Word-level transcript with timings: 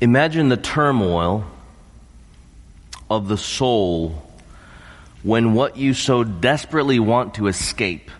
Imagine 0.00 0.48
the 0.48 0.56
turmoil 0.56 1.44
of 3.10 3.28
the 3.28 3.36
soul 3.36 4.22
when 5.22 5.52
what 5.52 5.76
you 5.76 5.92
so 5.92 6.24
desperately 6.24 6.98
want 6.98 7.34
to 7.34 7.48
escape 7.48 8.10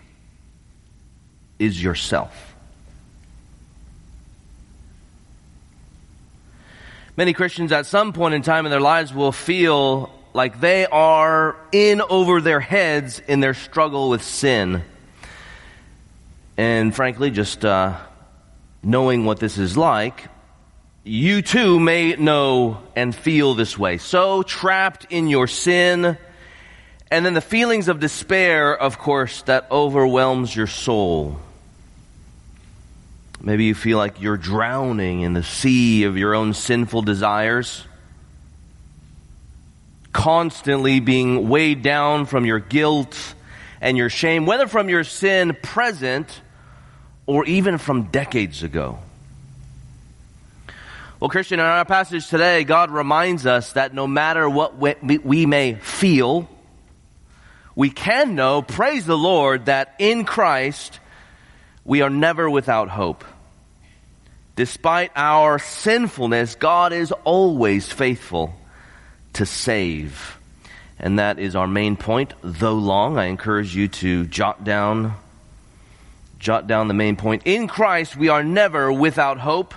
is 1.57 1.81
yourself. 1.81 2.55
Many 7.17 7.33
Christians 7.33 7.71
at 7.71 7.85
some 7.85 8.13
point 8.13 8.35
in 8.35 8.41
time 8.41 8.65
in 8.65 8.71
their 8.71 8.79
lives 8.79 9.13
will 9.13 9.31
feel 9.31 10.11
like 10.33 10.61
they 10.61 10.85
are 10.85 11.55
in 11.71 12.01
over 12.01 12.41
their 12.41 12.59
heads 12.59 13.21
in 13.27 13.39
their 13.41 13.53
struggle 13.53 14.09
with 14.09 14.23
sin. 14.23 14.83
And 16.57 16.95
frankly, 16.95 17.31
just 17.31 17.65
uh, 17.65 17.97
knowing 18.83 19.25
what 19.25 19.39
this 19.39 19.57
is 19.57 19.75
like, 19.75 20.30
you 21.03 21.41
too 21.41 21.79
may 21.79 22.15
know 22.15 22.77
and 22.95 23.15
feel 23.15 23.55
this 23.55 23.77
way. 23.77 23.97
So 23.97 24.43
trapped 24.43 25.07
in 25.09 25.27
your 25.27 25.47
sin, 25.47 26.17
and 27.09 27.25
then 27.25 27.33
the 27.33 27.41
feelings 27.41 27.87
of 27.87 27.99
despair, 27.99 28.77
of 28.77 28.99
course, 28.99 29.41
that 29.43 29.67
overwhelms 29.71 30.55
your 30.55 30.67
soul. 30.67 31.39
Maybe 33.41 33.65
you 33.65 33.73
feel 33.73 33.97
like 33.97 34.21
you're 34.21 34.37
drowning 34.37 35.21
in 35.21 35.33
the 35.33 35.41
sea 35.41 36.03
of 36.03 36.17
your 36.17 36.35
own 36.35 36.53
sinful 36.53 37.01
desires, 37.01 37.83
constantly 40.13 40.99
being 40.99 41.49
weighed 41.49 41.81
down 41.81 42.27
from 42.27 42.45
your 42.45 42.59
guilt 42.59 43.17
and 43.81 43.97
your 43.97 44.09
shame, 44.09 44.45
whether 44.45 44.67
from 44.67 44.89
your 44.89 45.03
sin 45.03 45.57
present 45.63 46.41
or 47.25 47.45
even 47.45 47.79
from 47.79 48.03
decades 48.03 48.61
ago. 48.61 48.99
Well, 51.21 51.29
Christian, 51.29 51.59
in 51.59 51.65
our 51.67 51.85
passage 51.85 52.27
today, 52.29 52.63
God 52.63 52.89
reminds 52.89 53.45
us 53.45 53.73
that 53.73 53.93
no 53.93 54.07
matter 54.07 54.49
what 54.49 54.79
we 54.79 55.45
may 55.45 55.75
feel, 55.75 56.49
we 57.75 57.91
can 57.91 58.33
know, 58.33 58.63
praise 58.63 59.05
the 59.05 59.15
Lord, 59.15 59.67
that 59.67 59.93
in 59.99 60.25
Christ 60.25 60.99
we 61.85 62.01
are 62.01 62.09
never 62.09 62.49
without 62.49 62.89
hope. 62.89 63.23
Despite 64.55 65.11
our 65.15 65.59
sinfulness, 65.59 66.55
God 66.55 66.91
is 66.91 67.11
always 67.11 67.87
faithful 67.91 68.55
to 69.33 69.45
save. 69.45 70.39
And 70.97 71.19
that 71.19 71.37
is 71.37 71.55
our 71.55 71.67
main 71.67 71.97
point. 71.97 72.33
Though 72.41 72.73
long, 72.73 73.19
I 73.19 73.25
encourage 73.25 73.75
you 73.75 73.89
to 73.89 74.25
jot 74.25 74.63
down 74.63 75.13
jot 76.39 76.65
down 76.65 76.87
the 76.87 76.95
main 76.95 77.15
point. 77.15 77.43
In 77.45 77.67
Christ, 77.67 78.15
we 78.17 78.29
are 78.29 78.43
never 78.43 78.91
without 78.91 79.37
hope. 79.37 79.75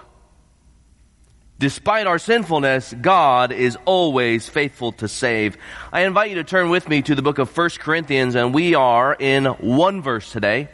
Despite 1.59 2.09
our 2.09 2.19
sinfulness, 2.19 2.93
God 3.01 3.53
is 3.53 3.79
always 3.85 4.49
faithful 4.49 4.91
to 4.93 5.07
save. 5.07 5.57
I 5.93 6.03
invite 6.03 6.31
you 6.31 6.37
to 6.37 6.45
turn 6.45 6.69
with 6.69 6.89
me 6.89 7.01
to 7.03 7.15
the 7.15 7.23
book 7.23 7.39
of 7.39 7.57
1 7.57 7.71
Corinthians, 7.79 8.35
and 8.35 8.53
we 8.53 8.75
are 8.75 9.15
in 9.15 9.45
one 9.45 10.03
verse 10.03 10.33
today. 10.33 10.69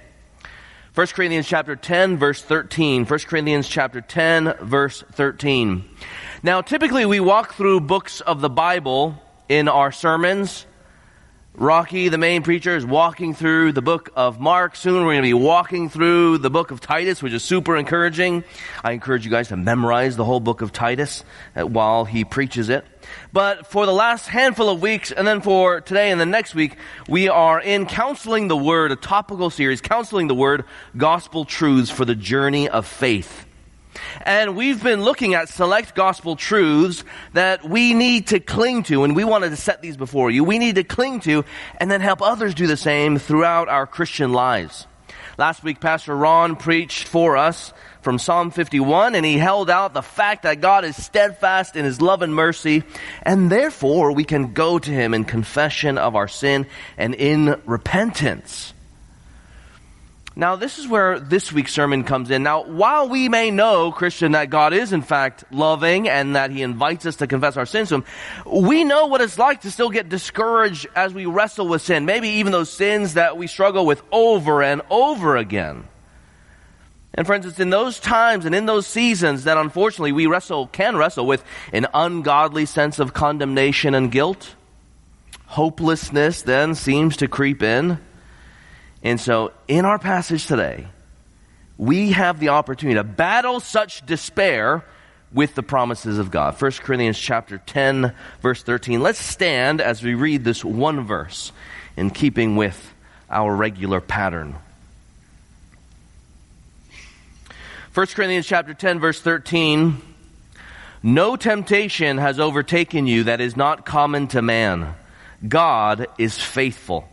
1 0.95 1.06
Corinthians 1.09 1.47
chapter 1.47 1.77
10, 1.77 2.17
verse 2.17 2.41
13. 2.41 3.05
1 3.05 3.19
Corinthians 3.20 3.69
chapter 3.69 4.00
10, 4.00 4.55
verse 4.62 5.05
13. 5.12 5.84
Now, 6.42 6.62
typically 6.62 7.05
we 7.05 7.20
walk 7.20 7.55
through 7.55 7.81
books 7.81 8.22
of 8.22 8.41
the 8.41 8.50
Bible 8.50 9.22
in 9.50 9.69
our 9.69 9.92
sermons 9.92 10.65
Rocky, 11.55 12.09
the 12.09 12.17
main 12.17 12.43
preacher, 12.43 12.77
is 12.77 12.87
walking 12.87 13.34
through 13.34 13.73
the 13.73 13.83
book 13.83 14.11
of 14.15 14.39
Mark. 14.41 14.77
Soon 14.77 14.95
we're 15.05 15.15
going 15.15 15.17
to 15.17 15.23
be 15.23 15.34
walking 15.34 15.91
through 15.91 16.39
the 16.39 16.48
book 16.48 16.70
of 16.70 16.81
Titus, 16.81 17.23
which 17.23 17.33
is 17.33 17.43
super 17.43 17.77
encouraging. 17.77 18.45
I 18.84 18.93
encourage 18.93 19.25
you 19.25 19.33
guys 19.33 19.48
to 19.48 19.56
memorize 19.56 20.17
the 20.17 20.25
whole 20.25 20.39
book 20.39 20.62
of 20.62 20.73
Titus 20.73 21.25
uh, 21.56 21.67
while 21.67 22.05
he 22.05 22.25
preaches 22.25 22.69
it. 22.69 22.87
But 23.33 23.67
for 23.67 23.84
the 23.84 23.93
last 23.93 24.28
handful 24.28 24.69
of 24.69 24.81
weeks, 24.81 25.11
and 25.11 25.27
then 25.27 25.41
for 25.41 25.81
today 25.81 26.12
and 26.12 26.21
the 26.21 26.25
next 26.27 26.55
week, 26.55 26.77
we 27.09 27.28
are 27.28 27.60
in 27.60 27.84
Counseling 27.84 28.47
the 28.47 28.56
Word, 28.56 28.93
a 28.93 28.97
topical 28.97 29.50
series, 29.50 29.81
Counseling 29.81 30.28
the 30.28 30.37
Word, 30.37 30.65
Gospel 30.97 31.44
Truths 31.44 31.91
for 31.91 32.05
the 32.05 32.15
Journey 32.15 32.69
of 32.69 32.87
Faith. 32.87 33.47
And 34.23 34.56
we've 34.56 34.83
been 34.83 35.03
looking 35.03 35.34
at 35.34 35.49
select 35.49 35.95
gospel 35.95 36.37
truths 36.37 37.05
that 37.33 37.69
we 37.69 37.95
need 37.95 38.28
to 38.28 38.41
cling 38.41 38.84
to, 38.84 39.05
and 39.05 39.17
we 39.17 39.25
wanted 39.25 39.51
to 39.51 39.56
set 39.56 39.83
these 39.83 39.97
before 39.97 40.31
you. 40.31 40.45
We 40.45 40.59
need 40.59 40.77
to 40.77 40.84
cling 40.84 41.21
to 41.21 41.45
and 41.78 41.91
then 41.91 42.01
help 42.01 42.23
others 42.23 42.55
do 42.55 42.67
the 42.67 42.77
same 42.77 43.19
throughout 43.19 43.69
our 43.69 43.87
Christian 43.87 44.33
lives. 44.33 44.87
Last 45.39 45.65
week, 45.65 45.81
Pastor 45.81 46.15
Ron 46.15 46.56
preached 46.56 47.09
for 47.09 47.37
us 47.37 47.73
from 48.03 48.19
Psalm 48.19 48.51
51, 48.51 49.15
and 49.15 49.25
he 49.25 49.39
held 49.39 49.71
out 49.71 49.95
the 49.95 50.03
fact 50.03 50.43
that 50.43 50.61
God 50.61 50.84
is 50.84 51.03
steadfast 51.03 51.77
in 51.77 51.84
his 51.84 52.01
love 52.01 52.22
and 52.22 52.34
mercy, 52.34 52.83
and 53.22 53.51
therefore 53.51 54.12
we 54.12 54.25
can 54.25 54.53
go 54.53 54.78
to 54.78 54.91
him 54.91 55.15
in 55.15 55.25
confession 55.25 55.99
of 55.99 56.17
our 56.17 56.28
sin 56.28 56.67
and 56.97 57.15
in 57.15 57.61
repentance. 57.65 58.75
Now, 60.36 60.54
this 60.54 60.78
is 60.78 60.86
where 60.86 61.18
this 61.18 61.52
week's 61.52 61.72
sermon 61.72 62.04
comes 62.04 62.30
in. 62.30 62.44
Now, 62.44 62.62
while 62.62 63.08
we 63.08 63.28
may 63.28 63.50
know, 63.50 63.91
Christian, 63.91 64.32
that 64.32 64.48
God 64.48 64.72
is 64.72 64.92
in 64.92 65.02
fact 65.02 65.44
loving 65.50 66.08
and 66.08 66.36
that 66.36 66.52
He 66.52 66.62
invites 66.62 67.04
us 67.04 67.16
to 67.16 67.26
confess 67.26 67.56
our 67.56 67.66
sins 67.66 67.88
to 67.88 67.96
Him, 67.96 68.04
we 68.46 68.84
know 68.84 69.06
what 69.06 69.20
it's 69.20 69.38
like 69.38 69.62
to 69.62 69.70
still 69.70 69.91
get 69.91 70.08
discouraged 70.08 70.86
as 70.94 71.12
we 71.12 71.26
wrestle 71.26 71.66
with 71.66 71.82
sin. 71.82 72.06
Maybe 72.06 72.28
even 72.28 72.52
those 72.52 72.70
sins 72.70 73.14
that 73.14 73.36
we 73.36 73.48
struggle 73.48 73.84
with 73.84 74.02
over 74.12 74.62
and 74.62 74.82
over 74.88 75.36
again. 75.36 75.88
And 77.12 77.26
friends, 77.26 77.44
it's 77.44 77.58
in 77.58 77.70
those 77.70 77.98
times 77.98 78.47
and 78.47 78.54
in 78.54 78.66
those 78.66 78.86
seasons 78.86 79.44
that 79.44 79.58
unfortunately 79.58 80.12
we 80.12 80.26
wrestle, 80.26 80.68
can 80.68 80.97
wrestle 80.97 81.26
with 81.26 81.42
an 81.72 81.88
ungodly 81.92 82.66
sense 82.66 83.00
of 83.00 83.12
condemnation 83.12 83.97
and 83.97 84.12
guilt. 84.12 84.54
Hopelessness 85.47 86.42
then 86.42 86.76
seems 86.76 87.16
to 87.16 87.26
creep 87.26 87.64
in. 87.64 87.98
And 89.03 89.19
so, 89.19 89.53
in 89.66 89.84
our 89.84 89.99
passage 89.99 90.47
today, 90.47 90.87
we 91.78 92.12
have 92.12 92.38
the 92.38 92.50
opportunity 92.50 92.97
to 92.97 93.05
battle 93.05 93.61
such 93.61 94.05
despair 94.05 94.84
with 95.33 95.55
the 95.55 95.62
promises 95.62 96.19
of 96.19 96.31
God. 96.31 96.61
1 96.61 96.72
Corinthians 96.72 97.19
chapter 97.19 97.59
10 97.59 98.12
verse 98.43 98.62
13. 98.62 99.00
Let's 99.00 99.19
stand 99.19 99.81
as 99.81 100.03
we 100.03 100.15
read 100.15 100.44
this 100.44 100.65
one 100.65 101.06
verse 101.06 101.53
in 101.97 102.10
keeping 102.10 102.56
with 102.56 102.94
our 103.31 103.55
regular 103.55 104.00
pattern. 104.00 104.56
1 107.94 108.06
Corinthians 108.09 108.47
chapter 108.47 108.75
10 108.75 109.00
verse 109.00 109.21
13. 109.21 110.03
No 111.03 111.37
temptation 111.37 112.19
has 112.19 112.39
overtaken 112.39 113.06
you 113.06 113.25
that 113.25 113.41
is 113.41 113.56
not 113.56 113.87
common 113.87 114.27
to 114.28 114.43
man. 114.43 114.94
God 115.49 116.06
is 116.19 116.37
faithful 116.37 117.09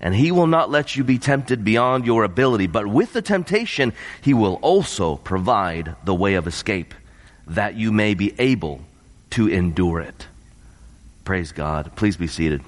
and 0.00 0.14
he 0.14 0.30
will 0.30 0.46
not 0.46 0.70
let 0.70 0.96
you 0.96 1.04
be 1.04 1.18
tempted 1.18 1.64
beyond 1.64 2.06
your 2.06 2.24
ability, 2.24 2.66
but 2.66 2.86
with 2.86 3.12
the 3.12 3.22
temptation, 3.22 3.92
he 4.20 4.32
will 4.32 4.54
also 4.62 5.16
provide 5.16 5.96
the 6.04 6.14
way 6.14 6.34
of 6.34 6.46
escape, 6.46 6.94
that 7.46 7.74
you 7.74 7.90
may 7.90 8.14
be 8.14 8.34
able 8.38 8.80
to 9.30 9.48
endure 9.48 10.00
it. 10.00 10.26
Praise 11.24 11.52
God. 11.52 11.94
Please 11.96 12.16
be 12.16 12.26
seated. 12.26 12.62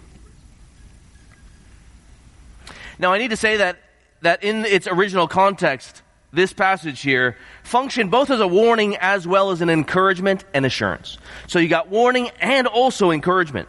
Now, 2.99 3.13
I 3.13 3.19
need 3.19 3.31
to 3.31 3.37
say 3.37 3.59
that, 3.59 3.79
that 4.21 4.45
in 4.45 4.67
its 4.67 4.87
original 4.87 5.27
context, 5.27 6.03
this 6.33 6.53
passage 6.53 7.01
here 7.01 7.37
functioned 7.63 8.11
both 8.11 8.31
as 8.31 8.41
a 8.41 8.47
warning 8.47 8.97
as 8.97 9.27
well 9.27 9.51
as 9.51 9.63
an 9.63 9.71
encouragement 9.71 10.45
and 10.53 10.67
assurance. 10.67 11.17
So 11.47 11.59
you 11.59 11.69
got 11.69 11.89
warning 11.89 12.31
and 12.41 12.67
also 12.67 13.11
encouragement. 13.11 13.69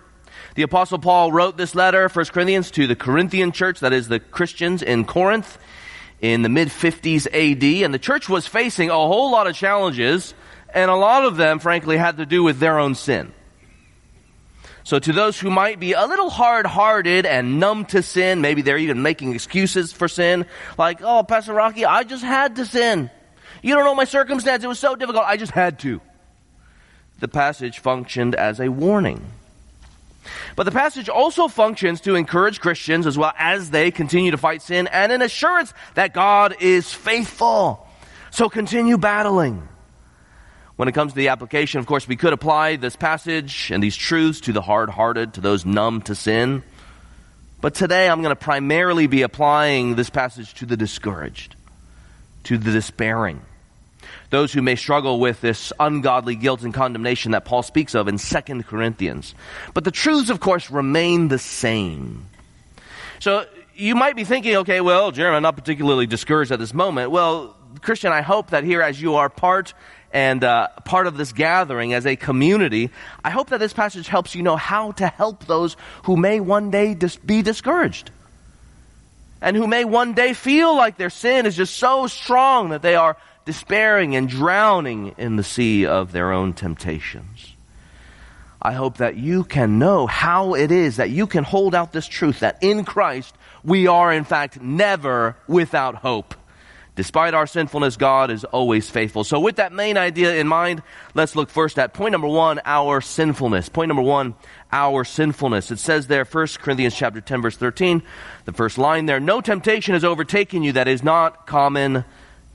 The 0.56 0.64
apostle 0.64 1.00
Paul 1.00 1.32
wrote 1.32 1.56
this 1.56 1.76
letter, 1.76 2.10
1 2.10 2.26
Corinthians, 2.26 2.72
to 2.72 2.86
the 2.86 2.96
Corinthian 2.96 3.52
church, 3.52 3.80
that 3.80 3.94
is 3.94 4.10
the 4.10 4.20
Christians 4.20 4.82
in 4.82 5.06
Corinth, 5.06 5.58
in 6.20 6.42
the 6.42 6.50
mid 6.50 6.68
50s 6.68 7.26
AD, 7.28 7.64
and 7.84 7.94
the 7.94 8.00
church 8.00 8.28
was 8.28 8.46
facing 8.46 8.90
a 8.90 8.94
whole 8.94 9.32
lot 9.32 9.48
of 9.48 9.56
challenges, 9.56 10.34
and 10.74 10.92
a 10.92 10.96
lot 10.96 11.24
of 11.24 11.38
them, 11.38 11.60
frankly, 11.60 11.98
had 11.98 12.18
to 12.18 12.26
do 12.26 12.44
with 12.44 12.60
their 12.60 12.80
own 12.80 12.96
sin. 12.96 13.34
So 14.84 15.00
to 15.00 15.14
those 15.14 15.40
who 15.40 15.50
might 15.50 15.80
be 15.80 15.94
a 15.94 16.06
little 16.06 16.30
hard-hearted 16.30 17.26
and 17.26 17.60
numb 17.60 17.86
to 17.86 18.04
sin, 18.04 18.42
maybe 18.42 18.62
they're 18.62 18.78
even 18.78 19.02
making 19.02 19.34
excuses 19.34 19.94
for 19.94 20.08
sin, 20.08 20.46
like, 20.78 21.02
oh, 21.02 21.24
Pastor 21.24 21.54
Rocky, 21.54 21.86
I 21.86 22.04
just 22.04 22.24
had 22.24 22.58
to 22.58 22.66
sin. 22.66 23.10
You 23.62 23.76
don't 23.76 23.86
know 23.86 23.96
my 23.96 24.06
circumstance. 24.06 24.64
It 24.64 24.68
was 24.68 24.80
so 24.80 24.96
difficult. 24.96 25.24
I 25.26 25.38
just 25.38 25.52
had 25.52 25.80
to. 25.80 26.02
The 27.20 27.28
passage 27.28 27.80
functioned 27.80 28.34
as 28.34 28.60
a 28.60 28.70
warning. 28.70 29.24
But 30.56 30.64
the 30.64 30.72
passage 30.72 31.10
also 31.10 31.48
functions 31.48 32.02
to 32.02 32.16
encourage 32.16 32.60
Christians 32.60 33.08
as 33.08 33.18
well 33.18 33.34
as 33.38 33.70
they 33.70 33.92
continue 33.92 34.32
to 34.32 34.38
fight 34.38 34.62
sin 34.62 34.88
and 34.88 35.12
an 35.12 35.22
assurance 35.22 35.74
that 35.96 36.14
God 36.14 36.56
is 36.60 36.94
faithful. 36.94 37.88
So 38.32 38.50
continue 38.50 38.98
battling. 38.98 39.68
When 40.76 40.88
it 40.88 40.94
comes 40.94 41.12
to 41.12 41.18
the 41.18 41.28
application, 41.28 41.80
of 41.80 41.86
course, 41.86 42.08
we 42.08 42.16
could 42.16 42.34
apply 42.34 42.78
this 42.78 42.96
passage 42.96 43.70
and 43.72 43.84
these 43.84 43.96
truths 43.96 44.42
to 44.42 44.54
the 44.54 44.62
hard 44.62 44.90
hearted, 44.90 45.36
to 45.36 45.42
those 45.42 45.66
numb 45.66 46.02
to 46.04 46.16
sin. 46.16 46.64
But 47.60 47.76
today 47.76 48.10
I'm 48.10 48.22
going 48.22 48.36
to 48.36 48.42
primarily 48.42 49.06
be 49.06 49.22
applying 49.22 49.96
this 49.96 50.10
passage 50.10 50.56
to 50.56 50.66
the 50.66 50.76
discouraged, 50.76 51.56
to 52.46 52.58
the 52.58 52.72
despairing. 52.72 53.42
Those 54.30 54.54
who 54.54 54.62
may 54.62 54.76
struggle 54.76 55.20
with 55.20 55.42
this 55.42 55.74
ungodly 55.80 56.36
guilt 56.36 56.64
and 56.64 56.74
condemnation 56.74 57.32
that 57.32 57.46
Paul 57.46 57.64
speaks 57.64 57.96
of 57.96 58.08
in 58.08 58.18
2 58.18 58.64
Corinthians. 58.64 59.36
But 59.74 59.84
the 59.84 59.92
truths, 59.92 60.30
of 60.30 60.40
course, 60.40 60.72
remain 60.72 61.28
the 61.28 61.40
same. 61.40 62.26
So 63.20 63.46
you 63.76 63.96
might 63.96 64.16
be 64.16 64.24
thinking, 64.24 64.58
okay, 64.58 64.82
well, 64.82 65.12
Jeremy, 65.12 65.38
I'm 65.38 65.44
not 65.44 65.56
particularly 65.56 66.08
discouraged 66.08 66.52
at 66.52 66.60
this 66.60 66.74
moment. 66.74 67.12
Well, 67.12 67.56
Christian, 67.82 68.12
I 68.12 68.22
hope 68.22 68.52
that 68.52 68.64
here, 68.64 68.82
as 68.82 69.02
you 69.02 69.16
are 69.16 69.30
part 69.30 69.74
and 70.14 70.44
uh, 70.44 70.68
part 70.84 71.08
of 71.08 71.18
this 71.18 71.32
gathering 71.32 71.94
as 71.94 72.06
a 72.06 72.16
community, 72.16 72.90
I 73.24 73.30
hope 73.30 73.50
that 73.50 73.60
this 73.60 73.74
passage 73.74 74.08
helps 74.08 74.36
you 74.36 74.44
know 74.44 74.58
how 74.58 74.92
to 74.94 75.08
help 75.08 75.46
those 75.46 75.78
who 76.04 76.18
may 76.18 76.40
one 76.40 76.70
day 76.70 76.94
dis- 76.94 77.16
be 77.16 77.42
discouraged 77.42 78.12
and 79.42 79.58
who 79.58 79.68
may 79.68 79.84
one 79.84 80.14
day 80.14 80.34
feel 80.34 80.76
like 80.76 80.98
their 80.98 81.10
sin 81.10 81.46
is 81.46 81.56
just 81.56 81.76
so 81.78 82.08
strong 82.08 82.70
that 82.70 82.82
they 82.82 82.96
are 82.96 83.18
despairing 83.46 84.16
and 84.16 84.30
drowning 84.30 85.16
in 85.18 85.36
the 85.36 85.44
sea 85.44 85.86
of 85.86 86.12
their 86.12 86.32
own 86.32 86.54
temptations. 86.54 87.56
I 88.62 88.74
hope 88.74 88.98
that 88.98 89.16
you 89.16 89.44
can 89.44 89.80
know 89.80 90.06
how 90.06 90.54
it 90.54 90.72
is 90.72 90.98
that 90.98 91.10
you 91.10 91.26
can 91.26 91.44
hold 91.44 91.74
out 91.74 91.92
this 91.92 92.08
truth 92.08 92.42
that 92.42 92.60
in 92.62 92.86
Christ 92.86 93.36
we 93.64 93.88
are 93.88 94.14
in 94.14 94.24
fact 94.24 94.62
never 94.62 95.36
without 95.48 95.96
hope. 95.96 96.36
Despite 96.96 97.34
our 97.34 97.48
sinfulness, 97.48 97.96
God 97.96 98.30
is 98.30 98.44
always 98.44 98.90
faithful. 98.90 99.24
So 99.24 99.40
with 99.40 99.56
that 99.56 99.72
main 99.72 99.98
idea 99.98 100.36
in 100.36 100.48
mind, 100.48 100.84
let's 101.14 101.36
look 101.36 101.50
first 101.50 101.80
at 101.80 101.94
point 101.94 102.12
number 102.12 102.28
one, 102.28 102.60
our 102.66 103.00
sinfulness. 103.02 103.70
Point 103.70 103.88
number 103.88 104.04
one, 104.04 104.36
our 104.72 105.06
sinfulness. 105.06 105.72
It 105.72 105.80
says 105.80 106.08
there, 106.08 106.26
1 106.26 106.48
Corinthians 106.60 106.94
chapter 106.94 107.22
10 107.22 107.42
verse 107.42 107.58
13, 107.58 108.04
the 108.46 108.52
first 108.52 108.78
line 108.78 109.06
there, 109.06 109.22
no 109.22 109.42
temptation 109.42 109.94
has 109.94 110.04
overtaken 110.04 110.64
you 110.64 110.74
that 110.74 110.88
is 110.90 111.02
not 111.02 111.48
common 111.48 112.04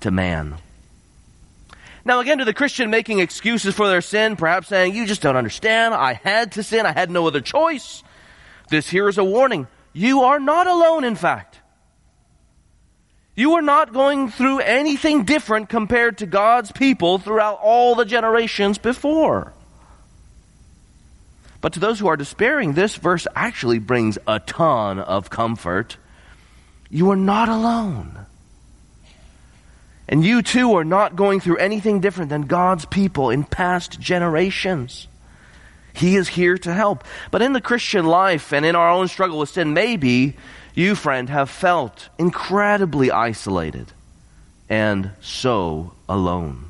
to 0.00 0.10
man. 0.10 0.56
Now 2.06 2.20
again, 2.20 2.38
to 2.38 2.44
the 2.44 2.54
Christian 2.54 2.88
making 2.88 3.18
excuses 3.18 3.74
for 3.74 3.88
their 3.88 4.00
sin, 4.00 4.36
perhaps 4.36 4.68
saying, 4.68 4.94
you 4.94 5.06
just 5.06 5.22
don't 5.22 5.34
understand, 5.34 5.92
I 5.92 6.12
had 6.12 6.52
to 6.52 6.62
sin, 6.62 6.86
I 6.86 6.92
had 6.92 7.10
no 7.10 7.26
other 7.26 7.40
choice. 7.40 8.04
This 8.70 8.88
here 8.88 9.08
is 9.08 9.18
a 9.18 9.24
warning. 9.24 9.66
You 9.92 10.22
are 10.22 10.38
not 10.38 10.68
alone, 10.68 11.02
in 11.02 11.16
fact. 11.16 11.58
You 13.34 13.54
are 13.54 13.62
not 13.62 13.92
going 13.92 14.30
through 14.30 14.60
anything 14.60 15.24
different 15.24 15.68
compared 15.68 16.18
to 16.18 16.26
God's 16.26 16.70
people 16.70 17.18
throughout 17.18 17.58
all 17.60 17.96
the 17.96 18.04
generations 18.04 18.78
before. 18.78 19.52
But 21.60 21.72
to 21.72 21.80
those 21.80 21.98
who 21.98 22.06
are 22.06 22.16
despairing, 22.16 22.74
this 22.74 22.94
verse 22.94 23.26
actually 23.34 23.80
brings 23.80 24.16
a 24.28 24.38
ton 24.38 25.00
of 25.00 25.28
comfort. 25.28 25.96
You 26.88 27.10
are 27.10 27.16
not 27.16 27.48
alone. 27.48 28.26
And 30.08 30.24
you 30.24 30.42
too 30.42 30.74
are 30.76 30.84
not 30.84 31.16
going 31.16 31.40
through 31.40 31.56
anything 31.56 32.00
different 32.00 32.30
than 32.30 32.42
God's 32.42 32.84
people 32.84 33.30
in 33.30 33.44
past 33.44 33.98
generations. 33.98 35.08
He 35.94 36.16
is 36.16 36.28
here 36.28 36.58
to 36.58 36.72
help. 36.72 37.04
But 37.30 37.42
in 37.42 37.52
the 37.52 37.60
Christian 37.60 38.06
life 38.06 38.52
and 38.52 38.64
in 38.64 38.76
our 38.76 38.90
own 38.90 39.08
struggle 39.08 39.38
with 39.38 39.48
sin, 39.48 39.74
maybe 39.74 40.36
you, 40.74 40.94
friend, 40.94 41.28
have 41.30 41.50
felt 41.50 42.08
incredibly 42.18 43.10
isolated 43.10 43.92
and 44.68 45.10
so 45.20 45.92
alone. 46.08 46.66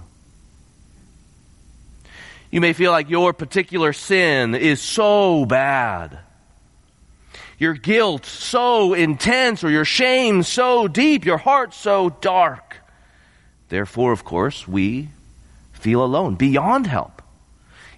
You 2.50 2.60
may 2.60 2.72
feel 2.72 2.92
like 2.92 3.10
your 3.10 3.32
particular 3.32 3.92
sin 3.92 4.54
is 4.54 4.80
so 4.80 5.44
bad. 5.44 6.20
Your 7.58 7.74
guilt 7.74 8.24
so 8.24 8.94
intense, 8.94 9.64
or 9.64 9.70
your 9.70 9.84
shame 9.84 10.42
so 10.42 10.88
deep, 10.88 11.24
your 11.24 11.38
heart 11.38 11.74
so 11.74 12.10
dark. 12.10 12.76
Therefore, 13.68 14.12
of 14.12 14.24
course, 14.24 14.68
we 14.68 15.08
feel 15.72 16.04
alone, 16.04 16.34
beyond 16.36 16.86
help. 16.86 17.22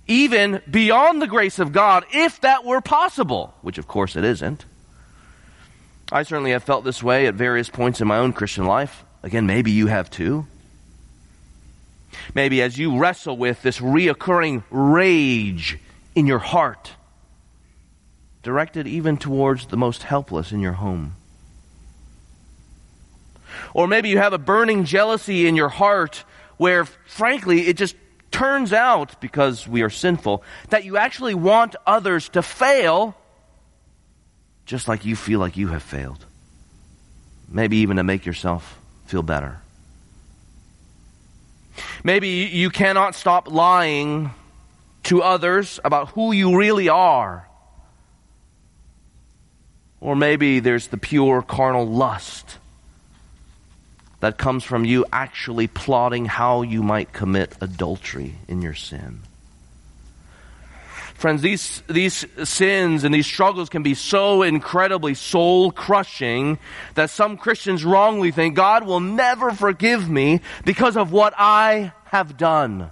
Even 0.06 0.62
beyond 0.70 1.20
the 1.20 1.26
grace 1.26 1.58
of 1.58 1.72
God, 1.72 2.04
if 2.12 2.40
that 2.40 2.64
were 2.64 2.80
possible, 2.80 3.54
which 3.60 3.78
of 3.78 3.86
course 3.86 4.16
it 4.16 4.24
isn't. 4.24 4.64
I 6.10 6.22
certainly 6.22 6.52
have 6.52 6.64
felt 6.64 6.84
this 6.84 7.02
way 7.02 7.26
at 7.26 7.34
various 7.34 7.68
points 7.68 8.00
in 8.00 8.08
my 8.08 8.16
own 8.16 8.32
Christian 8.32 8.64
life. 8.64 9.04
Again, 9.22 9.46
maybe 9.46 9.70
you 9.70 9.88
have 9.88 10.08
too. 10.08 10.46
Maybe 12.34 12.62
as 12.62 12.78
you 12.78 12.98
wrestle 12.98 13.36
with 13.36 13.60
this 13.62 13.78
reoccurring 13.78 14.62
rage 14.70 15.78
in 16.14 16.26
your 16.26 16.38
heart, 16.38 16.92
directed 18.42 18.86
even 18.86 19.18
towards 19.18 19.66
the 19.66 19.76
most 19.76 20.04
helpless 20.04 20.52
in 20.52 20.60
your 20.60 20.72
home. 20.72 21.16
Or 23.74 23.86
maybe 23.86 24.08
you 24.08 24.18
have 24.18 24.32
a 24.32 24.38
burning 24.38 24.84
jealousy 24.84 25.46
in 25.46 25.56
your 25.56 25.68
heart 25.68 26.24
where, 26.56 26.84
frankly, 26.84 27.68
it 27.68 27.76
just 27.76 27.96
turns 28.30 28.72
out, 28.72 29.20
because 29.20 29.66
we 29.66 29.82
are 29.82 29.90
sinful, 29.90 30.42
that 30.70 30.84
you 30.84 30.96
actually 30.96 31.34
want 31.34 31.76
others 31.86 32.28
to 32.30 32.42
fail 32.42 33.16
just 34.66 34.86
like 34.86 35.04
you 35.06 35.16
feel 35.16 35.40
like 35.40 35.56
you 35.56 35.68
have 35.68 35.82
failed. 35.82 36.24
Maybe 37.48 37.78
even 37.78 37.96
to 37.96 38.04
make 38.04 38.26
yourself 38.26 38.78
feel 39.06 39.22
better. 39.22 39.60
Maybe 42.04 42.28
you 42.28 42.68
cannot 42.68 43.14
stop 43.14 43.50
lying 43.50 44.30
to 45.04 45.22
others 45.22 45.80
about 45.82 46.10
who 46.10 46.32
you 46.32 46.58
really 46.58 46.90
are. 46.90 47.48
Or 50.00 50.14
maybe 50.14 50.60
there's 50.60 50.88
the 50.88 50.98
pure 50.98 51.40
carnal 51.40 51.86
lust 51.86 52.58
that 54.20 54.38
comes 54.38 54.64
from 54.64 54.84
you 54.84 55.04
actually 55.12 55.66
plotting 55.66 56.26
how 56.26 56.62
you 56.62 56.82
might 56.82 57.12
commit 57.12 57.54
adultery 57.60 58.34
in 58.48 58.62
your 58.62 58.74
sin. 58.74 59.20
Friends, 61.14 61.42
these, 61.42 61.82
these 61.88 62.24
sins 62.44 63.02
and 63.02 63.12
these 63.12 63.26
struggles 63.26 63.68
can 63.68 63.82
be 63.82 63.94
so 63.94 64.42
incredibly 64.42 65.14
soul 65.14 65.72
crushing 65.72 66.60
that 66.94 67.10
some 67.10 67.36
Christians 67.36 67.84
wrongly 67.84 68.30
think 68.30 68.54
God 68.54 68.84
will 68.86 69.00
never 69.00 69.50
forgive 69.50 70.08
me 70.08 70.40
because 70.64 70.96
of 70.96 71.10
what 71.10 71.34
I 71.36 71.92
have 72.04 72.36
done. 72.36 72.90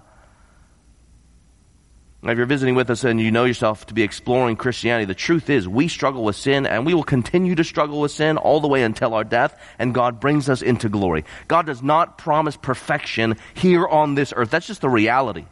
Now, 2.26 2.32
if 2.32 2.38
you're 2.38 2.46
visiting 2.46 2.75
with 2.75 2.90
us 2.90 3.05
and 3.05 3.20
you 3.20 3.31
know 3.31 3.44
yourself 3.44 3.87
to 3.87 3.94
be 3.94 4.02
exploring 4.02 4.56
Christianity, 4.56 5.05
the 5.05 5.14
truth 5.14 5.49
is 5.49 5.69
we 5.69 5.87
struggle 5.87 6.25
with 6.25 6.34
sin 6.34 6.67
and 6.67 6.84
we 6.84 6.93
will 6.93 7.05
continue 7.05 7.55
to 7.55 7.62
struggle 7.62 8.00
with 8.00 8.11
sin 8.11 8.37
all 8.37 8.58
the 8.58 8.67
way 8.67 8.82
until 8.82 9.14
our 9.14 9.23
death 9.23 9.56
and 9.78 9.94
God 9.94 10.19
brings 10.19 10.49
us 10.49 10.61
into 10.61 10.88
glory. 10.88 11.25
God 11.46 11.67
does 11.67 11.84
not 11.84 12.19
promise 12.19 12.56
perfection 12.56 13.37
here 13.55 13.87
on 13.87 14.17
this 14.17 14.32
earth. 14.34 14.50
That's 14.50 14.67
just 14.67 14.81
the 14.81 14.88
reality. 14.88 15.44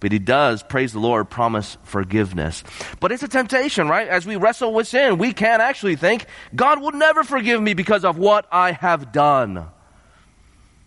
But 0.00 0.10
he 0.10 0.18
does, 0.18 0.64
praise 0.64 0.92
the 0.92 0.98
Lord, 0.98 1.30
promise 1.30 1.76
forgiveness. 1.84 2.64
But 2.98 3.12
it's 3.12 3.22
a 3.22 3.28
temptation, 3.28 3.86
right? 3.86 4.08
As 4.08 4.26
we 4.26 4.34
wrestle 4.34 4.74
with 4.74 4.88
sin, 4.88 5.18
we 5.18 5.32
can 5.32 5.60
actually 5.60 5.94
think, 5.94 6.26
God 6.52 6.80
will 6.80 6.90
never 6.90 7.22
forgive 7.22 7.62
me 7.62 7.74
because 7.74 8.04
of 8.04 8.18
what 8.18 8.48
I 8.50 8.72
have 8.72 9.12
done. 9.12 9.66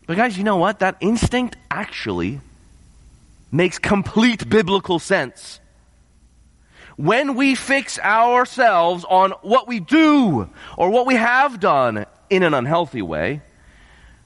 But 0.08 0.17
guys, 0.17 0.38
you 0.38 0.43
know 0.43 0.58
what? 0.58 0.79
That 0.79 0.98
instinct 1.00 1.55
actually 1.72 2.41
makes 3.53 3.77
complete 3.77 4.50
biblical 4.50 5.00
sense. 5.00 5.62
When 6.98 7.36
we 7.36 7.55
fix 7.55 8.00
ourselves 8.00 9.05
on 9.07 9.31
what 9.41 9.67
we 9.67 9.79
do 9.79 10.50
or 10.77 10.89
what 10.89 11.05
we 11.05 11.15
have 11.15 11.60
done 11.60 12.05
in 12.29 12.43
an 12.43 12.53
unhealthy 12.53 13.01
way, 13.01 13.41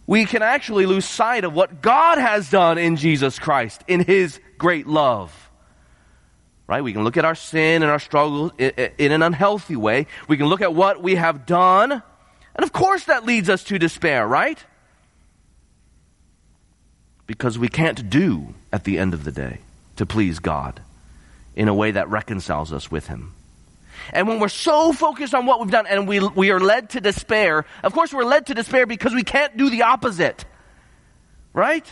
we 0.05 0.25
can 0.25 0.41
actually 0.41 0.85
lose 0.85 1.05
sight 1.05 1.43
of 1.43 1.53
what 1.53 1.81
God 1.81 2.17
has 2.17 2.49
done 2.49 2.77
in 2.77 2.95
Jesus 2.95 3.37
Christ, 3.37 3.83
in 3.87 3.99
His 3.99 4.39
great 4.57 4.87
love. 4.87 5.33
Right? 6.65 6.83
We 6.83 6.93
can 6.93 7.03
look 7.03 7.17
at 7.17 7.25
our 7.25 7.35
sin 7.35 7.83
and 7.83 7.91
our 7.91 7.99
struggles 7.99 8.51
in 8.57 9.11
an 9.11 9.21
unhealthy 9.21 9.75
way. 9.75 10.07
We 10.27 10.37
can 10.37 10.47
look 10.47 10.61
at 10.61 10.73
what 10.73 11.03
we 11.03 11.15
have 11.15 11.45
done. 11.45 11.91
And 11.91 12.63
of 12.63 12.73
course 12.73 13.05
that 13.05 13.25
leads 13.25 13.49
us 13.49 13.63
to 13.65 13.79
despair, 13.79 14.27
right? 14.27 14.61
Because 17.27 17.59
we 17.59 17.67
can't 17.67 18.09
do 18.09 18.55
at 18.71 18.83
the 18.83 18.97
end 18.97 19.13
of 19.13 19.23
the 19.23 19.31
day 19.31 19.59
to 19.97 20.05
please 20.05 20.39
God 20.39 20.81
in 21.55 21.67
a 21.67 21.73
way 21.73 21.91
that 21.91 22.09
reconciles 22.09 22.73
us 22.73 22.89
with 22.89 23.07
Him. 23.07 23.33
And 24.13 24.27
when 24.27 24.39
we're 24.39 24.47
so 24.47 24.93
focused 24.93 25.33
on 25.33 25.45
what 25.45 25.59
we've 25.59 25.71
done 25.71 25.87
and 25.87 26.07
we, 26.07 26.19
we 26.19 26.51
are 26.51 26.59
led 26.59 26.91
to 26.91 27.01
despair, 27.01 27.65
of 27.83 27.93
course 27.93 28.13
we're 28.13 28.23
led 28.23 28.47
to 28.47 28.53
despair 28.53 28.85
because 28.85 29.13
we 29.13 29.23
can't 29.23 29.57
do 29.57 29.69
the 29.69 29.83
opposite. 29.83 30.45
Right? 31.53 31.85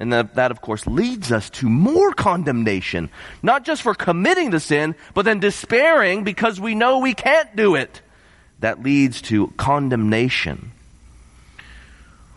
And 0.00 0.12
that, 0.12 0.34
that, 0.34 0.50
of 0.50 0.60
course, 0.60 0.86
leads 0.86 1.32
us 1.32 1.50
to 1.50 1.68
more 1.68 2.12
condemnation. 2.12 3.10
Not 3.42 3.64
just 3.64 3.82
for 3.82 3.94
committing 3.94 4.50
the 4.50 4.60
sin, 4.60 4.94
but 5.14 5.24
then 5.24 5.40
despairing 5.40 6.24
because 6.24 6.60
we 6.60 6.74
know 6.74 6.98
we 6.98 7.14
can't 7.14 7.54
do 7.56 7.74
it. 7.74 8.00
That 8.60 8.82
leads 8.82 9.22
to 9.22 9.48
condemnation. 9.56 10.72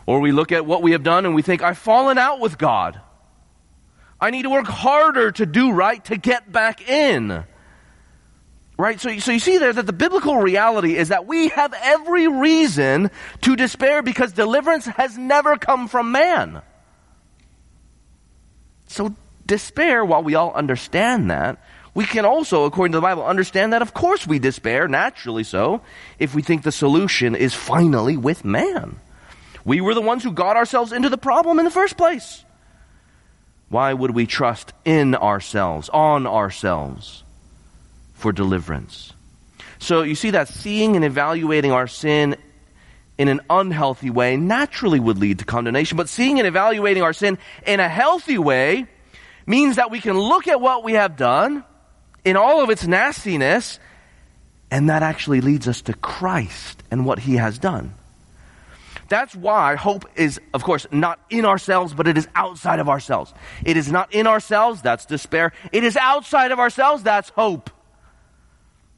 Or 0.05 0.19
we 0.19 0.31
look 0.31 0.51
at 0.51 0.65
what 0.65 0.81
we 0.81 0.91
have 0.91 1.03
done 1.03 1.25
and 1.25 1.35
we 1.35 1.41
think, 1.41 1.61
I've 1.61 1.77
fallen 1.77 2.17
out 2.17 2.39
with 2.39 2.57
God. 2.57 2.99
I 4.19 4.29
need 4.29 4.43
to 4.43 4.49
work 4.49 4.67
harder 4.67 5.31
to 5.31 5.45
do 5.45 5.71
right 5.71 6.03
to 6.05 6.17
get 6.17 6.51
back 6.51 6.87
in. 6.87 7.43
Right? 8.77 8.99
So, 8.99 9.17
so 9.19 9.31
you 9.31 9.39
see 9.39 9.57
there 9.57 9.73
that 9.73 9.85
the 9.85 9.93
biblical 9.93 10.37
reality 10.37 10.95
is 10.95 11.09
that 11.09 11.27
we 11.27 11.49
have 11.49 11.73
every 11.81 12.27
reason 12.27 13.11
to 13.41 13.55
despair 13.55 14.01
because 14.01 14.31
deliverance 14.31 14.85
has 14.85 15.17
never 15.17 15.55
come 15.57 15.87
from 15.87 16.11
man. 16.11 16.61
So 18.87 19.15
despair, 19.45 20.03
while 20.03 20.23
we 20.23 20.35
all 20.35 20.51
understand 20.53 21.29
that, 21.29 21.63
we 21.93 22.05
can 22.05 22.25
also, 22.25 22.65
according 22.65 22.93
to 22.93 22.97
the 22.97 23.01
Bible, 23.01 23.25
understand 23.25 23.73
that 23.73 23.81
of 23.81 23.93
course 23.93 24.25
we 24.25 24.39
despair, 24.39 24.87
naturally 24.87 25.43
so, 25.43 25.81
if 26.19 26.33
we 26.33 26.41
think 26.41 26.63
the 26.63 26.71
solution 26.71 27.35
is 27.35 27.53
finally 27.53 28.17
with 28.17 28.45
man. 28.45 28.99
We 29.65 29.81
were 29.81 29.93
the 29.93 30.01
ones 30.01 30.23
who 30.23 30.31
got 30.31 30.57
ourselves 30.57 30.91
into 30.91 31.09
the 31.09 31.17
problem 31.17 31.59
in 31.59 31.65
the 31.65 31.71
first 31.71 31.97
place. 31.97 32.43
Why 33.69 33.93
would 33.93 34.11
we 34.11 34.25
trust 34.25 34.73
in 34.85 35.15
ourselves, 35.15 35.89
on 35.89 36.27
ourselves? 36.27 37.23
for 38.21 38.31
deliverance. 38.31 39.11
So 39.79 40.03
you 40.03 40.15
see 40.15 40.31
that 40.31 40.47
seeing 40.47 40.95
and 40.95 41.03
evaluating 41.03 41.71
our 41.71 41.87
sin 41.87 42.37
in 43.17 43.27
an 43.27 43.41
unhealthy 43.49 44.09
way 44.09 44.37
naturally 44.37 44.99
would 44.99 45.17
lead 45.17 45.39
to 45.39 45.45
condemnation, 45.45 45.97
but 45.97 46.07
seeing 46.07 46.39
and 46.39 46.47
evaluating 46.47 47.03
our 47.03 47.13
sin 47.13 47.37
in 47.65 47.79
a 47.79 47.89
healthy 47.89 48.37
way 48.37 48.85
means 49.45 49.75
that 49.75 49.91
we 49.91 49.99
can 49.99 50.17
look 50.17 50.47
at 50.47 50.61
what 50.61 50.83
we 50.83 50.93
have 50.93 51.17
done 51.17 51.65
in 52.23 52.37
all 52.37 52.63
of 52.63 52.69
its 52.69 52.85
nastiness, 52.85 53.79
and 54.69 54.89
that 54.89 55.01
actually 55.01 55.41
leads 55.41 55.67
us 55.67 55.81
to 55.81 55.93
Christ 55.93 56.83
and 56.91 57.05
what 57.05 57.19
he 57.19 57.35
has 57.35 57.57
done. 57.57 57.95
That's 59.11 59.35
why 59.35 59.75
hope 59.75 60.05
is, 60.15 60.39
of 60.53 60.63
course, 60.63 60.87
not 60.89 61.19
in 61.29 61.43
ourselves, 61.43 61.93
but 61.93 62.07
it 62.07 62.17
is 62.17 62.29
outside 62.33 62.79
of 62.79 62.87
ourselves. 62.87 63.33
It 63.65 63.75
is 63.75 63.91
not 63.91 64.13
in 64.13 64.25
ourselves, 64.25 64.81
that's 64.81 65.05
despair. 65.05 65.51
It 65.73 65.83
is 65.83 65.97
outside 65.97 66.53
of 66.53 66.59
ourselves, 66.59 67.03
that's 67.03 67.27
hope. 67.27 67.69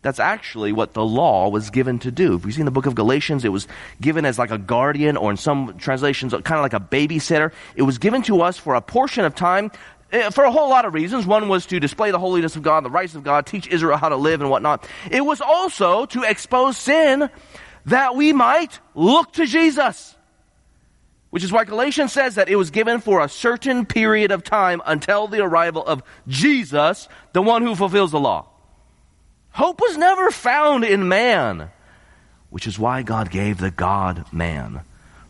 That's 0.03 0.19
actually 0.19 0.71
what 0.71 0.93
the 0.93 1.03
law 1.03 1.49
was 1.49 1.71
given 1.71 1.97
to 1.99 2.11
do. 2.11 2.35
If 2.35 2.45
you 2.45 2.51
see 2.51 2.61
in 2.61 2.65
the 2.65 2.71
book 2.71 2.85
of 2.85 2.93
Galatians, 2.93 3.43
it 3.43 3.49
was 3.49 3.67
given 3.99 4.23
as 4.23 4.37
like 4.37 4.51
a 4.51 4.59
guardian, 4.59 5.17
or 5.17 5.31
in 5.31 5.37
some 5.37 5.79
translations, 5.79 6.31
kind 6.31 6.59
of 6.59 6.61
like 6.61 6.73
a 6.73 6.79
babysitter. 6.79 7.51
It 7.75 7.81
was 7.81 7.97
given 7.97 8.21
to 8.23 8.41
us 8.41 8.59
for 8.59 8.75
a 8.75 8.81
portion 8.81 9.25
of 9.25 9.33
time 9.33 9.71
eh, 10.11 10.29
for 10.29 10.43
a 10.43 10.51
whole 10.51 10.69
lot 10.69 10.85
of 10.85 10.93
reasons. 10.93 11.25
One 11.25 11.49
was 11.49 11.65
to 11.65 11.79
display 11.79 12.11
the 12.11 12.19
holiness 12.19 12.55
of 12.55 12.61
God, 12.61 12.85
the 12.85 12.91
rights 12.91 13.15
of 13.15 13.23
God, 13.23 13.47
teach 13.47 13.65
Israel 13.65 13.97
how 13.97 14.09
to 14.09 14.17
live 14.17 14.41
and 14.41 14.51
whatnot. 14.51 14.87
It 15.09 15.25
was 15.25 15.41
also 15.41 16.05
to 16.05 16.21
expose 16.21 16.77
sin 16.77 17.31
that 17.85 18.15
we 18.15 18.33
might 18.33 18.79
look 18.95 19.33
to 19.33 19.45
Jesus. 19.45 20.15
Which 21.29 21.43
is 21.43 21.51
why 21.51 21.63
Galatians 21.65 22.13
says 22.13 22.35
that 22.35 22.47
it 22.47 22.55
was 22.55 22.69
given 22.69 22.99
for 22.99 23.19
a 23.19 23.27
certain 23.27 23.87
period 23.87 24.31
of 24.31 24.43
time 24.43 24.81
until 24.85 25.27
the 25.27 25.41
arrival 25.43 25.83
of 25.83 26.03
Jesus, 26.27 27.09
the 27.33 27.41
one 27.41 27.63
who 27.63 27.75
fulfills 27.75 28.11
the 28.11 28.19
law. 28.19 28.47
Hope 29.49 29.81
was 29.81 29.97
never 29.97 30.29
found 30.29 30.83
in 30.83 31.07
man, 31.07 31.71
which 32.51 32.67
is 32.67 32.77
why 32.77 33.01
God 33.01 33.31
gave 33.31 33.57
the 33.57 33.71
God 33.71 34.31
man. 34.31 34.81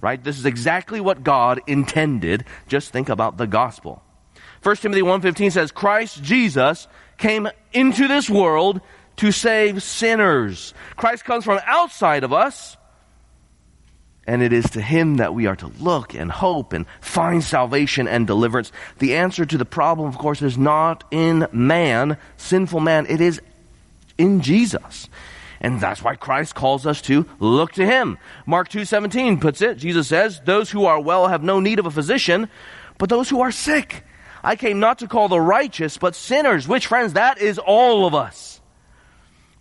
Right? 0.02 0.22
This 0.22 0.38
is 0.38 0.46
exactly 0.46 1.00
what 1.00 1.24
God 1.24 1.62
intended. 1.68 2.44
Just 2.68 2.92
think 2.92 3.08
about 3.08 3.38
the 3.38 3.48
gospel. 3.48 4.04
1 4.62 4.76
Timothy 4.78 5.02
1:15 5.02 5.52
says 5.52 5.72
Christ 5.72 6.22
Jesus 6.22 6.88
came 7.18 7.50
into 7.72 8.08
this 8.08 8.30
world 8.30 8.82
to 9.18 9.32
save 9.32 9.84
sinners. 9.84 10.74
Christ 10.96 11.26
comes 11.26 11.46
from 11.46 11.60
outside 11.66 12.24
of 12.24 12.34
us, 12.34 12.78
and 14.26 14.42
it 14.42 14.54
is 14.54 14.70
to 14.72 14.82
him 14.82 15.18
that 15.18 15.34
we 15.34 15.48
are 15.48 15.56
to 15.58 15.68
look 15.80 16.14
and 16.14 16.32
hope 16.32 16.74
and 16.74 16.86
find 17.02 17.44
salvation 17.44 18.08
and 18.08 18.26
deliverance. 18.26 18.72
The 19.00 19.16
answer 19.16 19.46
to 19.46 19.58
the 19.58 19.66
problem, 19.66 20.08
of 20.08 20.18
course, 20.18 20.42
is 20.42 20.58
not 20.58 21.04
in 21.12 21.48
man, 21.52 22.18
sinful 22.38 22.80
man. 22.80 23.06
It 23.08 23.20
is 23.20 23.42
in 24.18 24.42
Jesus. 24.42 25.10
And 25.60 25.80
that's 25.80 26.04
why 26.04 26.16
Christ 26.16 26.56
calls 26.56 26.86
us 26.86 27.02
to 27.04 27.26
look 27.40 27.72
to 27.74 27.86
him. 27.86 28.18
Mark 28.46 28.70
2:17 28.70 29.40
puts 29.40 29.62
it, 29.62 29.78
Jesus 29.78 30.08
says, 30.08 30.42
"Those 30.44 30.72
who 30.72 30.86
are 30.86 31.00
well 31.00 31.28
have 31.28 31.42
no 31.42 31.60
need 31.60 31.80
of 31.80 31.86
a 31.86 31.92
physician, 31.92 32.50
but 32.98 33.10
those 33.10 33.30
who 33.30 33.42
are 33.42 33.52
sick. 33.52 34.04
I 34.44 34.58
came 34.58 34.80
not 34.80 35.00
to 35.00 35.08
call 35.08 35.30
the 35.30 35.40
righteous, 35.40 35.98
but 35.98 36.16
sinners." 36.16 36.68
Which 36.68 36.88
friends, 36.88 37.14
that 37.14 37.40
is 37.40 37.60
all 37.60 38.06
of 38.06 38.14
us. 38.14 38.53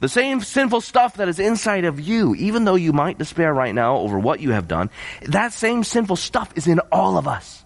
The 0.03 0.09
same 0.09 0.43
sinful 0.43 0.83
stuff 0.83 1.15
that 1.15 1.29
is 1.29 1.39
inside 1.39 1.87
of 1.87 2.01
you, 2.01 2.35
even 2.35 2.65
though 2.65 2.75
you 2.75 2.93
might 2.93 3.19
despair 3.19 3.55
right 3.55 3.75
now 3.75 3.97
over 3.97 4.19
what 4.19 4.41
you 4.41 4.51
have 4.51 4.69
done, 4.69 4.91
that 5.23 5.53
same 5.53 5.85
sinful 5.85 6.17
stuff 6.17 6.53
is 6.57 6.67
in 6.67 6.81
all 6.91 7.17
of 7.17 7.27
us. 7.27 7.65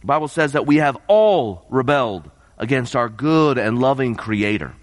The 0.00 0.06
Bible 0.06 0.28
says 0.28 0.52
that 0.52 0.66
we 0.66 0.76
have 0.76 0.98
all 1.06 1.64
rebelled 1.70 2.30
against 2.58 2.96
our 2.96 3.08
good 3.08 3.56
and 3.56 3.78
loving 3.78 4.14
creator 4.16 4.74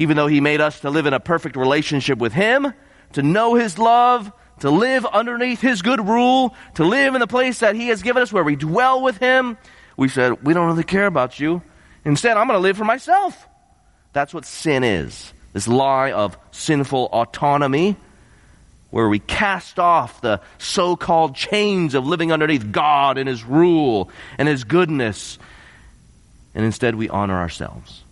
even 0.00 0.16
though 0.16 0.26
He 0.26 0.40
made 0.40 0.62
us 0.62 0.80
to 0.80 0.90
live 0.90 1.04
in 1.04 1.12
a 1.12 1.20
perfect 1.20 1.56
relationship 1.56 2.18
with 2.18 2.32
Him, 2.32 2.72
to 3.12 3.22
know 3.22 3.54
His 3.54 3.78
love, 3.78 4.32
to 4.60 4.70
live 4.70 5.04
underneath 5.04 5.60
His 5.60 5.82
good 5.82 6.06
rule, 6.06 6.54
to 6.74 6.84
live 6.84 7.14
in 7.14 7.20
the 7.20 7.26
place 7.26 7.58
that 7.58 7.74
He 7.74 7.88
has 7.88 8.02
given 8.02 8.22
us 8.22 8.32
where 8.32 8.42
we 8.42 8.56
dwell 8.56 9.02
with 9.02 9.18
Him, 9.18 9.58
we 9.98 10.08
said, 10.08 10.42
we 10.42 10.54
don't 10.54 10.66
really 10.66 10.84
care 10.84 11.06
about 11.06 11.38
you. 11.38 11.62
Instead, 12.04 12.38
I'm 12.38 12.46
going 12.46 12.56
to 12.56 12.62
live 12.62 12.78
for 12.78 12.84
myself. 12.84 13.46
That's 14.12 14.34
what 14.34 14.44
sin 14.44 14.84
is. 14.84 15.32
This 15.52 15.68
lie 15.68 16.12
of 16.12 16.36
sinful 16.52 17.06
autonomy, 17.12 17.96
where 18.90 19.08
we 19.08 19.18
cast 19.18 19.78
off 19.78 20.20
the 20.20 20.40
so 20.58 20.96
called 20.96 21.34
chains 21.34 21.94
of 21.94 22.06
living 22.06 22.32
underneath 22.32 22.72
God 22.72 23.18
and 23.18 23.28
His 23.28 23.44
rule 23.44 24.10
and 24.38 24.48
His 24.48 24.64
goodness, 24.64 25.38
and 26.54 26.64
instead 26.64 26.94
we 26.94 27.08
honor 27.08 27.38
ourselves 27.38 28.02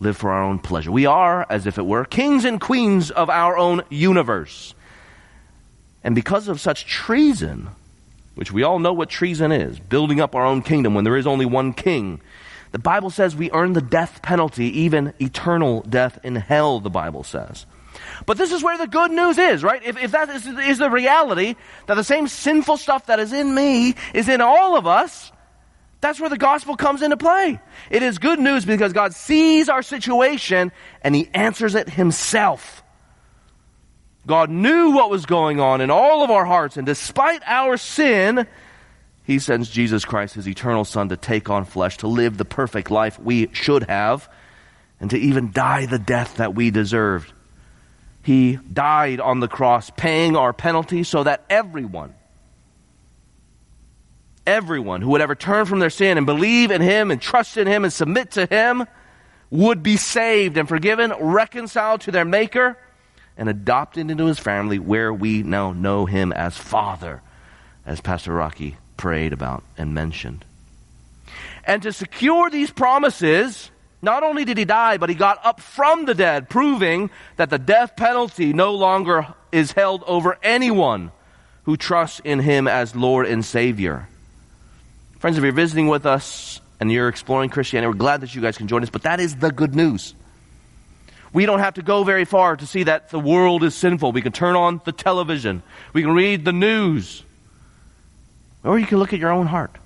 live 0.00 0.16
for 0.16 0.32
our 0.32 0.42
own 0.42 0.58
pleasure. 0.58 0.90
We 0.90 1.06
are, 1.06 1.46
as 1.48 1.66
if 1.66 1.78
it 1.78 1.86
were, 1.86 2.04
kings 2.04 2.44
and 2.44 2.60
queens 2.60 3.10
of 3.10 3.30
our 3.30 3.56
own 3.56 3.82
universe. 3.88 4.74
And 6.02 6.14
because 6.14 6.48
of 6.48 6.60
such 6.60 6.86
treason, 6.86 7.68
which 8.34 8.50
we 8.50 8.64
all 8.64 8.80
know 8.80 8.92
what 8.92 9.08
treason 9.08 9.52
is, 9.52 9.78
building 9.78 10.20
up 10.20 10.34
our 10.34 10.44
own 10.44 10.62
kingdom 10.62 10.94
when 10.94 11.04
there 11.04 11.16
is 11.16 11.26
only 11.26 11.46
one 11.46 11.72
king, 11.72 12.20
the 12.72 12.78
Bible 12.78 13.10
says 13.10 13.36
we 13.36 13.50
earn 13.52 13.74
the 13.74 13.82
death 13.82 14.22
penalty, 14.22 14.80
even 14.80 15.12
eternal 15.20 15.82
death 15.82 16.18
in 16.24 16.34
hell, 16.34 16.80
the 16.80 16.90
Bible 16.90 17.22
says. 17.22 17.66
But 18.24 18.38
this 18.38 18.52
is 18.52 18.62
where 18.62 18.78
the 18.78 18.86
good 18.86 19.10
news 19.10 19.36
is, 19.36 19.62
right? 19.62 19.82
If, 19.84 20.02
if 20.02 20.12
that 20.12 20.30
is, 20.30 20.46
is 20.46 20.78
the 20.78 20.90
reality, 20.90 21.56
that 21.86 21.94
the 21.94 22.04
same 22.04 22.28
sinful 22.28 22.78
stuff 22.78 23.06
that 23.06 23.20
is 23.20 23.32
in 23.32 23.54
me 23.54 23.94
is 24.14 24.28
in 24.28 24.40
all 24.40 24.76
of 24.76 24.86
us, 24.86 25.30
that's 26.00 26.18
where 26.18 26.30
the 26.30 26.38
gospel 26.38 26.76
comes 26.76 27.02
into 27.02 27.16
play. 27.16 27.60
It 27.90 28.02
is 28.02 28.18
good 28.18 28.40
news 28.40 28.64
because 28.64 28.92
God 28.92 29.14
sees 29.14 29.68
our 29.68 29.82
situation 29.82 30.72
and 31.02 31.14
He 31.14 31.28
answers 31.34 31.74
it 31.74 31.88
Himself. 31.88 32.82
God 34.26 34.50
knew 34.50 34.92
what 34.92 35.10
was 35.10 35.26
going 35.26 35.60
on 35.60 35.80
in 35.80 35.90
all 35.90 36.22
of 36.22 36.30
our 36.30 36.44
hearts, 36.44 36.76
and 36.76 36.86
despite 36.86 37.42
our 37.44 37.76
sin, 37.76 38.46
He 39.24 39.38
sends 39.38 39.70
Jesus 39.70 40.04
Christ, 40.04 40.34
His 40.34 40.48
eternal 40.48 40.84
Son, 40.84 41.08
to 41.10 41.16
take 41.16 41.48
on 41.48 41.64
flesh, 41.64 41.98
to 41.98 42.08
live 42.08 42.36
the 42.36 42.44
perfect 42.44 42.90
life 42.90 43.18
we 43.20 43.48
should 43.52 43.84
have, 43.84 44.28
and 45.00 45.10
to 45.10 45.18
even 45.18 45.52
die 45.52 45.86
the 45.86 45.98
death 45.98 46.36
that 46.36 46.54
we 46.54 46.70
deserved. 46.70 47.32
He 48.22 48.56
died 48.56 49.20
on 49.20 49.40
the 49.40 49.48
cross, 49.48 49.90
paying 49.90 50.36
our 50.36 50.52
penalty 50.52 51.04
so 51.04 51.22
that 51.22 51.44
everyone, 51.48 52.14
everyone 54.46 55.02
who 55.02 55.10
would 55.10 55.20
ever 55.20 55.34
turn 55.34 55.66
from 55.66 55.78
their 55.78 55.90
sin 55.90 56.18
and 56.18 56.26
believe 56.26 56.70
in 56.70 56.80
Him 56.80 57.10
and 57.10 57.20
trust 57.20 57.56
in 57.56 57.66
Him 57.66 57.84
and 57.84 57.92
submit 57.92 58.32
to 58.32 58.46
Him 58.46 58.86
would 59.50 59.82
be 59.82 59.96
saved 59.96 60.56
and 60.56 60.68
forgiven, 60.68 61.12
reconciled 61.20 62.00
to 62.02 62.10
their 62.10 62.24
Maker, 62.24 62.76
and 63.36 63.48
adopted 63.48 64.10
into 64.10 64.26
His 64.26 64.40
family 64.40 64.80
where 64.80 65.12
we 65.12 65.44
now 65.44 65.72
know 65.72 66.06
Him 66.06 66.32
as 66.32 66.56
Father, 66.56 67.22
as 67.86 68.00
Pastor 68.00 68.32
Rocky 68.32 68.76
prayed 69.02 69.32
about 69.32 69.64
and 69.76 69.92
mentioned. 69.92 70.44
And 71.64 71.82
to 71.82 71.92
secure 71.92 72.50
these 72.50 72.70
promises, 72.70 73.68
not 74.00 74.22
only 74.22 74.44
did 74.44 74.56
he 74.58 74.64
die, 74.64 74.96
but 74.96 75.08
he 75.08 75.16
got 75.16 75.44
up 75.44 75.60
from 75.60 76.04
the 76.04 76.14
dead, 76.14 76.48
proving 76.48 77.10
that 77.36 77.50
the 77.50 77.58
death 77.58 77.96
penalty 77.96 78.52
no 78.52 78.76
longer 78.76 79.26
is 79.50 79.72
held 79.72 80.04
over 80.06 80.38
anyone 80.40 81.10
who 81.64 81.76
trusts 81.76 82.20
in 82.22 82.38
him 82.38 82.68
as 82.68 82.94
Lord 82.94 83.26
and 83.26 83.44
Savior. 83.44 84.06
Friends, 85.18 85.36
if 85.36 85.42
you're 85.42 85.52
visiting 85.52 85.88
with 85.88 86.06
us 86.06 86.60
and 86.78 86.90
you're 86.92 87.08
exploring 87.08 87.50
Christianity, 87.50 87.88
we're 87.88 87.94
glad 87.94 88.20
that 88.20 88.32
you 88.36 88.40
guys 88.40 88.56
can 88.56 88.68
join 88.68 88.84
us, 88.84 88.90
but 88.90 89.02
that 89.02 89.18
is 89.18 89.34
the 89.34 89.50
good 89.50 89.74
news. 89.74 90.14
We 91.32 91.44
don't 91.44 91.58
have 91.58 91.74
to 91.74 91.82
go 91.82 92.04
very 92.04 92.24
far 92.24 92.54
to 92.56 92.66
see 92.68 92.84
that 92.84 93.10
the 93.10 93.18
world 93.18 93.64
is 93.64 93.74
sinful. 93.74 94.12
We 94.12 94.22
can 94.22 94.30
turn 94.30 94.54
on 94.54 94.80
the 94.84 94.92
television. 94.92 95.64
We 95.92 96.02
can 96.02 96.12
read 96.12 96.44
the 96.44 96.52
news. 96.52 97.24
Or 98.64 98.78
you 98.78 98.86
can 98.86 98.98
look 98.98 99.12
at 99.12 99.18
your 99.18 99.32
own 99.32 99.46
heart. 99.46 99.76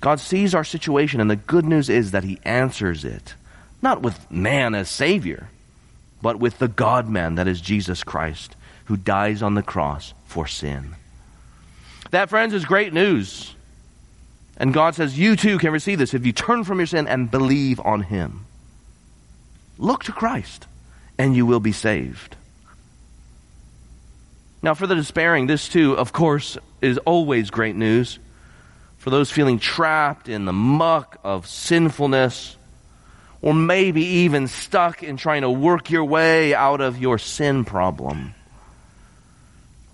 God 0.00 0.18
sees 0.18 0.54
our 0.54 0.64
situation, 0.64 1.20
and 1.20 1.30
the 1.30 1.36
good 1.36 1.66
news 1.66 1.90
is 1.90 2.12
that 2.12 2.24
He 2.24 2.40
answers 2.44 3.04
it. 3.04 3.34
Not 3.82 4.02
with 4.02 4.30
man 4.30 4.74
as 4.74 4.88
Savior, 4.88 5.48
but 6.22 6.38
with 6.38 6.58
the 6.58 6.68
God 6.68 7.08
man 7.08 7.34
that 7.34 7.48
is 7.48 7.60
Jesus 7.60 8.02
Christ, 8.02 8.56
who 8.86 8.96
dies 8.96 9.42
on 9.42 9.54
the 9.54 9.62
cross 9.62 10.14
for 10.26 10.46
sin. 10.46 10.94
That, 12.10 12.30
friends, 12.30 12.54
is 12.54 12.64
great 12.64 12.92
news. 12.92 13.54
And 14.56 14.74
God 14.74 14.94
says, 14.94 15.18
You 15.18 15.36
too 15.36 15.58
can 15.58 15.72
receive 15.72 15.98
this 15.98 16.14
if 16.14 16.26
you 16.26 16.32
turn 16.32 16.64
from 16.64 16.78
your 16.78 16.86
sin 16.86 17.06
and 17.06 17.30
believe 17.30 17.80
on 17.80 18.02
Him. 18.02 18.46
Look 19.78 20.04
to 20.04 20.12
Christ, 20.12 20.66
and 21.18 21.36
you 21.36 21.46
will 21.46 21.60
be 21.60 21.72
saved. 21.72 22.36
Now, 24.62 24.74
for 24.74 24.86
the 24.86 24.94
despairing, 24.94 25.46
this 25.46 25.68
too, 25.68 25.96
of 25.96 26.12
course, 26.12 26.58
is 26.80 26.98
always 26.98 27.50
great 27.50 27.76
news. 27.76 28.18
For 28.98 29.10
those 29.10 29.30
feeling 29.30 29.58
trapped 29.58 30.28
in 30.28 30.44
the 30.44 30.52
muck 30.52 31.18
of 31.24 31.46
sinfulness, 31.46 32.56
or 33.42 33.54
maybe 33.54 34.04
even 34.04 34.48
stuck 34.48 35.02
in 35.02 35.16
trying 35.16 35.42
to 35.42 35.50
work 35.50 35.90
your 35.90 36.04
way 36.04 36.54
out 36.54 36.80
of 36.80 36.98
your 36.98 37.18
sin 37.18 37.64
problem. 37.64 38.34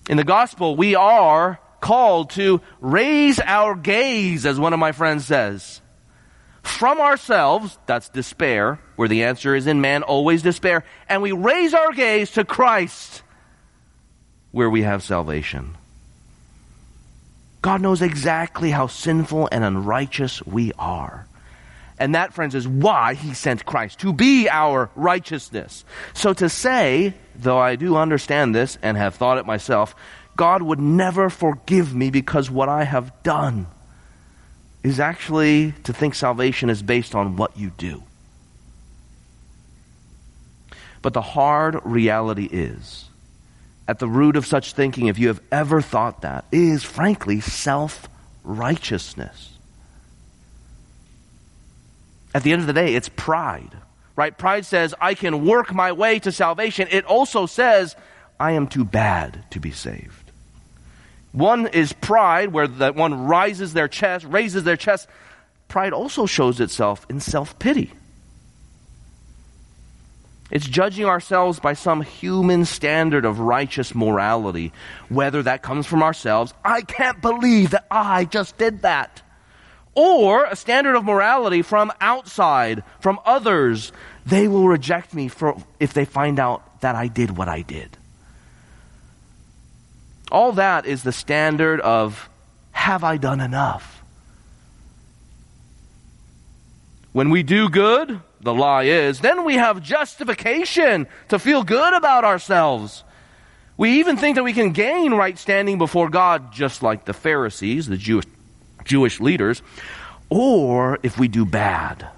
In 0.08 0.16
the 0.16 0.24
gospel, 0.24 0.76
we 0.76 0.94
are 0.94 1.60
called 1.80 2.30
to 2.30 2.60
raise 2.80 3.38
our 3.38 3.74
gaze, 3.74 4.46
as 4.46 4.58
one 4.58 4.72
of 4.72 4.78
my 4.78 4.92
friends 4.92 5.26
says, 5.26 5.80
from 6.62 7.00
ourselves, 7.00 7.78
that's 7.86 8.08
despair, 8.08 8.80
where 8.96 9.06
the 9.06 9.22
answer 9.24 9.54
is 9.54 9.68
in 9.68 9.80
man, 9.80 10.02
always 10.02 10.42
despair, 10.42 10.84
and 11.08 11.22
we 11.22 11.30
raise 11.30 11.74
our 11.74 11.92
gaze 11.92 12.32
to 12.32 12.44
Christ, 12.44 13.22
where 14.50 14.68
we 14.68 14.82
have 14.82 15.04
salvation. 15.04 15.76
God 17.66 17.80
knows 17.80 18.00
exactly 18.00 18.70
how 18.70 18.86
sinful 18.86 19.48
and 19.50 19.64
unrighteous 19.64 20.40
we 20.46 20.70
are. 20.78 21.26
And 21.98 22.14
that, 22.14 22.32
friends, 22.32 22.54
is 22.54 22.68
why 22.68 23.14
he 23.14 23.34
sent 23.34 23.66
Christ, 23.66 23.98
to 23.98 24.12
be 24.12 24.48
our 24.48 24.88
righteousness. 24.94 25.84
So 26.14 26.32
to 26.34 26.48
say, 26.48 27.14
though 27.34 27.58
I 27.58 27.74
do 27.74 27.96
understand 27.96 28.54
this 28.54 28.78
and 28.82 28.96
have 28.96 29.16
thought 29.16 29.38
it 29.38 29.46
myself, 29.46 29.96
God 30.36 30.62
would 30.62 30.78
never 30.78 31.28
forgive 31.28 31.92
me 31.92 32.10
because 32.10 32.48
what 32.48 32.68
I 32.68 32.84
have 32.84 33.24
done 33.24 33.66
is 34.84 35.00
actually 35.00 35.72
to 35.82 35.92
think 35.92 36.14
salvation 36.14 36.70
is 36.70 36.84
based 36.84 37.16
on 37.16 37.34
what 37.34 37.58
you 37.58 37.70
do. 37.70 38.04
But 41.02 41.14
the 41.14 41.20
hard 41.20 41.80
reality 41.82 42.44
is, 42.44 43.06
at 43.88 43.98
the 43.98 44.08
root 44.08 44.36
of 44.36 44.46
such 44.46 44.72
thinking, 44.72 45.06
if 45.06 45.18
you 45.18 45.28
have 45.28 45.40
ever 45.52 45.80
thought 45.80 46.22
that, 46.22 46.44
is 46.50 46.82
frankly 46.82 47.40
self 47.40 48.08
righteousness. 48.42 49.52
At 52.34 52.42
the 52.42 52.52
end 52.52 52.60
of 52.60 52.66
the 52.66 52.72
day, 52.72 52.94
it's 52.94 53.08
pride. 53.08 53.76
Right? 54.14 54.36
Pride 54.36 54.64
says, 54.66 54.94
I 55.00 55.14
can 55.14 55.44
work 55.44 55.74
my 55.74 55.92
way 55.92 56.18
to 56.20 56.32
salvation. 56.32 56.88
It 56.90 57.04
also 57.04 57.46
says, 57.46 57.96
I 58.40 58.52
am 58.52 58.66
too 58.66 58.84
bad 58.84 59.44
to 59.50 59.60
be 59.60 59.70
saved. 59.70 60.30
One 61.32 61.66
is 61.66 61.92
pride, 61.92 62.52
where 62.52 62.66
that 62.66 62.94
one 62.94 63.26
rises 63.26 63.74
their 63.74 63.88
chest, 63.88 64.24
raises 64.26 64.64
their 64.64 64.76
chest. 64.76 65.06
Pride 65.68 65.92
also 65.92 66.26
shows 66.26 66.60
itself 66.60 67.06
in 67.10 67.20
self 67.20 67.58
pity. 67.58 67.92
It's 70.50 70.66
judging 70.66 71.06
ourselves 71.06 71.58
by 71.58 71.72
some 71.72 72.02
human 72.02 72.64
standard 72.64 73.24
of 73.24 73.40
righteous 73.40 73.94
morality, 73.94 74.72
whether 75.08 75.42
that 75.42 75.62
comes 75.62 75.86
from 75.86 76.02
ourselves. 76.02 76.54
I 76.64 76.82
can't 76.82 77.20
believe 77.20 77.70
that 77.70 77.86
I 77.90 78.24
just 78.24 78.56
did 78.56 78.82
that 78.82 79.22
or 79.96 80.44
a 80.44 80.54
standard 80.54 80.94
of 80.94 81.04
morality 81.04 81.62
from 81.62 81.90
outside, 82.00 82.84
from 83.00 83.18
others, 83.24 83.92
they 84.26 84.46
will 84.46 84.68
reject 84.68 85.14
me 85.14 85.26
for, 85.26 85.56
if 85.80 85.94
they 85.94 86.04
find 86.04 86.38
out 86.38 86.82
that 86.82 86.94
I 86.94 87.08
did 87.08 87.36
what 87.36 87.48
I 87.48 87.62
did. 87.62 87.96
All 90.30 90.52
that 90.52 90.84
is 90.84 91.02
the 91.02 91.12
standard 91.12 91.80
of 91.80 92.28
have 92.72 93.02
I 93.02 93.16
done 93.16 93.40
enough? 93.40 94.04
When 97.12 97.30
we 97.30 97.42
do 97.42 97.70
good, 97.70 98.20
the 98.46 98.54
lie 98.54 98.84
is, 98.84 99.20
then 99.20 99.44
we 99.44 99.56
have 99.56 99.82
justification 99.82 101.06
to 101.28 101.38
feel 101.38 101.64
good 101.64 101.92
about 101.92 102.24
ourselves. 102.24 103.04
We 103.76 103.98
even 103.98 104.16
think 104.16 104.36
that 104.36 104.44
we 104.44 104.54
can 104.54 104.72
gain 104.72 105.12
right 105.12 105.36
standing 105.36 105.76
before 105.76 106.08
God, 106.08 106.52
just 106.52 106.82
like 106.82 107.04
the 107.04 107.12
Pharisees, 107.12 107.86
the 107.86 107.98
Jewish 107.98 108.24
Jewish 108.84 109.20
leaders, 109.20 109.62
or 110.30 110.98
if 111.02 111.18
we 111.18 111.26
do 111.26 111.44
bad, 111.44 112.08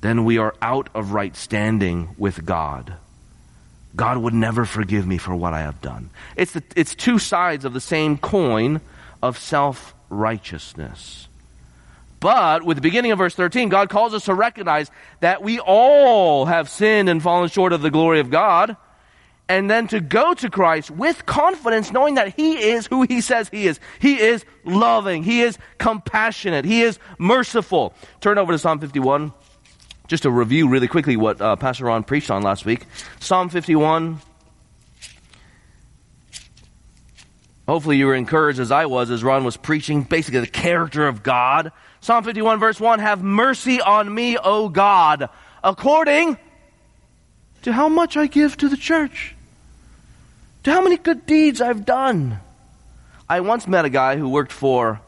then 0.00 0.24
we 0.24 0.38
are 0.38 0.54
out 0.62 0.88
of 0.94 1.10
right 1.10 1.34
standing 1.36 2.14
with 2.16 2.46
God. 2.46 2.94
God 3.96 4.18
would 4.18 4.34
never 4.34 4.64
forgive 4.64 5.06
me 5.06 5.18
for 5.18 5.34
what 5.34 5.54
I 5.54 5.60
have 5.60 5.80
done. 5.80 6.10
It's, 6.36 6.52
the, 6.52 6.62
it's 6.76 6.94
two 6.94 7.18
sides 7.18 7.64
of 7.64 7.72
the 7.72 7.80
same 7.80 8.16
coin 8.16 8.80
of 9.22 9.38
self 9.38 9.94
righteousness. 10.08 11.26
But 12.20 12.64
with 12.64 12.76
the 12.76 12.80
beginning 12.80 13.12
of 13.12 13.18
verse 13.18 13.34
13, 13.34 13.68
God 13.68 13.90
calls 13.90 14.14
us 14.14 14.24
to 14.24 14.34
recognize 14.34 14.90
that 15.20 15.42
we 15.42 15.60
all 15.60 16.46
have 16.46 16.68
sinned 16.68 17.08
and 17.08 17.22
fallen 17.22 17.48
short 17.48 17.72
of 17.72 17.82
the 17.82 17.90
glory 17.90 18.20
of 18.20 18.30
God 18.30 18.76
and 19.48 19.70
then 19.70 19.86
to 19.88 20.00
go 20.00 20.34
to 20.34 20.50
Christ 20.50 20.90
with 20.90 21.24
confidence, 21.26 21.92
knowing 21.92 22.14
that 22.16 22.34
He 22.34 22.70
is 22.70 22.86
who 22.86 23.02
He 23.02 23.20
says 23.20 23.48
He 23.48 23.66
is. 23.66 23.78
He 24.00 24.18
is 24.20 24.44
loving. 24.64 25.22
He 25.22 25.42
is 25.42 25.58
compassionate. 25.78 26.64
He 26.64 26.82
is 26.82 26.98
merciful. 27.18 27.94
Turn 28.20 28.38
over 28.38 28.52
to 28.52 28.58
Psalm 28.58 28.80
51. 28.80 29.32
Just 30.08 30.22
to 30.22 30.30
review 30.30 30.68
really 30.68 30.88
quickly 30.88 31.16
what 31.16 31.40
uh, 31.40 31.56
Pastor 31.56 31.86
Ron 31.86 32.04
preached 32.04 32.30
on 32.30 32.42
last 32.42 32.64
week. 32.64 32.86
Psalm 33.18 33.48
51. 33.48 34.20
Hopefully 37.66 37.96
you 37.96 38.06
were 38.06 38.14
encouraged 38.14 38.60
as 38.60 38.70
I 38.70 38.86
was 38.86 39.10
as 39.10 39.24
Ron 39.24 39.44
was 39.44 39.56
preaching 39.56 40.02
basically 40.02 40.40
the 40.40 40.46
character 40.46 41.08
of 41.08 41.24
God. 41.24 41.72
Psalm 42.06 42.22
51 42.22 42.60
verse 42.60 42.78
1, 42.78 43.00
have 43.00 43.20
mercy 43.20 43.80
on 43.80 44.14
me, 44.14 44.38
O 44.38 44.68
God, 44.68 45.28
according 45.64 46.38
to 47.62 47.72
how 47.72 47.88
much 47.88 48.16
I 48.16 48.28
give 48.28 48.56
to 48.58 48.68
the 48.68 48.76
church 48.76 49.34
to 50.62 50.70
how 50.70 50.80
many 50.82 50.98
good 50.98 51.26
deeds 51.26 51.60
I've 51.60 51.84
done. 51.84 52.38
I 53.28 53.40
once 53.40 53.66
met 53.66 53.84
a 53.84 53.90
guy 53.90 54.18
who 54.18 54.28
worked 54.28 54.52
for 54.52 55.00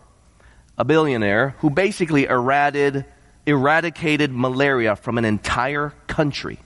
a 0.76 0.84
billionaire 0.84 1.54
who 1.60 1.70
basically 1.70 2.24
eradicated, 2.24 3.04
eradicated 3.46 4.32
malaria 4.32 4.96
from 4.96 5.18
an 5.18 5.24
entire 5.24 5.94
country. 6.08 6.58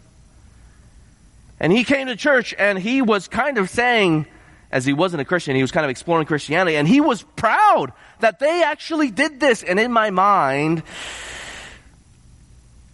And 1.60 1.70
he 1.74 1.84
came 1.84 2.06
to 2.06 2.16
church 2.16 2.54
and 2.58 2.78
he 2.78 3.02
was 3.02 3.28
kind 3.28 3.58
of 3.58 3.68
saying, 3.68 4.26
as 4.72 4.86
he 4.86 4.94
wasn't 4.94 5.20
a 5.20 5.24
Christian, 5.24 5.54
he 5.54 5.62
was 5.62 5.70
kind 5.70 5.84
of 5.84 5.90
exploring 5.90 6.26
Christianity, 6.26 6.76
and 6.76 6.88
he 6.88 7.00
was 7.00 7.22
proud 7.36 7.92
that 8.20 8.38
they 8.38 8.62
actually 8.62 9.10
did 9.10 9.38
this. 9.38 9.62
And 9.62 9.78
in 9.78 9.92
my 9.92 10.10
mind, 10.10 10.82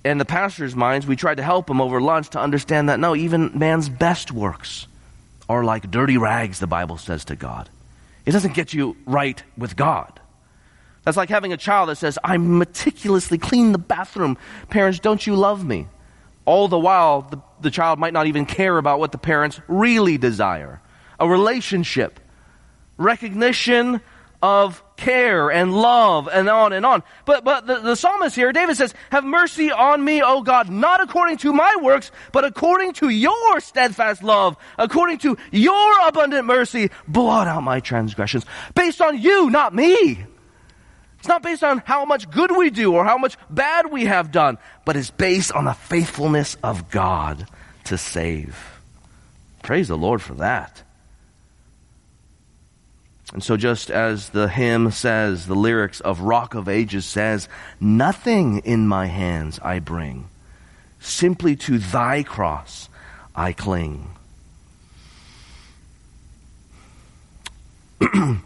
and 0.05 0.21
the 0.21 0.25
pastor's 0.25 0.75
minds, 0.75 1.07
we 1.07 1.15
tried 1.15 1.37
to 1.37 1.43
help 1.45 1.71
him 1.71 1.81
over 1.81 2.01
lunch 2.01 2.31
to 2.31 2.41
understand 2.41 2.89
that 2.89 2.99
no, 2.99 3.15
even 3.15 3.57
man's 3.57 3.89
best 3.89 4.33
works 4.33 4.89
are 5.49 5.63
like 5.63 5.89
dirty 5.91 6.19
rags, 6.19 6.59
the 6.59 6.67
Bible 6.67 6.99
says 6.99 7.25
to 7.27 7.37
God. 7.37 7.71
It 8.27 8.33
doesn't 8.33 8.55
get 8.55 8.75
you 8.75 8.97
right 9.07 9.41
with 9.57 9.77
God. 9.77 10.21
That's 11.05 11.17
like 11.17 11.31
having 11.31 11.53
a 11.53 11.57
child 11.57 11.89
that 11.89 11.97
says, 11.97 12.19
I 12.23 12.37
meticulously 12.37 13.39
clean 13.39 13.73
the 13.73 13.79
bathroom. 13.79 14.37
Parents, 14.69 14.99
don't 14.99 15.25
you 15.27 15.37
love 15.37 15.65
me? 15.65 15.87
All 16.45 16.69
the 16.69 16.79
while, 16.79 17.23
the, 17.23 17.41
the 17.61 17.71
child 17.71 17.99
might 17.99 18.13
not 18.13 18.27
even 18.27 18.47
care 18.47 18.77
about 18.77 18.99
what 18.99 19.13
the 19.13 19.19
parents 19.19 19.61
really 19.69 20.19
desire 20.19 20.83
a 21.19 21.29
relationship, 21.29 22.21
recognition 22.97 24.01
of 24.41 24.83
care 24.97 25.51
and 25.51 25.75
love 25.75 26.29
and 26.33 26.49
on 26.49 26.73
and 26.73 26.87
on. 26.87 27.03
But, 27.25 27.45
but 27.45 27.67
the, 27.67 27.81
the 27.81 27.97
psalmist 27.97 28.37
here, 28.37 28.53
David 28.53 28.77
says, 28.77 28.95
have 29.11 29.25
mercy 29.25 29.71
on 29.73 30.05
me, 30.05 30.23
O 30.23 30.43
God, 30.43 30.71
not 30.71 31.01
according 31.01 31.39
to 31.39 31.53
my 31.53 31.77
works, 31.81 32.11
but 32.33 32.45
according 32.45 32.93
to 32.95 33.09
your 33.09 33.61
steadfast 33.61 34.23
love, 34.23 34.57
according 34.77 35.19
to 35.19 35.37
your 35.51 36.07
abundant 36.07 36.47
mercy, 36.47 36.91
blot 37.07 37.49
out 37.49 37.63
my 37.63 37.81
transgressions. 37.81 38.47
Based 38.75 39.01
on 39.01 39.19
you, 39.19 39.51
not 39.51 39.75
me. 39.75 40.25
It's 41.19 41.29
not 41.29 41.43
based 41.43 41.65
on 41.65 41.83
how 41.85 42.05
much 42.05 42.31
good 42.31 42.57
we 42.57 42.71
do 42.71 42.95
or 42.95 43.05
how 43.05 43.19
much 43.19 43.37
bad 43.51 43.91
we 43.91 44.05
have 44.05 44.31
done, 44.31 44.59
but 44.85 44.97
it's 44.97 45.11
based 45.11 45.51
on 45.51 45.65
the 45.65 45.73
faithfulness 45.73 46.57
of 46.63 46.91
God 46.91 47.49
to 47.85 47.99
save. 47.99 48.57
Praise 49.65 49.89
the 49.89 49.97
Lord 49.97 50.23
for 50.23 50.35
that. 50.35 50.83
And 53.33 53.43
so, 53.43 53.57
just 53.59 53.91
as 53.91 54.31
the 54.31 54.49
hymn 54.49 54.91
says, 54.91 55.47
the 55.47 55.55
lyrics 55.55 56.01
of 56.01 56.21
Rock 56.21 56.55
of 56.55 56.69
Ages 56.69 57.05
says, 57.05 57.49
Nothing 57.79 58.59
in 58.61 58.89
my 58.89 59.07
hands 59.07 59.59
I 59.63 59.81
bring, 59.81 60.31
simply 60.99 61.55
to 61.57 61.79
thy 61.79 62.23
cross 62.23 62.89
I 63.37 63.53
cling. 63.53 64.11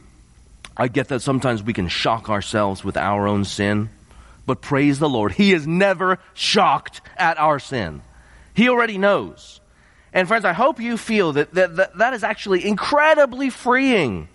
I 0.77 0.89
get 0.89 1.09
that 1.09 1.23
sometimes 1.23 1.63
we 1.63 1.73
can 1.73 1.87
shock 1.87 2.29
ourselves 2.29 2.83
with 2.83 2.97
our 2.97 3.29
own 3.29 3.45
sin, 3.45 3.89
but 4.47 4.61
praise 4.61 4.99
the 4.99 5.09
Lord, 5.09 5.31
He 5.31 5.53
is 5.53 5.65
never 5.65 6.19
shocked 6.35 7.01
at 7.17 7.39
our 7.39 7.61
sin. 7.61 8.03
He 8.55 8.69
already 8.69 8.99
knows. 8.99 9.61
And 10.13 10.27
friends, 10.27 10.45
I 10.45 10.53
hope 10.53 10.81
you 10.81 10.97
feel 10.97 11.35
that 11.35 11.55
that, 11.55 11.77
that, 11.77 11.99
that 11.99 12.15
is 12.15 12.25
actually 12.25 12.67
incredibly 12.67 13.49
freeing 13.49 14.29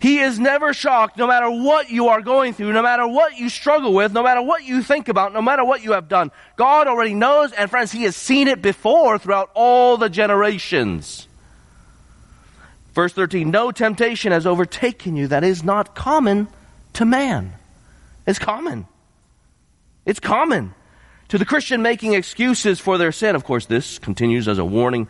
He 0.00 0.20
is 0.20 0.38
never 0.38 0.72
shocked 0.72 1.18
no 1.18 1.26
matter 1.26 1.50
what 1.50 1.90
you 1.90 2.08
are 2.08 2.22
going 2.22 2.54
through, 2.54 2.72
no 2.72 2.82
matter 2.82 3.06
what 3.06 3.36
you 3.36 3.50
struggle 3.50 3.92
with, 3.92 4.14
no 4.14 4.22
matter 4.22 4.40
what 4.40 4.64
you 4.64 4.82
think 4.82 5.08
about, 5.10 5.34
no 5.34 5.42
matter 5.42 5.62
what 5.62 5.84
you 5.84 5.92
have 5.92 6.08
done. 6.08 6.30
God 6.56 6.88
already 6.88 7.12
knows, 7.12 7.52
and 7.52 7.68
friends, 7.68 7.92
He 7.92 8.04
has 8.04 8.16
seen 8.16 8.48
it 8.48 8.62
before 8.62 9.18
throughout 9.18 9.50
all 9.54 9.98
the 9.98 10.08
generations. 10.08 11.28
Verse 12.94 13.12
13 13.12 13.50
No 13.50 13.72
temptation 13.72 14.32
has 14.32 14.46
overtaken 14.46 15.16
you 15.16 15.26
that 15.28 15.44
is 15.44 15.62
not 15.62 15.94
common 15.94 16.48
to 16.94 17.04
man. 17.04 17.52
It's 18.26 18.38
common. 18.38 18.86
It's 20.06 20.20
common. 20.20 20.74
To 21.28 21.36
the 21.36 21.44
Christian 21.44 21.82
making 21.82 22.14
excuses 22.14 22.80
for 22.80 22.96
their 22.96 23.12
sin, 23.12 23.36
of 23.36 23.44
course, 23.44 23.66
this 23.66 23.98
continues 23.98 24.48
as 24.48 24.56
a 24.56 24.64
warning. 24.64 25.08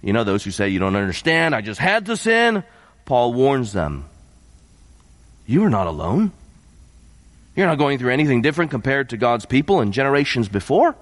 You 0.00 0.12
know, 0.12 0.22
those 0.22 0.44
who 0.44 0.52
say, 0.52 0.68
You 0.68 0.78
don't 0.78 0.94
understand, 0.94 1.56
I 1.56 1.60
just 1.60 1.80
had 1.80 2.06
to 2.06 2.16
sin. 2.16 2.62
Paul 3.04 3.34
warns 3.34 3.72
them 3.72 4.04
you 5.48 5.64
are 5.64 5.70
not 5.70 5.86
alone. 5.86 6.30
You're 7.56 7.66
not 7.66 7.78
going 7.78 7.98
through 7.98 8.12
anything 8.12 8.42
different 8.42 8.70
compared 8.70 9.08
to 9.08 9.16
God's 9.16 9.46
people 9.46 9.80
in 9.80 9.92
generations 9.92 10.46
before. 10.46 10.94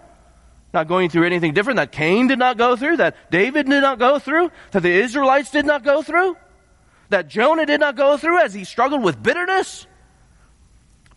Not 0.73 0.87
going 0.87 1.11
through 1.11 1.27
anything 1.27 1.53
different 1.53 1.79
that 1.79 1.91
Cain 1.91 2.29
did 2.29 2.39
not 2.39 2.57
go 2.57 2.77
through, 2.77 2.99
that 2.99 3.31
David 3.31 3.69
did 3.69 3.81
not 3.81 3.99
go 3.99 4.21
through, 4.21 4.53
that 4.71 4.85
the 4.85 4.93
Israelites 4.93 5.51
did 5.51 5.67
not 5.67 5.83
go 5.83 6.01
through, 6.01 6.37
that 7.09 7.29
Jonah 7.29 7.67
did 7.67 7.81
not 7.81 7.97
go 7.97 8.17
through 8.17 8.39
as 8.39 8.55
he 8.55 8.63
struggled 8.63 9.03
with 9.03 9.21
bitterness. 9.21 9.87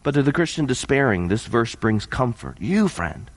But 0.01 0.15
to 0.15 0.23
the 0.23 0.33
Christian 0.33 0.65
despairing, 0.65 1.27
this 1.27 1.45
verse 1.45 1.75
brings 1.75 2.07
comfort. 2.07 2.57
You, 2.59 2.87
friend, 2.87 3.29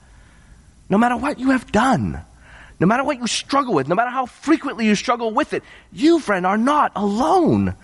no 0.89 0.97
matter 0.97 1.17
what 1.17 1.39
you 1.39 1.51
have 1.51 1.71
done, 1.71 2.19
no 2.79 2.87
matter 2.87 3.03
what 3.03 3.19
you 3.19 3.27
struggle 3.27 3.75
with, 3.75 3.87
no 3.87 3.95
matter 3.95 4.09
how 4.09 4.25
frequently 4.25 4.87
you 4.87 4.95
struggle 4.95 5.31
with 5.31 5.53
it, 5.53 5.61
you, 5.91 6.19
friend, 6.19 6.47
are 6.47 6.57
not 6.57 6.91
alone. 6.95 7.75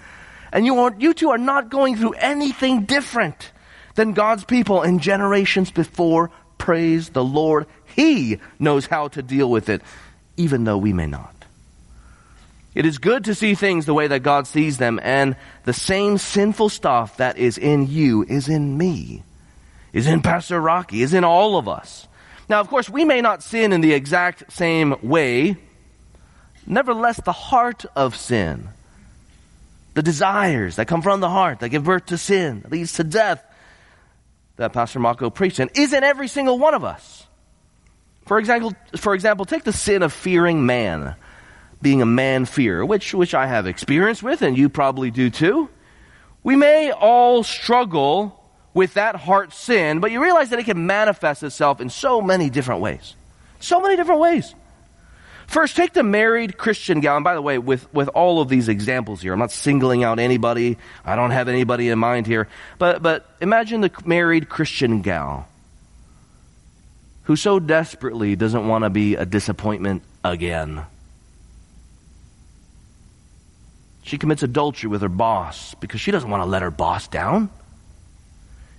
And 0.51 0.65
you, 0.65 0.79
are, 0.79 0.95
you 0.97 1.13
two 1.13 1.29
are 1.29 1.38
not 1.38 1.69
going 1.69 1.95
through 1.95 2.13
anything 2.13 2.85
different 2.85 3.51
than 3.95 4.13
God's 4.13 4.43
people 4.43 4.81
in 4.81 4.99
generations 4.99 5.71
before. 5.71 6.31
Praise 6.57 7.09
the 7.09 7.23
Lord. 7.23 7.67
He 7.95 8.39
knows 8.59 8.85
how 8.85 9.09
to 9.09 9.21
deal 9.21 9.49
with 9.49 9.69
it, 9.69 9.81
even 10.38 10.63
though 10.63 10.77
we 10.77 10.93
may 10.93 11.07
not. 11.07 11.33
It 12.75 12.85
is 12.85 12.97
good 12.97 13.25
to 13.25 13.35
see 13.35 13.55
things 13.55 13.85
the 13.85 13.93
way 13.93 14.07
that 14.07 14.19
God 14.19 14.47
sees 14.47 14.77
them, 14.77 14.99
and 15.03 15.35
the 15.65 15.73
same 15.73 16.17
sinful 16.17 16.69
stuff 16.69 17.17
that 17.17 17.38
is 17.38 17.57
in 17.57 17.88
you 17.88 18.23
is 18.23 18.47
in 18.47 18.77
me, 18.77 19.23
is 19.91 20.07
in 20.07 20.21
Pastor 20.21 20.62
Rocky, 20.62 21.01
is 21.01 21.13
in 21.13 21.23
all 21.23 21.57
of 21.57 21.67
us. 21.67 22.07
Now, 22.47 22.59
of 22.62 22.69
course, 22.69 22.89
we 22.89 23.05
may 23.05 23.21
not 23.21 23.43
sin 23.43 23.73
in 23.73 23.81
the 23.81 23.93
exact 23.93 24.51
same 24.51 24.95
way. 25.01 25.57
Nevertheless, 26.65 27.19
the 27.23 27.31
heart 27.31 27.85
of 27.95 28.15
sin 28.15 28.69
the 29.93 30.02
desires 30.02 30.78
that 30.78 30.88
come 30.88 31.02
from 31.02 31.19
the 31.19 31.30
heart, 31.30 31.60
that 31.60 31.69
give 31.69 31.84
birth 31.84 32.08
to 32.08 32.17
sin, 32.17 32.65
leads 32.69 32.93
to 32.93 33.04
death, 33.04 33.43
that 34.58 34.73
Pastor 34.73 34.99
Mako 34.99 35.30
preached 35.30 35.60
in, 35.60 35.69
is 35.75 35.93
in 35.93 36.04
every 36.04 36.28
single 36.28 36.60
one 36.60 36.73
of 36.73 36.84
us. 36.84 37.25
For 38.25 38.38
example, 38.38 38.73
for 38.97 39.15
example, 39.15 39.45
take 39.45 39.63
the 39.63 39.73
sin 39.73 40.04
of 40.04 40.13
fearing 40.13 40.65
man, 40.65 41.15
being 41.82 42.02
a 42.02 42.06
man 42.06 42.45
fear, 42.45 42.86
which, 42.86 43.13
which 43.13 43.34
I 43.34 43.47
have 43.47 43.65
experience 43.65 44.21
with, 44.21 44.41
and 44.41 44.58
you 44.58 44.69
probably 44.69 45.12
do 45.12 45.30
too. 45.30 45.69
We 46.43 46.56
may 46.56 46.91
all 46.91 47.43
struggle 47.43 48.39
with 48.73 48.93
that 48.93 49.15
heart 49.15 49.54
sin, 49.54 49.99
but 49.99 50.12
you 50.12 50.21
realize 50.21 50.52
that 50.52 50.60
it 50.60 50.65
can 50.65 50.86
manifest 50.86 51.41
itself 51.43 51.82
in 51.82 51.89
so 51.89 52.21
many 52.21 52.49
different 52.49 52.82
ways. 52.82 53.15
So 53.60 53.82
many 53.82 53.95
different 53.95 54.21
ways. 54.21 54.54
First, 55.49 55.75
take 55.75 55.93
the 55.93 56.03
married 56.03 56.59
Christian 56.59 56.99
gal. 56.99 57.15
And 57.15 57.23
by 57.23 57.33
the 57.33 57.41
way, 57.41 57.57
with, 57.57 57.91
with 57.91 58.07
all 58.09 58.39
of 58.39 58.49
these 58.49 58.69
examples 58.69 59.23
here, 59.23 59.33
I'm 59.33 59.39
not 59.39 59.51
singling 59.51 60.03
out 60.03 60.19
anybody. 60.19 60.77
I 61.03 61.15
don't 61.15 61.31
have 61.31 61.47
anybody 61.47 61.89
in 61.89 61.97
mind 61.97 62.27
here. 62.27 62.47
But, 62.77 63.01
but 63.01 63.27
imagine 63.41 63.81
the 63.81 63.91
married 64.05 64.47
Christian 64.47 65.01
gal 65.01 65.47
who 67.23 67.35
so 67.35 67.59
desperately 67.59 68.35
doesn't 68.35 68.67
want 68.67 68.83
to 68.83 68.91
be 68.91 69.15
a 69.15 69.25
disappointment 69.25 70.03
again. 70.23 70.83
She 74.03 74.19
commits 74.19 74.43
adultery 74.43 74.88
with 74.88 75.01
her 75.01 75.09
boss 75.09 75.73
because 75.73 75.99
she 75.99 76.12
doesn't 76.12 76.29
want 76.29 76.41
to 76.41 76.45
let 76.45 76.62
her 76.62 76.69
boss 76.69 77.07
down. 77.07 77.49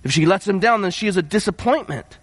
If 0.05 0.13
she 0.13 0.25
lets 0.25 0.47
him 0.47 0.59
down, 0.59 0.83
then 0.83 0.91
she 0.91 1.07
is 1.07 1.17
a 1.17 1.21
disappointment. 1.21 2.17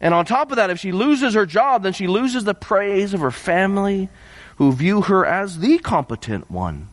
And 0.00 0.14
on 0.14 0.24
top 0.24 0.50
of 0.50 0.56
that, 0.56 0.70
if 0.70 0.78
she 0.78 0.92
loses 0.92 1.34
her 1.34 1.46
job, 1.46 1.82
then 1.82 1.92
she 1.92 2.06
loses 2.06 2.44
the 2.44 2.54
praise 2.54 3.14
of 3.14 3.20
her 3.20 3.30
family 3.30 4.08
who 4.56 4.72
view 4.72 5.02
her 5.02 5.24
as 5.26 5.58
the 5.58 5.78
competent 5.78 6.50
one. 6.50 6.88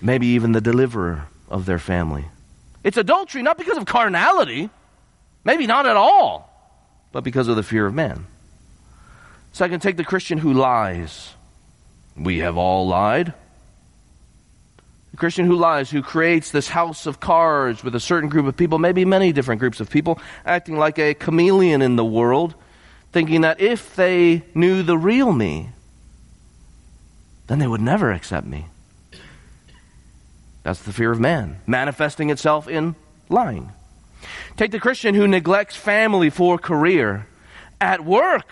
Maybe 0.00 0.28
even 0.28 0.52
the 0.52 0.60
deliverer 0.60 1.26
of 1.48 1.66
their 1.66 1.78
family. 1.78 2.26
It's 2.82 2.96
adultery 2.96 3.42
not 3.42 3.58
because 3.58 3.76
of 3.76 3.84
carnality, 3.86 4.70
maybe 5.44 5.66
not 5.66 5.86
at 5.86 5.96
all, 5.96 6.48
but 7.12 7.22
because 7.22 7.48
of 7.48 7.56
the 7.56 7.62
fear 7.62 7.86
of 7.86 7.94
man. 7.94 8.26
Second, 9.52 9.82
take 9.82 9.96
the 9.96 10.04
Christian 10.04 10.38
who 10.38 10.52
lies. 10.52 11.34
We 12.16 12.38
have 12.38 12.56
all 12.56 12.86
lied. 12.86 13.34
Christian 15.20 15.46
who 15.46 15.54
lies, 15.54 15.90
who 15.90 16.02
creates 16.02 16.50
this 16.50 16.68
house 16.68 17.06
of 17.06 17.20
cards 17.20 17.84
with 17.84 17.94
a 17.94 18.00
certain 18.00 18.28
group 18.28 18.46
of 18.46 18.56
people, 18.56 18.78
maybe 18.78 19.04
many 19.04 19.32
different 19.32 19.60
groups 19.60 19.78
of 19.78 19.88
people, 19.88 20.18
acting 20.44 20.76
like 20.76 20.98
a 20.98 21.14
chameleon 21.14 21.82
in 21.82 21.94
the 21.94 22.04
world, 22.04 22.54
thinking 23.12 23.42
that 23.42 23.60
if 23.60 23.94
they 23.94 24.42
knew 24.54 24.82
the 24.82 24.98
real 24.98 25.30
me, 25.30 25.68
then 27.46 27.58
they 27.58 27.66
would 27.66 27.80
never 27.80 28.10
accept 28.10 28.46
me. 28.46 28.66
That's 30.62 30.82
the 30.82 30.92
fear 30.92 31.12
of 31.12 31.20
man, 31.20 31.60
manifesting 31.66 32.30
itself 32.30 32.66
in 32.66 32.94
lying. 33.28 33.72
Take 34.56 34.70
the 34.70 34.80
Christian 34.80 35.14
who 35.14 35.28
neglects 35.28 35.76
family 35.76 36.30
for 36.30 36.58
career. 36.58 37.26
At 37.80 38.04
work, 38.04 38.46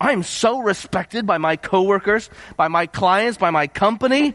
I'm 0.00 0.22
so 0.22 0.60
respected 0.60 1.26
by 1.26 1.38
my 1.38 1.56
coworkers, 1.56 2.30
by 2.56 2.68
my 2.68 2.86
clients, 2.86 3.38
by 3.38 3.50
my 3.50 3.66
company. 3.66 4.34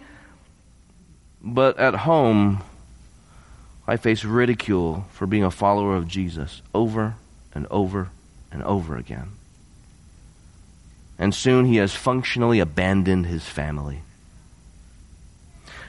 But 1.44 1.78
at 1.78 1.94
home, 1.94 2.64
I 3.86 3.98
face 3.98 4.24
ridicule 4.24 5.06
for 5.12 5.28
being 5.28 5.44
a 5.44 5.52
follower 5.52 5.96
of 5.96 6.08
Jesus 6.08 6.62
over 6.74 7.16
and 7.54 7.68
over 7.70 8.10
and 8.52 8.64
over 8.64 8.96
again. 8.96 9.32
And 11.20 11.36
soon 11.36 11.66
he 11.66 11.76
has 11.78 11.94
functionally 11.94 12.60
abandoned 12.60 13.26
his 13.26 13.44
family. 13.44 14.00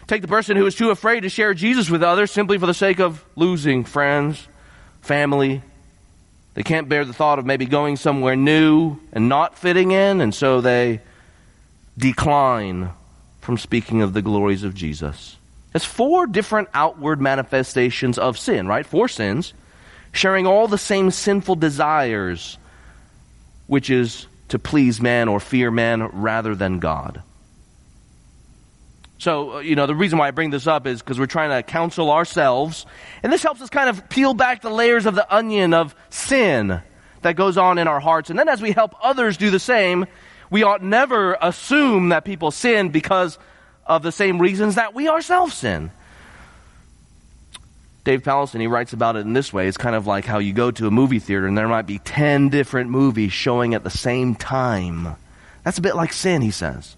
Take 0.06 0.22
the 0.22 0.28
person 0.28 0.56
who 0.56 0.66
is 0.66 0.74
too 0.74 0.90
afraid 0.90 1.20
to 1.20 1.28
share 1.28 1.54
Jesus 1.54 1.88
with 1.88 2.02
others 2.02 2.30
simply 2.30 2.58
for 2.58 2.66
the 2.66 2.74
sake 2.74 3.00
of 3.00 3.24
losing 3.36 3.84
friends, 3.84 4.46
family. 5.00 5.62
They 6.54 6.62
can't 6.62 6.88
bear 6.88 7.04
the 7.04 7.14
thought 7.14 7.38
of 7.38 7.46
maybe 7.46 7.64
going 7.64 7.96
somewhere 7.96 8.36
new 8.36 8.98
and 9.12 9.28
not 9.28 9.58
fitting 9.58 9.92
in, 9.92 10.20
and 10.20 10.34
so 10.34 10.60
they 10.60 11.00
decline 11.96 12.90
from 13.40 13.56
speaking 13.56 14.02
of 14.02 14.12
the 14.12 14.22
glories 14.22 14.62
of 14.62 14.74
Jesus. 14.74 15.36
It's 15.74 15.84
four 15.84 16.26
different 16.26 16.68
outward 16.72 17.20
manifestations 17.20 18.16
of 18.18 18.38
sin, 18.38 18.68
right? 18.68 18.86
Four 18.86 19.08
sins, 19.08 19.52
sharing 20.12 20.46
all 20.46 20.68
the 20.68 20.78
same 20.78 21.10
sinful 21.10 21.56
desires, 21.56 22.58
which 23.66 23.90
is 23.90 24.26
to 24.48 24.58
please 24.58 25.00
man 25.00 25.28
or 25.28 25.40
fear 25.40 25.70
man 25.70 26.02
rather 26.12 26.54
than 26.54 26.78
God. 26.78 27.22
So, 29.18 29.56
uh, 29.56 29.58
you 29.60 29.74
know, 29.74 29.86
the 29.86 29.94
reason 29.94 30.18
why 30.18 30.28
I 30.28 30.30
bring 30.32 30.50
this 30.50 30.66
up 30.66 30.86
is 30.86 31.00
because 31.00 31.18
we're 31.18 31.26
trying 31.26 31.50
to 31.50 31.62
counsel 31.62 32.10
ourselves, 32.10 32.86
and 33.22 33.32
this 33.32 33.42
helps 33.42 33.60
us 33.60 33.70
kind 33.70 33.88
of 33.88 34.08
peel 34.08 34.34
back 34.34 34.60
the 34.60 34.70
layers 34.70 35.06
of 35.06 35.14
the 35.14 35.34
onion 35.34 35.74
of 35.74 35.94
sin 36.10 36.80
that 37.22 37.34
goes 37.34 37.56
on 37.56 37.78
in 37.78 37.88
our 37.88 38.00
hearts. 38.00 38.30
And 38.30 38.38
then 38.38 38.48
as 38.48 38.60
we 38.60 38.72
help 38.72 38.94
others 39.02 39.36
do 39.36 39.50
the 39.50 39.58
same, 39.58 40.06
we 40.50 40.62
ought 40.62 40.82
never 40.82 41.36
assume 41.40 42.10
that 42.10 42.24
people 42.24 42.50
sin 42.50 42.90
because 42.90 43.38
of 43.86 44.02
the 44.02 44.12
same 44.12 44.40
reasons 44.40 44.76
that 44.76 44.94
we 44.94 45.08
ourselves 45.08 45.54
sin. 45.54 45.90
Dave 48.04 48.22
Powlison, 48.22 48.60
he 48.60 48.66
writes 48.66 48.92
about 48.92 49.16
it 49.16 49.20
in 49.20 49.32
this 49.32 49.52
way. 49.52 49.66
It's 49.66 49.78
kind 49.78 49.96
of 49.96 50.06
like 50.06 50.26
how 50.26 50.38
you 50.38 50.52
go 50.52 50.70
to 50.70 50.86
a 50.86 50.90
movie 50.90 51.18
theater 51.18 51.46
and 51.46 51.56
there 51.56 51.68
might 51.68 51.86
be 51.86 51.98
10 51.98 52.50
different 52.50 52.90
movies 52.90 53.32
showing 53.32 53.74
at 53.74 53.82
the 53.82 53.90
same 53.90 54.34
time. 54.34 55.16
That's 55.64 55.78
a 55.78 55.82
bit 55.82 55.96
like 55.96 56.12
sin, 56.12 56.42
he 56.42 56.50
says. 56.50 56.96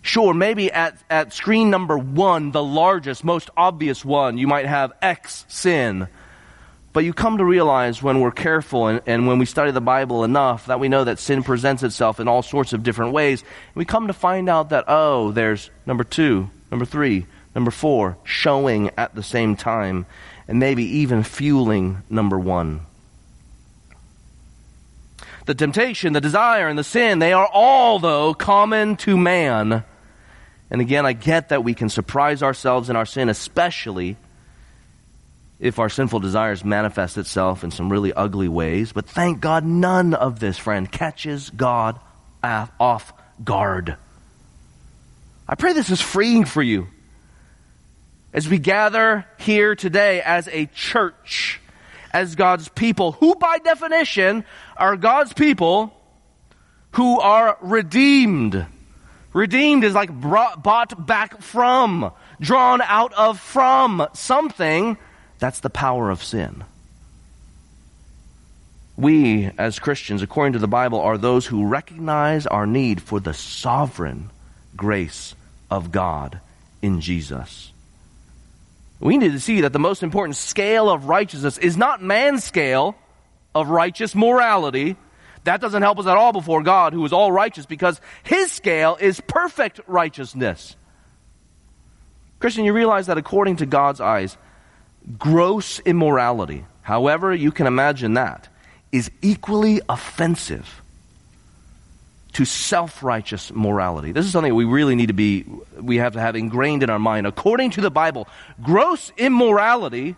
Sure, 0.00 0.32
maybe 0.32 0.70
at, 0.70 0.96
at 1.10 1.32
screen 1.32 1.70
number 1.70 1.98
one, 1.98 2.52
the 2.52 2.62
largest, 2.62 3.24
most 3.24 3.50
obvious 3.56 4.04
one, 4.04 4.38
you 4.38 4.46
might 4.46 4.66
have 4.66 4.92
X 5.02 5.44
sin. 5.48 6.08
But 6.92 7.04
you 7.04 7.14
come 7.14 7.38
to 7.38 7.44
realize 7.44 8.02
when 8.02 8.20
we're 8.20 8.32
careful 8.32 8.86
and, 8.86 9.00
and, 9.06 9.26
when 9.26 9.38
we 9.38 9.46
study 9.46 9.70
the 9.70 9.80
Bible 9.80 10.24
enough 10.24 10.66
that 10.66 10.78
we 10.78 10.88
know 10.88 11.04
that 11.04 11.18
sin 11.18 11.42
presents 11.42 11.82
itself 11.82 12.20
in 12.20 12.28
all 12.28 12.42
sorts 12.42 12.74
of 12.74 12.82
different 12.82 13.12
ways. 13.12 13.44
We 13.74 13.86
come 13.86 14.08
to 14.08 14.12
find 14.12 14.48
out 14.48 14.68
that, 14.70 14.84
oh, 14.88 15.32
there's 15.32 15.70
number 15.86 16.04
two, 16.04 16.50
number 16.70 16.84
three, 16.84 17.26
number 17.54 17.70
four 17.70 18.18
showing 18.24 18.90
at 18.98 19.14
the 19.14 19.22
same 19.22 19.56
time, 19.56 20.04
and 20.46 20.58
maybe 20.58 20.84
even 20.84 21.22
fueling 21.22 22.02
number 22.10 22.38
one. 22.38 22.82
The 25.46 25.54
temptation, 25.54 26.12
the 26.12 26.20
desire, 26.20 26.68
and 26.68 26.78
the 26.78 26.84
sin, 26.84 27.18
they 27.18 27.32
are 27.32 27.48
all, 27.52 27.98
though, 27.98 28.34
common 28.34 28.96
to 28.98 29.16
man. 29.16 29.82
And 30.70 30.80
again, 30.80 31.04
I 31.04 31.14
get 31.14 31.48
that 31.48 31.64
we 31.64 31.74
can 31.74 31.88
surprise 31.88 32.42
ourselves 32.42 32.90
in 32.90 32.96
our 32.96 33.06
sin, 33.06 33.28
especially 33.28 34.16
if 35.62 35.78
our 35.78 35.88
sinful 35.88 36.18
desires 36.18 36.64
manifest 36.64 37.16
itself 37.16 37.62
in 37.62 37.70
some 37.70 37.90
really 37.90 38.12
ugly 38.12 38.48
ways. 38.48 38.92
But 38.92 39.06
thank 39.06 39.40
God 39.40 39.64
none 39.64 40.12
of 40.12 40.40
this, 40.40 40.58
friend, 40.58 40.90
catches 40.90 41.50
God 41.50 42.00
off 42.42 43.12
guard. 43.42 43.96
I 45.48 45.54
pray 45.54 45.72
this 45.72 45.90
is 45.90 46.00
freeing 46.00 46.46
for 46.46 46.62
you. 46.62 46.88
As 48.32 48.48
we 48.48 48.58
gather 48.58 49.24
here 49.38 49.76
today 49.76 50.20
as 50.20 50.48
a 50.48 50.66
church, 50.66 51.60
as 52.12 52.34
God's 52.34 52.68
people, 52.68 53.12
who 53.12 53.36
by 53.36 53.58
definition 53.58 54.44
are 54.76 54.96
God's 54.96 55.32
people 55.32 55.94
who 56.92 57.20
are 57.20 57.56
redeemed. 57.60 58.66
Redeemed 59.32 59.84
is 59.84 59.94
like 59.94 60.10
brought, 60.10 60.64
bought 60.64 61.06
back 61.06 61.40
from, 61.40 62.10
drawn 62.40 62.82
out 62.82 63.12
of 63.12 63.38
from 63.38 64.08
something. 64.12 64.98
That's 65.42 65.58
the 65.58 65.70
power 65.70 66.08
of 66.08 66.22
sin. 66.22 66.62
We, 68.96 69.50
as 69.58 69.80
Christians, 69.80 70.22
according 70.22 70.52
to 70.52 70.60
the 70.60 70.68
Bible, 70.68 71.00
are 71.00 71.18
those 71.18 71.46
who 71.46 71.66
recognize 71.66 72.46
our 72.46 72.64
need 72.64 73.02
for 73.02 73.18
the 73.18 73.34
sovereign 73.34 74.30
grace 74.76 75.34
of 75.68 75.90
God 75.90 76.38
in 76.80 77.00
Jesus. 77.00 77.72
We 79.00 79.18
need 79.18 79.32
to 79.32 79.40
see 79.40 79.62
that 79.62 79.72
the 79.72 79.80
most 79.80 80.04
important 80.04 80.36
scale 80.36 80.88
of 80.88 81.06
righteousness 81.06 81.58
is 81.58 81.76
not 81.76 82.00
man's 82.00 82.44
scale 82.44 82.94
of 83.52 83.68
righteous 83.68 84.14
morality. 84.14 84.94
That 85.42 85.60
doesn't 85.60 85.82
help 85.82 85.98
us 85.98 86.06
at 86.06 86.16
all 86.16 86.32
before 86.32 86.62
God, 86.62 86.92
who 86.92 87.04
is 87.04 87.12
all 87.12 87.32
righteous, 87.32 87.66
because 87.66 88.00
his 88.22 88.52
scale 88.52 88.96
is 89.00 89.20
perfect 89.20 89.80
righteousness. 89.88 90.76
Christian, 92.38 92.64
you 92.64 92.72
realize 92.72 93.08
that 93.08 93.18
according 93.18 93.56
to 93.56 93.66
God's 93.66 94.00
eyes, 94.00 94.38
gross 95.18 95.80
immorality, 95.80 96.64
however 96.82 97.34
you 97.34 97.50
can 97.52 97.66
imagine 97.66 98.14
that, 98.14 98.48
is 98.90 99.10
equally 99.22 99.80
offensive 99.88 100.82
to 102.34 102.44
self-righteous 102.44 103.52
morality. 103.52 104.12
This 104.12 104.24
is 104.24 104.32
something 104.32 104.54
we 104.54 104.64
really 104.64 104.94
need 104.94 105.08
to 105.08 105.12
be, 105.12 105.44
we 105.78 105.96
have 105.96 106.14
to 106.14 106.20
have 106.20 106.34
ingrained 106.34 106.82
in 106.82 106.90
our 106.90 106.98
mind. 106.98 107.26
According 107.26 107.72
to 107.72 107.80
the 107.80 107.90
Bible, 107.90 108.26
gross 108.62 109.12
immorality 109.18 110.16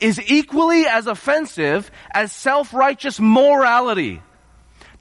is 0.00 0.20
equally 0.28 0.86
as 0.86 1.06
offensive 1.06 1.90
as 2.12 2.32
self-righteous 2.32 3.20
morality. 3.20 4.20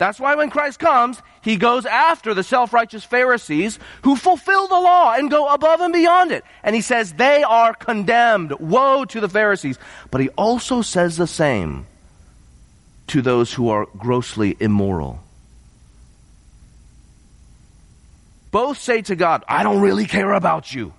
That's 0.01 0.19
why 0.19 0.33
when 0.33 0.49
Christ 0.49 0.79
comes, 0.79 1.21
he 1.43 1.57
goes 1.57 1.85
after 1.85 2.33
the 2.33 2.41
self-righteous 2.41 3.03
Pharisees 3.03 3.77
who 4.01 4.15
fulfill 4.15 4.67
the 4.67 4.79
law 4.79 5.13
and 5.13 5.29
go 5.29 5.47
above 5.53 5.79
and 5.79 5.93
beyond 5.93 6.31
it. 6.31 6.43
And 6.63 6.75
he 6.75 6.81
says 6.81 7.13
they 7.13 7.43
are 7.43 7.75
condemned. 7.75 8.51
Woe 8.59 9.05
to 9.05 9.19
the 9.19 9.29
Pharisees. 9.29 9.77
But 10.09 10.21
he 10.21 10.29
also 10.29 10.81
says 10.81 11.17
the 11.17 11.27
same 11.27 11.85
to 13.09 13.21
those 13.21 13.53
who 13.53 13.69
are 13.69 13.85
grossly 13.95 14.57
immoral. 14.59 15.19
Both 18.49 18.79
say 18.79 19.03
to 19.03 19.15
God, 19.15 19.43
I 19.47 19.61
don't 19.61 19.81
really 19.81 20.07
care 20.07 20.33
about 20.33 20.73
you. 20.73 20.95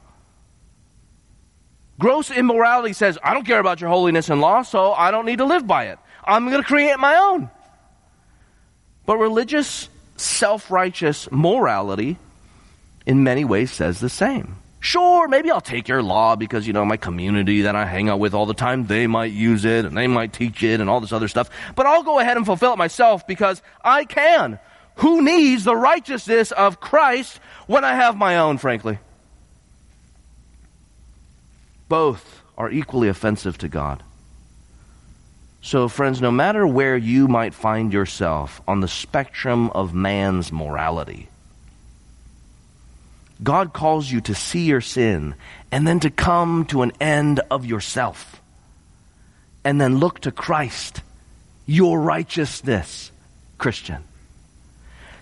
Gross 1.98 2.30
immorality 2.30 2.92
says, 2.92 3.18
I 3.20 3.34
don't 3.34 3.44
care 3.44 3.58
about 3.58 3.80
your 3.80 3.90
holiness 3.90 4.30
and 4.30 4.40
law, 4.40 4.62
so 4.62 4.92
I 4.92 5.10
don't 5.10 5.26
need 5.26 5.38
to 5.38 5.44
live 5.44 5.66
by 5.66 5.86
it. 5.88 5.98
I'm 6.22 6.48
going 6.50 6.62
to 6.62 6.68
create 6.68 7.00
my 7.00 7.16
own. 7.16 7.50
But 9.06 9.18
religious, 9.18 9.88
self 10.16 10.70
righteous 10.70 11.30
morality, 11.30 12.18
in 13.06 13.24
many 13.24 13.44
ways, 13.44 13.72
says 13.72 14.00
the 14.00 14.08
same. 14.08 14.56
Sure, 14.80 15.28
maybe 15.28 15.48
I'll 15.48 15.60
take 15.60 15.86
your 15.86 16.02
law 16.02 16.34
because, 16.34 16.66
you 16.66 16.72
know, 16.72 16.84
my 16.84 16.96
community 16.96 17.62
that 17.62 17.76
I 17.76 17.84
hang 17.84 18.08
out 18.08 18.18
with 18.18 18.34
all 18.34 18.46
the 18.46 18.54
time, 18.54 18.86
they 18.86 19.06
might 19.06 19.30
use 19.30 19.64
it 19.64 19.84
and 19.84 19.96
they 19.96 20.08
might 20.08 20.32
teach 20.32 20.64
it 20.64 20.80
and 20.80 20.90
all 20.90 21.00
this 21.00 21.12
other 21.12 21.28
stuff. 21.28 21.50
But 21.76 21.86
I'll 21.86 22.02
go 22.02 22.18
ahead 22.18 22.36
and 22.36 22.44
fulfill 22.44 22.72
it 22.72 22.78
myself 22.78 23.24
because 23.24 23.62
I 23.84 24.04
can. 24.04 24.58
Who 24.96 25.22
needs 25.22 25.62
the 25.62 25.76
righteousness 25.76 26.50
of 26.50 26.80
Christ 26.80 27.38
when 27.68 27.84
I 27.84 27.94
have 27.94 28.16
my 28.16 28.38
own, 28.38 28.58
frankly? 28.58 28.98
Both 31.88 32.42
are 32.58 32.70
equally 32.70 33.08
offensive 33.08 33.58
to 33.58 33.68
God. 33.68 34.02
So, 35.64 35.86
friends, 35.88 36.20
no 36.20 36.32
matter 36.32 36.66
where 36.66 36.96
you 36.96 37.28
might 37.28 37.54
find 37.54 37.92
yourself 37.92 38.60
on 38.66 38.80
the 38.80 38.88
spectrum 38.88 39.70
of 39.70 39.94
man's 39.94 40.50
morality, 40.50 41.28
God 43.40 43.72
calls 43.72 44.10
you 44.10 44.20
to 44.22 44.34
see 44.34 44.64
your 44.64 44.80
sin 44.80 45.36
and 45.70 45.86
then 45.86 46.00
to 46.00 46.10
come 46.10 46.66
to 46.66 46.82
an 46.82 46.92
end 47.00 47.40
of 47.48 47.64
yourself. 47.64 48.42
And 49.64 49.80
then 49.80 49.98
look 49.98 50.20
to 50.20 50.32
Christ, 50.32 51.00
your 51.64 52.00
righteousness, 52.00 53.12
Christian. 53.56 54.02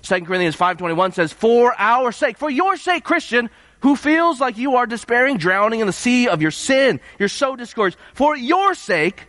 2 0.03 0.23
Corinthians 0.23 0.57
5.21 0.57 1.13
says, 1.13 1.35
For 1.35 1.75
our 1.77 2.13
sake, 2.13 2.39
for 2.39 2.49
your 2.49 2.79
sake, 2.79 3.05
Christian, 3.05 3.51
who 3.81 3.95
feels 3.95 4.41
like 4.41 4.57
you 4.57 4.77
are 4.77 4.87
despairing, 4.87 5.37
drowning 5.37 5.81
in 5.81 5.87
the 5.87 5.93
sea 5.93 6.29
of 6.29 6.41
your 6.41 6.51
sin. 6.51 6.99
You're 7.19 7.29
so 7.29 7.57
discouraged. 7.57 7.99
For 8.15 8.35
your 8.35 8.75
sake, 8.75 9.27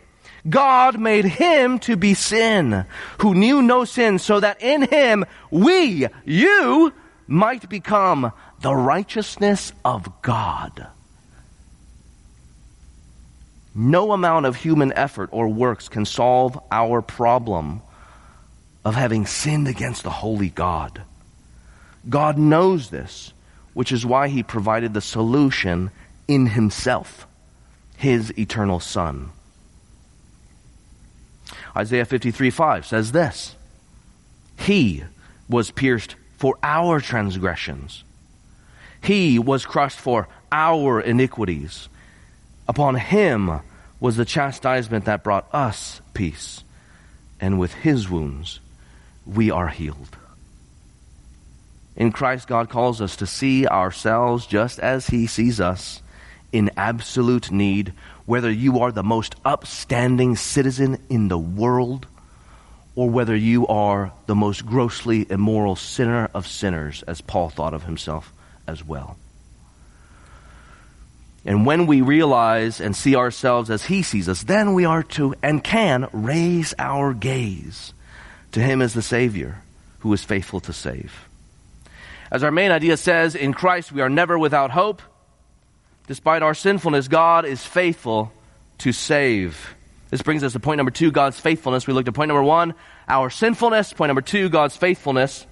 God 0.48 0.98
made 0.98 1.24
him 1.24 1.78
to 1.80 1.96
be 1.96 2.14
sin, 2.14 2.84
who 3.18 3.34
knew 3.34 3.62
no 3.62 3.84
sin, 3.84 4.18
so 4.18 4.40
that 4.40 4.60
in 4.60 4.82
him 4.82 5.24
we, 5.50 6.08
you, 6.24 6.92
might 7.28 7.68
become 7.68 8.32
the 8.60 8.74
righteousness 8.74 9.72
of 9.84 10.22
God. 10.22 10.88
No 13.74 14.12
amount 14.12 14.46
of 14.46 14.56
human 14.56 14.92
effort 14.92 15.30
or 15.32 15.48
works 15.48 15.88
can 15.88 16.04
solve 16.04 16.58
our 16.70 17.00
problem 17.00 17.82
of 18.84 18.94
having 18.94 19.26
sinned 19.26 19.68
against 19.68 20.02
the 20.02 20.10
holy 20.10 20.50
God. 20.50 21.02
God 22.08 22.36
knows 22.36 22.90
this, 22.90 23.32
which 23.74 23.92
is 23.92 24.04
why 24.04 24.28
he 24.28 24.42
provided 24.42 24.92
the 24.92 25.00
solution 25.00 25.90
in 26.26 26.46
himself, 26.46 27.26
his 27.96 28.36
eternal 28.36 28.80
Son. 28.80 29.30
Isaiah 31.76 32.04
53 32.04 32.50
5 32.50 32.86
says 32.86 33.12
this 33.12 33.56
He 34.58 35.04
was 35.48 35.70
pierced 35.70 36.16
for 36.36 36.56
our 36.62 37.00
transgressions, 37.00 38.04
He 39.02 39.38
was 39.38 39.66
crushed 39.66 39.98
for 39.98 40.28
our 40.50 41.00
iniquities. 41.00 41.88
Upon 42.68 42.94
Him 42.94 43.60
was 44.00 44.16
the 44.16 44.24
chastisement 44.24 45.04
that 45.06 45.24
brought 45.24 45.52
us 45.52 46.00
peace, 46.14 46.64
and 47.40 47.58
with 47.58 47.74
His 47.74 48.08
wounds 48.08 48.60
we 49.26 49.50
are 49.50 49.68
healed. 49.68 50.16
In 51.94 52.10
Christ, 52.10 52.48
God 52.48 52.68
calls 52.68 53.00
us 53.00 53.16
to 53.16 53.26
see 53.26 53.66
ourselves 53.66 54.46
just 54.46 54.78
as 54.78 55.08
He 55.08 55.26
sees 55.26 55.60
us 55.60 56.02
in 56.52 56.70
absolute 56.76 57.50
need, 57.50 57.92
whether 58.26 58.50
you 58.50 58.80
are 58.80 58.92
the 58.92 59.02
most 59.02 59.34
upstanding 59.44 60.36
citizen 60.36 61.02
in 61.08 61.28
the 61.28 61.38
world 61.38 62.06
or 62.94 63.08
whether 63.08 63.34
you 63.34 63.66
are 63.68 64.12
the 64.26 64.34
most 64.34 64.66
grossly 64.66 65.26
immoral 65.30 65.76
sinner 65.76 66.28
of 66.34 66.46
sinners, 66.46 67.02
as 67.04 67.20
Paul 67.20 67.48
thought 67.48 67.74
of 67.74 67.84
himself 67.84 68.32
as 68.66 68.84
well. 68.84 69.16
And 71.44 71.66
when 71.66 71.86
we 71.86 72.02
realize 72.02 72.80
and 72.80 72.94
see 72.94 73.16
ourselves 73.16 73.70
as 73.70 73.84
he 73.86 74.02
sees 74.02 74.28
us, 74.28 74.42
then 74.44 74.74
we 74.74 74.84
are 74.84 75.02
to 75.02 75.34
and 75.42 75.64
can 75.64 76.08
raise 76.12 76.74
our 76.78 77.14
gaze 77.14 77.92
to 78.52 78.60
him 78.60 78.80
as 78.80 78.94
the 78.94 79.02
Savior 79.02 79.62
who 80.00 80.12
is 80.12 80.22
faithful 80.22 80.60
to 80.60 80.72
save. 80.72 81.28
As 82.30 82.42
our 82.42 82.50
main 82.50 82.70
idea 82.70 82.96
says, 82.96 83.34
in 83.34 83.54
Christ 83.54 83.90
we 83.90 84.00
are 84.00 84.08
never 84.08 84.38
without 84.38 84.70
hope. 84.70 85.02
Despite 86.06 86.42
our 86.42 86.54
sinfulness, 86.54 87.08
God 87.08 87.44
is 87.44 87.64
faithful 87.64 88.32
to 88.78 88.92
save. 88.92 89.74
This 90.10 90.22
brings 90.22 90.42
us 90.42 90.52
to 90.52 90.60
point 90.60 90.76
number 90.76 90.90
two, 90.90 91.10
God's 91.10 91.38
faithfulness. 91.38 91.86
We 91.86 91.94
looked 91.94 92.08
at 92.08 92.14
point 92.14 92.28
number 92.28 92.42
one, 92.42 92.74
our 93.08 93.30
sinfulness. 93.30 93.92
Point 93.92 94.08
number 94.08 94.20
two, 94.20 94.48
God's 94.48 94.76
faithfulness. 94.76 95.46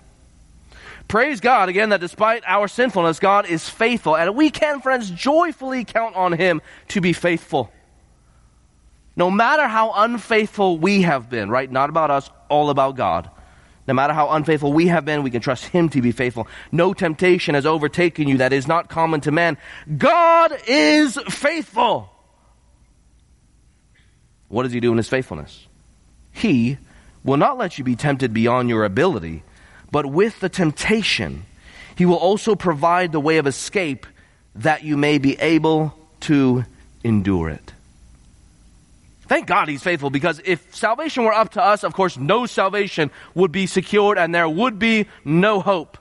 Praise 1.09 1.41
God 1.41 1.69
again 1.69 1.89
that 1.89 2.01
despite 2.01 2.45
our 2.47 2.69
sinfulness, 2.69 3.19
God 3.19 3.47
is 3.47 3.69
faithful. 3.69 4.17
And 4.17 4.37
we 4.37 4.51
can, 4.51 4.81
friends, 4.81 5.11
joyfully 5.11 5.85
count 5.85 6.15
on 6.15 6.33
Him 6.33 6.63
to 6.89 7.01
be 7.01 7.13
faithful. 7.13 7.73
No 9.17 9.31
matter 9.31 9.67
how 9.67 9.93
unfaithful 9.93 10.79
we 10.79 11.03
have 11.03 11.29
been, 11.29 11.51
right? 11.51 11.71
Not 11.71 11.91
about 11.91 12.11
us, 12.11 12.31
all 12.49 12.71
about 12.71 12.97
God. 12.97 13.31
No 13.87 13.95
matter 13.95 14.12
how 14.12 14.31
unfaithful 14.31 14.73
we 14.73 14.88
have 14.88 15.05
been, 15.05 15.23
we 15.23 15.31
can 15.31 15.40
trust 15.40 15.64
Him 15.64 15.88
to 15.90 16.03
be 16.03 16.12
faithful. 16.12 16.47
No 16.71 16.93
temptation 16.93 17.55
has 17.55 17.66
overtaken 17.66 18.29
you 18.29 18.38
that 18.38 18.53
is 18.53 18.69
not 18.69 18.88
common 18.88 19.21
to 19.23 19.33
man. 19.33 19.57
God 19.97 20.57
is 20.66 21.16
faithful. 21.29 22.11
What 24.49 24.64
does 24.64 24.73
He 24.73 24.81
do 24.81 24.90
in 24.90 24.97
His 24.97 25.09
faithfulness? 25.09 25.66
He 26.33 26.79
will 27.25 27.37
not 27.37 27.59
let 27.59 27.79
you 27.79 27.85
be 27.85 27.97
tempted 27.97 28.33
beyond 28.33 28.69
your 28.69 28.85
ability, 28.85 29.43
but 29.90 30.07
with 30.07 30.40
the 30.40 30.49
temptation, 30.49 31.45
He 31.97 32.07
will 32.07 32.16
also 32.16 32.55
provide 32.55 33.12
the 33.12 33.21
way 33.21 33.38
of 33.38 33.47
escape 33.47 34.07
that 34.55 34.85
you 34.85 34.97
may 34.97 35.19
be 35.19 35.38
able 35.40 35.95
to 36.21 36.64
endure 37.03 37.49
it. 37.49 37.73
Thank 39.31 39.47
God 39.47 39.69
he's 39.69 39.85
faithful 39.85 40.11
because 40.11 40.40
if 40.45 40.75
salvation 40.75 41.23
were 41.23 41.33
up 41.33 41.51
to 41.51 41.62
us, 41.62 41.85
of 41.85 41.95
course, 41.95 42.19
no 42.19 42.47
salvation 42.47 43.12
would 43.33 43.53
be 43.53 43.66
secured 43.69 44.19
and 44.19 44.35
there 44.35 44.49
would 44.49 44.81
be 44.81 45.07
no 45.25 45.61
hope. 45.61 45.99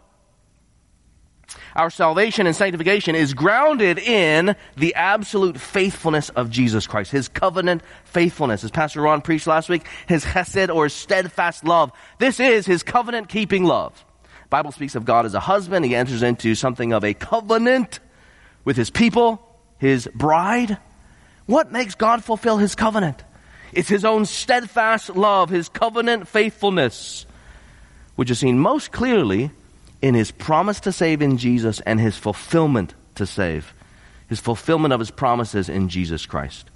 Our 1.76 1.92
salvation 1.92 2.48
and 2.48 2.56
sanctification 2.56 3.14
is 3.14 3.36
grounded 3.36 4.00
in 4.00 4.56
the 4.78 4.96
absolute 4.96 5.60
faithfulness 5.60 6.30
of 6.30 6.50
Jesus 6.50 6.88
Christ, 6.88 7.12
His 7.12 7.28
covenant 7.28 7.84
faithfulness. 8.04 8.64
As 8.64 8.72
Pastor 8.72 9.02
Ron 9.04 9.22
preached 9.22 9.46
last 9.46 9.70
week, 9.70 9.86
His 10.08 10.26
chesed 10.26 10.74
or 10.74 10.90
steadfast 10.90 11.64
love. 11.64 11.92
This 12.18 12.40
is 12.40 12.66
His 12.66 12.82
covenant 12.82 13.30
keeping 13.30 13.64
love. 13.64 14.04
Bible 14.50 14.72
speaks 14.72 14.96
of 14.96 15.06
God 15.06 15.28
as 15.28 15.36
a 15.36 15.40
husband. 15.40 15.86
He 15.86 15.96
enters 15.96 16.24
into 16.24 16.56
something 16.56 16.94
of 16.94 17.04
a 17.04 17.14
covenant 17.14 18.00
with 18.66 18.76
His 18.76 18.90
people, 18.90 19.40
His 19.78 20.10
bride. 20.16 20.80
What 21.50 21.72
makes 21.72 21.96
God 21.96 22.24
fulfill 22.24 22.58
His 22.58 22.76
covenant? 22.76 23.24
It's 23.74 23.90
His 23.90 24.06
own 24.06 24.26
steadfast 24.26 25.16
love, 25.16 25.50
His 25.50 25.68
covenant 25.68 26.28
faithfulness, 26.28 27.26
which 28.16 28.30
is 28.30 28.38
seen 28.38 28.60
most 28.60 28.92
clearly 28.92 29.50
in 30.00 30.14
his 30.14 30.30
promise 30.30 30.80
to 30.82 30.92
save 30.92 31.24
in 31.24 31.38
Jesus 31.38 31.80
and 31.82 32.00
his 32.00 32.16
fulfillment 32.18 32.94
to 33.16 33.26
save. 33.26 33.74
His 34.28 34.40
fulfillment 34.40 34.94
of 34.94 35.00
his 35.00 35.12
promises 35.12 35.70
in 35.70 35.90
Jesus 35.90 36.26
Christ. 36.26 36.70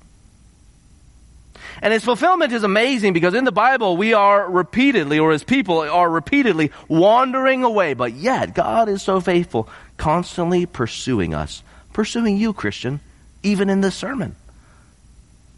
And 1.82 1.94
his 1.94 2.04
fulfillment 2.04 2.52
is 2.52 2.64
amazing 2.64 3.14
because 3.14 3.36
in 3.36 3.46
the 3.46 3.52
Bible 3.52 3.96
we 3.96 4.14
are 4.14 4.50
repeatedly, 4.50 5.20
or 5.20 5.32
his 5.32 5.44
people 5.44 5.80
are 5.82 6.10
repeatedly 6.10 6.72
wandering 6.88 7.64
away, 7.64 7.94
but 7.94 8.14
yet 8.14 8.56
God 8.56 8.90
is 8.90 9.04
so 9.04 9.22
faithful, 9.22 9.70
constantly 9.98 10.66
pursuing 10.66 11.34
us. 11.34 11.62
Pursuing 11.94 12.38
you, 12.38 12.54
Christian, 12.54 13.00
even 13.44 13.70
in 13.70 13.82
this 13.82 13.96
sermon, 13.96 14.36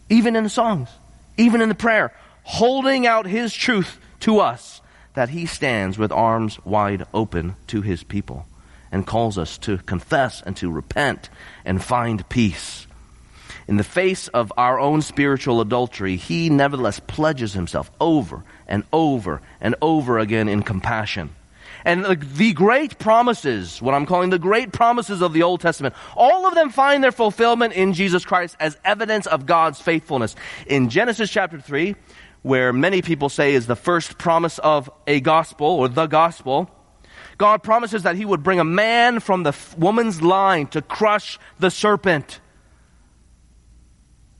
even 0.09 0.35
in 0.35 0.43
the 0.43 0.49
songs, 0.49 0.89
even 1.37 1.61
in 1.61 1.69
the 1.69 1.75
prayer, 1.75 2.13
holding 2.43 3.07
out 3.07 3.25
his 3.25 3.53
truth 3.53 3.99
to 4.21 4.39
us 4.39 4.81
that 5.13 5.29
he 5.29 5.45
stands 5.45 5.97
with 5.97 6.11
arms 6.11 6.63
wide 6.65 7.05
open 7.13 7.55
to 7.67 7.81
his 7.81 8.03
people 8.03 8.45
and 8.91 9.07
calls 9.07 9.37
us 9.37 9.57
to 9.57 9.77
confess 9.79 10.41
and 10.41 10.55
to 10.57 10.71
repent 10.71 11.29
and 11.65 11.83
find 11.83 12.27
peace. 12.29 12.85
In 13.67 13.77
the 13.77 13.83
face 13.83 14.27
of 14.27 14.53
our 14.57 14.79
own 14.79 15.01
spiritual 15.01 15.59
adultery, 15.59 16.17
he 16.17 16.49
nevertheless 16.49 16.99
pledges 16.99 17.53
himself 17.53 17.89
over 17.99 18.43
and 18.67 18.83
over 18.93 19.41
and 19.59 19.75
over 19.81 20.19
again 20.19 20.47
in 20.47 20.61
compassion. 20.61 21.31
And 21.85 22.03
the 22.03 22.51
great 22.53 22.97
promises, 22.97 23.79
what 23.79 23.93
I'm 23.93 24.07
calling 24.07 24.31
the 24.31 24.39
great 24.39 24.73
promises 24.73 25.21
of 25.21 25.33
the 25.33 25.43
Old 25.43 25.61
Testament, 25.61 25.93
all 26.15 26.47
of 26.47 26.55
them 26.55 26.71
find 26.71 27.03
their 27.03 27.11
fulfillment 27.11 27.73
in 27.73 27.93
Jesus 27.93 28.25
Christ 28.25 28.57
as 28.59 28.77
evidence 28.83 29.27
of 29.27 29.45
God's 29.45 29.79
faithfulness. 29.79 30.35
In 30.65 30.89
Genesis 30.89 31.29
chapter 31.29 31.59
3, 31.59 31.95
where 32.41 32.71
many 32.73 33.01
people 33.01 33.29
say 33.29 33.55
is 33.55 33.65
the 33.65 33.75
first 33.75 34.17
promise 34.17 34.59
of 34.59 34.89
a 35.07 35.19
gospel 35.19 35.67
or 35.67 35.87
the 35.87 36.05
gospel. 36.05 36.69
God 37.39 37.63
promises 37.63 38.03
that 38.03 38.15
he 38.15 38.23
would 38.23 38.43
bring 38.43 38.59
a 38.59 38.63
man 38.63 39.19
from 39.19 39.43
the 39.43 39.55
woman's 39.77 40.21
line 40.21 40.67
to 40.67 40.81
crush 40.81 41.39
the 41.59 41.71
serpent. 41.71 42.39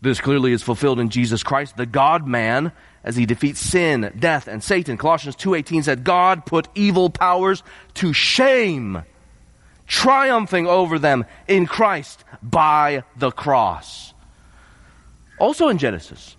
This 0.02 0.22
clearly 0.22 0.52
is 0.52 0.62
fulfilled 0.62 1.00
in 1.00 1.10
Jesus 1.10 1.42
Christ, 1.42 1.78
the 1.78 1.88
God 1.88 2.28
man, 2.28 2.72
as 3.06 3.16
he 3.16 3.28
defeats 3.28 3.60
sin, 3.60 4.12
death, 4.18 4.48
and 4.48 4.62
Satan. 4.62 4.98
Colossians 4.98 5.36
2.18 5.36 5.84
said, 5.84 6.04
God 6.04 6.46
put 6.46 6.68
evil 6.74 7.12
powers 7.12 7.62
to 7.94 8.12
shame, 8.12 9.04
triumphing 9.86 10.66
over 10.66 10.98
them 10.98 11.24
in 11.48 11.68
Christ 11.68 12.26
by 12.42 13.04
the 13.16 13.32
cross. 13.32 14.14
Also 15.38 15.70
in 15.70 15.78
Genesis, 15.78 16.36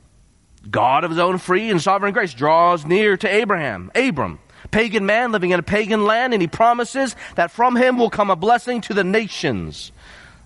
God 0.68 1.04
of 1.04 1.10
his 1.10 1.20
own 1.20 1.38
free 1.38 1.70
and 1.70 1.80
sovereign 1.80 2.12
grace 2.12 2.34
draws 2.34 2.84
near 2.84 3.16
to 3.16 3.28
Abraham, 3.28 3.92
Abram, 3.94 4.40
pagan 4.72 5.06
man 5.06 5.30
living 5.30 5.52
in 5.52 5.60
a 5.60 5.62
pagan 5.62 6.04
land, 6.04 6.32
and 6.32 6.42
he 6.42 6.48
promises 6.48 7.14
that 7.36 7.52
from 7.52 7.76
him 7.76 7.96
will 7.96 8.10
come 8.10 8.30
a 8.30 8.36
blessing 8.36 8.80
to 8.82 8.94
the 8.94 9.04
nations. 9.04 9.92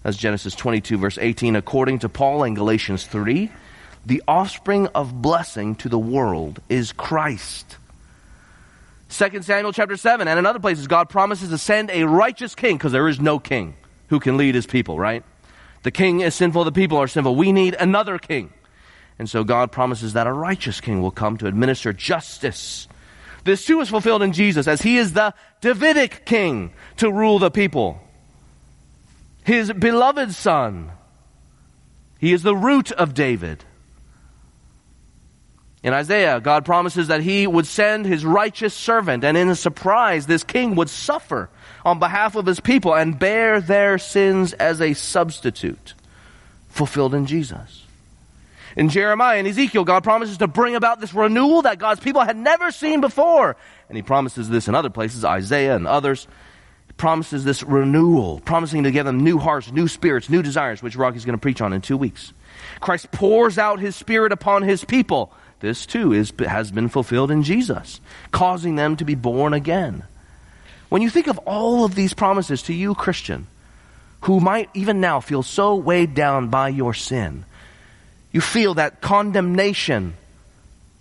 As 0.05 0.19
Genesis 0.19 0.55
22 0.55 0.99
verse 0.99 1.17
18, 1.19 1.57
according 1.57 2.01
to 2.01 2.11
Paul 2.11 2.45
in 2.45 2.55
Galatians 2.55 3.07
3, 3.07 3.51
the 4.07 4.23
offspring 4.27 4.87
of 4.89 5.21
blessing 5.21 5.75
to 5.77 5.89
the 5.89 5.99
world 5.99 6.61
is 6.69 6.93
Christ. 6.93 7.77
2 9.11 9.43
Samuel 9.43 9.73
chapter 9.73 9.97
7 9.97 10.29
and 10.29 10.39
in 10.39 10.47
other 10.47 10.61
places 10.61 10.87
God 10.87 11.09
promises 11.09 11.49
to 11.51 11.59
send 11.59 11.91
a 11.91 12.05
righteous 12.05 12.55
king 12.55 12.77
because 12.77 12.93
there 12.93 13.09
is 13.09 13.21
no 13.21 13.39
king 13.39 13.75
who 14.09 14.21
can 14.21 14.37
lead 14.37 14.55
his 14.55 14.67
people, 14.67 14.99
right? 14.99 15.25
The 15.83 15.91
king 15.91 16.21
is 16.21 16.35
sinful, 16.35 16.65
the 16.65 16.73
people 16.73 16.99
are 16.99 17.09
sinful. 17.09 17.35
We 17.35 17.53
need 17.53 17.75
another 17.75 18.19
king. 18.19 18.53
And 19.19 19.29
so 19.29 19.45
God 19.45 19.73
promises 19.73 20.15
that 20.15 20.27
a 20.27 20.33
righteous 20.33 20.81
king 20.81 21.03
will 21.03 21.11
come 21.11 21.37
to 21.39 21.47
administer 21.47 21.93
justice. 21.93 22.89
This 23.45 23.65
too 23.65 23.81
is 23.81 23.89
fulfilled 23.89 24.23
in 24.23 24.33
Jesus 24.33 24.67
as 24.67 24.83
he 24.83 24.97
is 24.97 25.13
the 25.13 25.35
Davidic 25.61 26.25
king 26.25 26.73
to 26.99 27.11
rule 27.11 27.39
the 27.39 27.51
people. 27.51 28.01
His 29.45 29.73
beloved 29.73 30.33
son. 30.35 30.93
He 32.19 32.33
is 32.33 32.43
the 32.43 32.57
root 32.57 32.93
of 32.93 33.15
David. 33.15 33.65
In 35.83 35.95
Isaiah, 35.95 36.41
God 36.41 36.67
promises 36.67 37.09
that 37.09 37.23
he 37.23 37.47
would 37.47 37.67
send 37.67 38.05
his 38.05 38.25
righteous 38.25 38.75
servant, 38.75 39.25
and 39.25 39.37
in 39.37 39.49
a 39.49 39.55
surprise, 39.55 40.27
this 40.27 40.45
king 40.45 40.75
would 40.75 40.91
suffer 40.91 41.49
on 41.85 41.99
behalf 41.99 42.37
of 42.37 42.45
his 42.45 42.61
people 42.61 42.95
and 42.95 43.19
bear 43.19 43.63
their 43.63 43.97
sins 43.97 44.53
as 44.53 44.83
a 44.83 44.93
substitute, 44.93 45.95
fulfilled 46.69 47.15
in 47.15 47.25
Jesus. 47.25 47.87
In 48.77 48.89
Jeremiah 48.89 49.39
and 49.39 49.49
Ezekiel, 49.49 49.85
God 49.85 50.05
promises 50.05 50.39
to 50.39 50.47
bring 50.47 50.77
about 50.77 51.01
this 51.01 51.15
renewal 51.15 51.63
that 51.63 51.79
God's 51.79 52.01
people 52.01 52.23
had 52.23 52.37
never 52.37 52.71
seen 52.71 53.01
before. 53.01 53.57
And 53.89 53.97
he 53.97 54.03
promises 54.03 54.49
this 54.49 54.69
in 54.69 54.75
other 54.75 54.91
places, 54.91 55.25
Isaiah 55.25 55.75
and 55.75 55.87
others. 55.87 56.29
He 56.87 56.93
promises 56.93 57.43
this 57.43 57.63
renewal, 57.63 58.41
promising 58.45 58.85
to 58.85 58.91
give 58.91 59.07
them 59.07 59.25
new 59.25 59.39
hearts, 59.39 59.73
new 59.73 59.89
spirits, 59.89 60.31
new 60.31 60.43
desires, 60.43 60.83
which 60.83 60.95
Rocky's 60.95 61.25
going 61.25 61.37
to 61.37 61.41
preach 61.41 61.61
on 61.61 61.73
in 61.73 61.81
two 61.81 61.97
weeks. 61.97 62.33
Christ 62.81 63.11
pours 63.11 63.59
out 63.59 63.81
his 63.81 63.97
spirit 63.97 64.31
upon 64.31 64.63
his 64.63 64.85
people. 64.85 65.33
This 65.61 65.87
too 65.87 66.13
is, 66.13 66.33
has 66.39 66.71
been 66.71 66.89
fulfilled 66.89 67.31
in 67.31 67.43
Jesus, 67.43 68.01
causing 68.33 68.77
them 68.77 68.97
to 68.97 69.05
be 69.05 69.15
born 69.15 69.53
again. 69.53 70.05
When 70.89 71.03
you 71.03 71.11
think 71.11 71.29
of 71.29 71.39
all 71.39 71.85
of 71.85 71.95
these 71.95 72.15
promises 72.15 72.63
to 72.65 72.75
you, 72.75 72.95
Christian, 72.95 73.47
who 74.23 74.41
might 74.41 74.69
even 74.75 75.01
now 75.01 75.21
feel 75.21 75.43
so 75.43 75.77
weighed 75.77 76.15
down 76.15 76.49
by 76.49 76.69
your 76.71 76.95
sin, 76.95 77.45
you 78.33 78.41
feel 78.41 78.75
that 78.75 79.01
condemnation, 79.01 80.15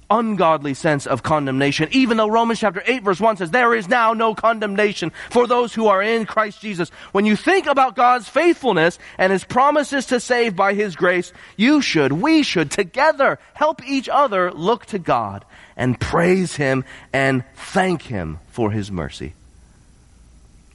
ungodly 0.10 0.74
sense 0.74 1.06
of 1.08 1.24
condemnation, 1.24 1.89
even 1.91 2.17
though 2.17 2.30
Romans 2.30 2.60
chapter 2.60 2.84
8 2.86 3.04
verse 3.04 3.19
1 3.19 3.38
says, 3.38 3.52
there 3.52 3.74
is 3.74 3.88
now 3.88 4.13
no 4.13 4.36
condemnation 4.36 5.12
for 5.30 5.48
those 5.48 5.74
who 5.74 5.88
are 5.88 6.02
in 6.02 6.26
Christ 6.26 6.62
Jesus. 6.62 6.89
When 7.12 7.26
you 7.26 7.36
think 7.36 7.67
about 7.67 7.95
God's 7.95 8.28
faithfulness 8.28 9.00
and 9.17 9.32
His 9.32 9.43
promises 9.43 10.08
to 10.08 10.19
save 10.19 10.56
by 10.56 10.74
His 10.74 10.95
grace, 10.95 11.32
you 11.58 11.82
should, 11.82 12.12
we 12.12 12.43
should 12.43 12.72
together 12.72 13.39
help 13.54 13.86
each 13.88 14.10
other 14.10 14.52
look 14.52 14.86
to 14.88 15.00
God 15.00 15.45
and 15.76 16.00
praise 16.00 16.56
Him 16.56 16.84
and 17.13 17.43
thank 17.56 18.02
Him 18.04 18.39
for 18.48 18.72
His 18.72 18.91
mercy. 18.91 19.34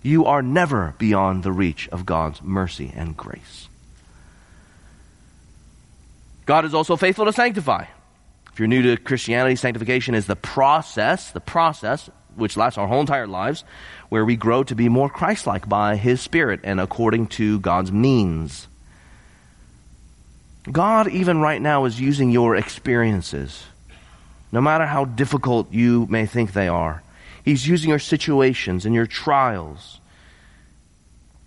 You 0.03 0.27
are 0.27 0.43
never 0.43 0.95
beyond 0.99 1.43
the 1.43 1.53
reach 1.53 1.89
of 1.89 2.05
God's 2.05 2.43
mercy 2.43 2.93
and 2.95 3.17
grace. 3.17 3.69
God 6.47 6.67
is 6.67 6.75
also 6.75 6.97
faithful 6.97 7.25
to 7.25 7.33
sanctify. 7.33 7.87
If 8.55 8.61
you're 8.61 8.69
new 8.69 8.83
to 8.83 8.97
Christianity, 8.97 9.57
sanctification 9.57 10.15
is 10.15 10.29
the 10.29 10.37
process, 10.37 11.33
the 11.33 11.41
process 11.41 12.09
which 12.37 12.57
lasts 12.57 12.79
our 12.79 12.87
whole 12.87 13.01
entire 13.01 13.27
lives, 13.27 13.65
where 14.11 14.25
we 14.25 14.37
grow 14.37 14.63
to 14.63 14.77
be 14.77 14.89
more 14.89 15.09
Christ 15.09 15.45
like 15.45 15.69
by 15.69 15.97
His 15.97 16.21
Spirit 16.21 16.61
and 16.63 16.79
according 16.79 17.27
to 17.29 17.59
God's 17.59 17.91
means. 17.91 18.69
God, 20.71 21.09
even 21.09 21.41
right 21.41 21.61
now, 21.61 21.85
is 21.85 22.01
using 22.01 22.31
your 22.31 22.55
experiences, 22.55 23.65
no 24.53 24.61
matter 24.61 24.87
how 24.87 25.05
difficult 25.05 25.73
you 25.73 26.07
may 26.09 26.25
think 26.25 26.53
they 26.53 26.69
are. 26.69 27.03
He's 27.45 27.67
using 27.67 27.91
your 27.91 27.99
situations 27.99 28.87
and 28.87 28.95
your 28.95 29.09
trials, 29.09 29.99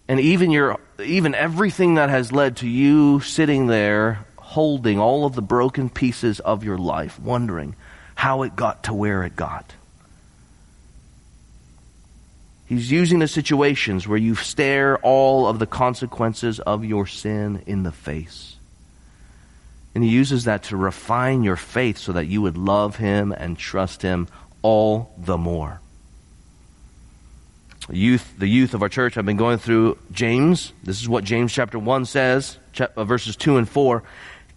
and 0.10 0.20
even 0.20 0.52
your 0.52 0.78
even 1.02 1.34
everything 1.34 1.96
that 1.96 2.10
has 2.10 2.34
led 2.34 2.58
to 2.58 2.68
you 2.68 3.22
sitting 3.22 3.68
there 3.68 4.27
holding 4.48 4.98
all 4.98 5.26
of 5.26 5.36
the 5.36 5.42
broken 5.42 5.90
pieces 5.90 6.40
of 6.40 6.64
your 6.64 6.78
life, 6.78 7.20
wondering 7.20 7.76
how 8.16 8.44
it 8.44 8.56
got 8.56 8.84
to 8.84 8.94
where 8.94 9.24
it 9.24 9.36
got. 9.36 9.74
He's 12.66 12.90
using 12.90 13.20
the 13.20 13.28
situations 13.28 14.08
where 14.08 14.18
you 14.18 14.36
stare 14.36 14.98
all 15.00 15.48
of 15.48 15.60
the 15.60 15.68
consequences 15.68 16.62
of 16.62 16.86
your 16.86 17.06
sin 17.08 17.62
in 17.66 17.84
the 17.84 17.92
face. 17.92 18.56
And 19.94 20.02
he 20.02 20.10
uses 20.10 20.46
that 20.46 20.64
to 20.64 20.78
refine 20.78 21.44
your 21.44 21.58
faith 21.58 21.98
so 21.98 22.14
that 22.14 22.28
you 22.28 22.42
would 22.42 22.58
love 22.58 22.96
him 22.96 23.34
and 23.34 23.58
trust 23.58 24.02
him 24.02 24.30
all 24.62 25.14
the 25.18 25.38
more. 25.38 25.82
youth, 27.92 28.34
the 28.38 28.48
youth 28.48 28.74
of 28.74 28.82
our 28.82 28.90
church 28.90 29.16
have 29.16 29.26
been 29.26 29.38
going 29.38 29.58
through 29.58 29.98
James. 30.12 30.72
This 30.84 31.02
is 31.02 31.10
what 31.10 31.26
James 31.26 31.52
chapter 31.52 31.78
1 31.78 32.06
says, 32.06 32.58
uh, 32.80 33.04
verses 33.04 33.36
2 33.36 33.58
and 33.58 33.68
4. 33.68 34.04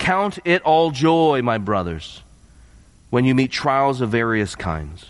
Count 0.01 0.38
it 0.46 0.62
all 0.62 0.90
joy, 0.90 1.42
my 1.42 1.59
brothers, 1.59 2.22
when 3.11 3.26
you 3.26 3.34
meet 3.34 3.53
trials 3.53 4.01
of 4.01 4.09
various 4.11 4.57
kinds. 4.57 5.05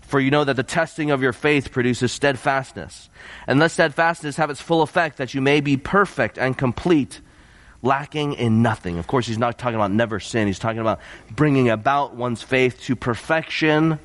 For 0.00 0.18
you 0.18 0.30
know 0.30 0.44
that 0.44 0.56
the 0.56 0.62
testing 0.62 1.10
of 1.10 1.20
your 1.20 1.34
faith 1.34 1.70
produces 1.70 2.10
steadfastness. 2.10 3.10
And 3.46 3.60
let 3.60 3.70
steadfastness 3.70 4.36
have 4.36 4.48
its 4.48 4.62
full 4.62 4.80
effect, 4.80 5.18
that 5.18 5.34
you 5.34 5.42
may 5.42 5.60
be 5.60 5.76
perfect 5.76 6.38
and 6.38 6.56
complete, 6.56 7.20
lacking 7.82 8.32
in 8.32 8.62
nothing. 8.62 8.96
Of 8.98 9.06
course, 9.06 9.26
he's 9.26 9.38
not 9.38 9.58
talking 9.58 9.76
about 9.76 9.92
never 9.92 10.18
sin. 10.20 10.46
He's 10.46 10.58
talking 10.58 10.80
about 10.80 11.00
bringing 11.30 11.68
about 11.68 12.14
one's 12.14 12.42
faith 12.42 12.80
to 12.84 12.96
perfection 12.96 13.98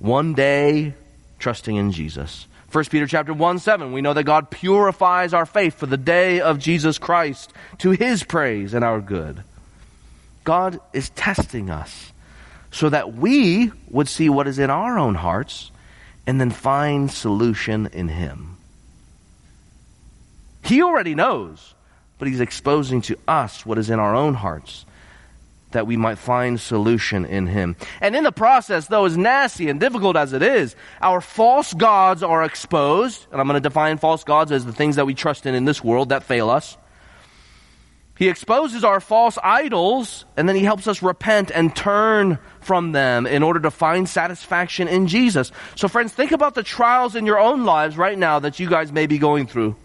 one 0.00 0.34
day 0.34 0.94
trusting 1.38 1.76
in 1.76 1.92
Jesus. 1.92 2.48
1 2.72 2.84
Peter 2.86 3.06
chapter 3.06 3.32
1 3.32 3.58
7, 3.58 3.92
we 3.92 4.00
know 4.00 4.12
that 4.12 4.24
God 4.24 4.50
purifies 4.50 5.32
our 5.32 5.46
faith 5.46 5.74
for 5.74 5.86
the 5.86 5.96
day 5.96 6.40
of 6.40 6.58
Jesus 6.58 6.98
Christ 6.98 7.52
to 7.78 7.90
his 7.90 8.24
praise 8.24 8.74
and 8.74 8.84
our 8.84 9.00
good. 9.00 9.42
God 10.44 10.80
is 10.92 11.10
testing 11.10 11.70
us 11.70 12.12
so 12.70 12.88
that 12.88 13.14
we 13.14 13.70
would 13.90 14.08
see 14.08 14.28
what 14.28 14.48
is 14.48 14.58
in 14.58 14.70
our 14.70 14.98
own 14.98 15.14
hearts 15.14 15.70
and 16.26 16.40
then 16.40 16.50
find 16.50 17.10
solution 17.10 17.88
in 17.92 18.08
him. 18.08 18.56
He 20.64 20.82
already 20.82 21.14
knows, 21.14 21.74
but 22.18 22.26
he's 22.28 22.40
exposing 22.40 23.02
to 23.02 23.16
us 23.28 23.64
what 23.64 23.78
is 23.78 23.90
in 23.90 24.00
our 24.00 24.14
own 24.14 24.34
hearts 24.34 24.85
that 25.72 25.86
we 25.86 25.96
might 25.96 26.18
find 26.18 26.60
solution 26.60 27.24
in 27.24 27.46
him. 27.46 27.76
And 28.00 28.14
in 28.14 28.24
the 28.24 28.32
process, 28.32 28.86
though, 28.86 29.04
as 29.04 29.16
nasty 29.16 29.68
and 29.68 29.80
difficult 29.80 30.16
as 30.16 30.32
it 30.32 30.42
is, 30.42 30.76
our 31.00 31.20
false 31.20 31.74
gods 31.74 32.22
are 32.22 32.44
exposed. 32.44 33.26
And 33.32 33.40
I'm 33.40 33.46
going 33.46 33.60
to 33.60 33.68
define 33.68 33.98
false 33.98 34.24
gods 34.24 34.52
as 34.52 34.64
the 34.64 34.72
things 34.72 34.96
that 34.96 35.06
we 35.06 35.14
trust 35.14 35.46
in 35.46 35.54
in 35.54 35.64
this 35.64 35.82
world 35.82 36.10
that 36.10 36.22
fail 36.22 36.50
us. 36.50 36.76
He 38.16 38.28
exposes 38.28 38.82
our 38.82 38.98
false 38.98 39.36
idols, 39.42 40.24
and 40.38 40.48
then 40.48 40.56
he 40.56 40.64
helps 40.64 40.86
us 40.86 41.02
repent 41.02 41.50
and 41.54 41.76
turn 41.76 42.38
from 42.62 42.92
them 42.92 43.26
in 43.26 43.42
order 43.42 43.60
to 43.60 43.70
find 43.70 44.08
satisfaction 44.08 44.88
in 44.88 45.06
Jesus. 45.06 45.52
So, 45.74 45.86
friends, 45.86 46.14
think 46.14 46.32
about 46.32 46.54
the 46.54 46.62
trials 46.62 47.14
in 47.14 47.26
your 47.26 47.38
own 47.38 47.64
lives 47.64 47.98
right 47.98 48.16
now 48.16 48.38
that 48.38 48.58
you 48.58 48.70
guys 48.70 48.90
may 48.90 49.06
be 49.06 49.18
going 49.18 49.46
through. 49.46 49.76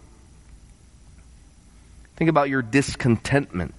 Think 2.16 2.30
about 2.30 2.48
your 2.48 2.62
discontentment. 2.62 3.74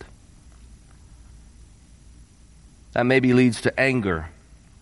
That 2.93 3.05
maybe 3.05 3.33
leads 3.33 3.61
to 3.61 3.79
anger 3.79 4.29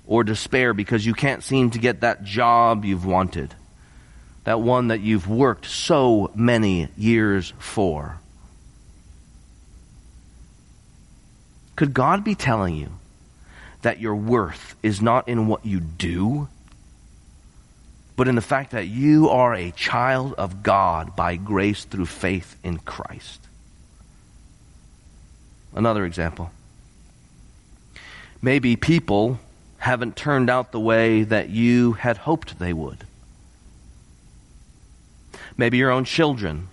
or 0.05 0.23
despair 0.23 0.73
because 0.73 1.05
you 1.05 1.13
can't 1.13 1.43
seem 1.43 1.71
to 1.71 1.79
get 1.79 2.01
that 2.01 2.23
job 2.23 2.83
you've 2.83 3.05
wanted, 3.05 3.55
that 4.43 4.59
one 4.59 4.89
that 4.89 4.99
you've 4.99 5.29
worked 5.29 5.65
so 5.65 6.31
many 6.35 6.89
years 6.97 7.53
for. 7.59 8.17
Could 11.75 11.93
God 11.93 12.23
be 12.23 12.35
telling 12.35 12.75
you 12.75 12.89
that 13.81 13.99
your 13.99 14.15
worth 14.15 14.75
is 14.83 15.01
not 15.01 15.27
in 15.27 15.47
what 15.47 15.65
you 15.65 15.79
do, 15.79 16.47
but 18.15 18.27
in 18.27 18.35
the 18.35 18.41
fact 18.41 18.71
that 18.71 18.87
you 18.87 19.29
are 19.29 19.55
a 19.55 19.71
child 19.71 20.33
of 20.33 20.61
God 20.61 21.15
by 21.15 21.37
grace 21.37 21.85
through 21.85 22.05
faith 22.05 22.55
in 22.63 22.77
Christ? 22.77 23.39
Another 25.73 26.05
example. 26.05 26.51
Maybe 28.41 28.75
people 28.75 29.39
haven't 29.77 30.15
turned 30.15 30.49
out 30.49 30.71
the 30.71 30.79
way 30.79 31.23
that 31.23 31.49
you 31.49 31.93
had 31.93 32.17
hoped 32.17 32.59
they 32.59 32.73
would. 32.73 33.05
Maybe 35.57 35.77
your 35.77 35.91
own 35.91 36.05
children. 36.05 36.67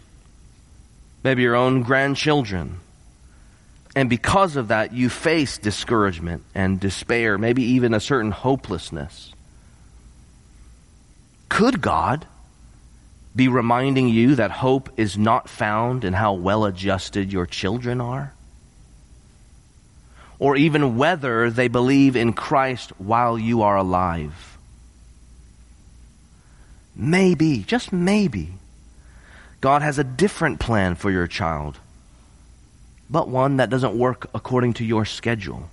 Maybe 1.22 1.42
your 1.42 1.56
own 1.56 1.82
grandchildren. 1.82 2.80
And 3.96 4.08
because 4.08 4.56
of 4.56 4.68
that, 4.68 4.92
you 4.92 5.08
face 5.08 5.58
discouragement 5.58 6.42
and 6.54 6.78
despair, 6.78 7.36
maybe 7.36 7.62
even 7.62 7.92
a 7.94 8.00
certain 8.00 8.30
hopelessness. 8.30 9.32
Could 11.48 11.80
God 11.80 12.26
be 13.34 13.48
reminding 13.48 14.08
you 14.08 14.36
that 14.36 14.50
hope 14.50 14.90
is 14.96 15.18
not 15.18 15.48
found 15.48 16.04
in 16.04 16.12
how 16.12 16.34
well 16.34 16.64
adjusted 16.64 17.32
your 17.32 17.46
children 17.46 18.00
are? 18.00 18.34
Or 20.38 20.56
even 20.56 20.96
whether 20.96 21.50
they 21.50 21.68
believe 21.68 22.16
in 22.16 22.32
Christ 22.32 22.92
while 22.98 23.38
you 23.38 23.62
are 23.62 23.76
alive. 23.76 24.58
Maybe, 26.94 27.62
just 27.62 27.92
maybe, 27.92 28.54
God 29.60 29.82
has 29.82 29.98
a 29.98 30.04
different 30.04 30.60
plan 30.60 30.94
for 30.94 31.10
your 31.10 31.26
child, 31.26 31.78
but 33.10 33.28
one 33.28 33.56
that 33.56 33.70
doesn't 33.70 33.98
work 33.98 34.28
according 34.34 34.74
to 34.74 34.84
your 34.84 35.04
schedule. 35.04 35.70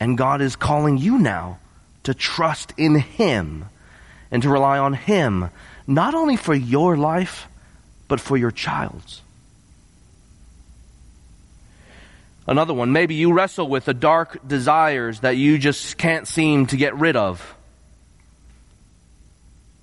And 0.00 0.18
God 0.18 0.40
is 0.40 0.54
calling 0.54 0.98
you 0.98 1.18
now 1.18 1.58
to 2.04 2.14
trust 2.14 2.72
in 2.76 2.96
Him 2.96 3.64
and 4.30 4.42
to 4.42 4.48
rely 4.48 4.78
on 4.78 4.94
Him, 4.94 5.50
not 5.86 6.14
only 6.14 6.36
for 6.36 6.54
your 6.54 6.96
life, 6.96 7.48
but 8.06 8.20
for 8.20 8.36
your 8.36 8.52
child's. 8.52 9.22
Another 12.48 12.72
one, 12.72 12.92
maybe 12.92 13.14
you 13.14 13.34
wrestle 13.34 13.68
with 13.68 13.84
the 13.84 13.92
dark 13.92 14.48
desires 14.48 15.20
that 15.20 15.36
you 15.36 15.58
just 15.58 15.98
can't 15.98 16.26
seem 16.26 16.66
to 16.68 16.78
get 16.78 16.96
rid 16.96 17.14
of. 17.14 17.54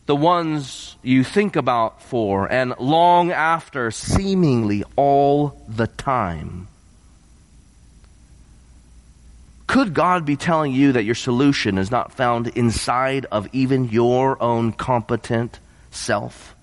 The 0.07 0.15
ones 0.15 0.95
you 1.03 1.23
think 1.23 1.55
about 1.55 2.01
for 2.01 2.51
and 2.51 2.73
long 2.79 3.31
after, 3.31 3.91
seemingly 3.91 4.83
all 4.95 5.61
the 5.67 5.85
time. 5.85 6.67
Could 9.67 9.93
God 9.93 10.25
be 10.25 10.35
telling 10.35 10.71
you 10.71 10.93
that 10.93 11.03
your 11.03 11.15
solution 11.15 11.77
is 11.77 11.91
not 11.91 12.13
found 12.13 12.47
inside 12.47 13.27
of 13.31 13.47
even 13.53 13.89
your 13.89 14.41
own 14.41 14.71
competent 14.71 15.59
self, 15.91 16.55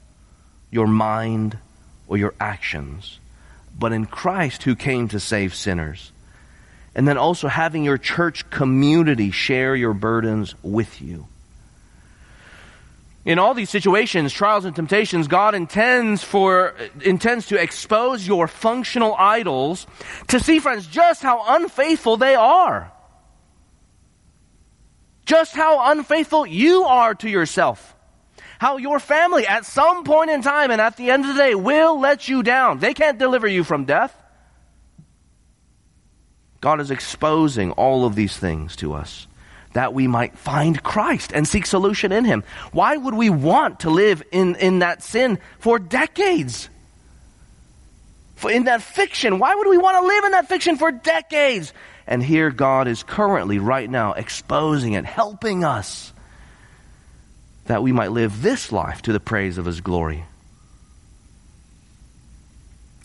your 0.72 0.88
mind, 0.88 1.58
or 2.08 2.16
your 2.16 2.34
actions? 2.40 3.20
But 3.78 3.92
in 3.92 4.06
Christ 4.06 4.62
who 4.62 4.74
came 4.74 5.08
to 5.08 5.20
save 5.20 5.54
sinners. 5.54 6.12
And 6.94 7.08
then 7.08 7.16
also 7.16 7.48
having 7.48 7.84
your 7.84 7.98
church 7.98 8.48
community 8.50 9.30
share 9.30 9.74
your 9.74 9.94
burdens 9.94 10.54
with 10.62 11.00
you. 11.00 11.26
In 13.24 13.38
all 13.38 13.54
these 13.54 13.70
situations, 13.70 14.32
trials 14.32 14.64
and 14.64 14.74
temptations, 14.74 15.28
God 15.28 15.54
intends 15.54 16.24
for, 16.24 16.74
intends 17.02 17.46
to 17.46 17.60
expose 17.60 18.26
your 18.26 18.48
functional 18.48 19.14
idols 19.16 19.86
to 20.28 20.40
see, 20.40 20.58
friends, 20.58 20.86
just 20.88 21.22
how 21.22 21.56
unfaithful 21.56 22.16
they 22.16 22.34
are. 22.34 22.92
Just 25.24 25.54
how 25.54 25.92
unfaithful 25.92 26.44
you 26.44 26.82
are 26.82 27.14
to 27.14 27.30
yourself 27.30 27.94
how 28.62 28.76
your 28.76 29.00
family 29.00 29.44
at 29.44 29.66
some 29.66 30.04
point 30.04 30.30
in 30.30 30.40
time 30.40 30.70
and 30.70 30.80
at 30.80 30.96
the 30.96 31.10
end 31.10 31.24
of 31.24 31.34
the 31.34 31.42
day 31.42 31.52
will 31.52 31.98
let 31.98 32.28
you 32.28 32.44
down. 32.44 32.78
They 32.78 32.94
can't 32.94 33.18
deliver 33.18 33.48
you 33.48 33.64
from 33.64 33.86
death. 33.86 34.16
God 36.60 36.80
is 36.80 36.92
exposing 36.92 37.72
all 37.72 38.06
of 38.06 38.14
these 38.14 38.36
things 38.36 38.76
to 38.76 38.92
us 38.92 39.26
that 39.72 39.92
we 39.92 40.06
might 40.06 40.38
find 40.38 40.80
Christ 40.80 41.32
and 41.34 41.48
seek 41.48 41.66
solution 41.66 42.12
in 42.12 42.24
Him. 42.24 42.44
Why 42.70 42.96
would 42.96 43.14
we 43.14 43.30
want 43.30 43.80
to 43.80 43.90
live 43.90 44.22
in, 44.30 44.54
in 44.54 44.78
that 44.78 45.02
sin 45.02 45.40
for 45.58 45.80
decades? 45.80 46.68
For 48.36 48.48
in 48.48 48.66
that 48.66 48.80
fiction, 48.80 49.40
why 49.40 49.56
would 49.56 49.66
we 49.66 49.78
want 49.78 49.96
to 49.98 50.06
live 50.06 50.24
in 50.24 50.30
that 50.30 50.46
fiction 50.46 50.76
for 50.76 50.92
decades? 50.92 51.72
And 52.06 52.22
here 52.22 52.52
God 52.52 52.86
is 52.86 53.02
currently, 53.02 53.58
right 53.58 53.90
now, 53.90 54.12
exposing 54.12 54.92
it, 54.92 55.04
helping 55.04 55.64
us 55.64 56.12
that 57.66 57.82
we 57.82 57.92
might 57.92 58.12
live 58.12 58.42
this 58.42 58.72
life 58.72 59.02
to 59.02 59.12
the 59.12 59.20
praise 59.20 59.58
of 59.58 59.64
His 59.64 59.80
glory. 59.80 60.24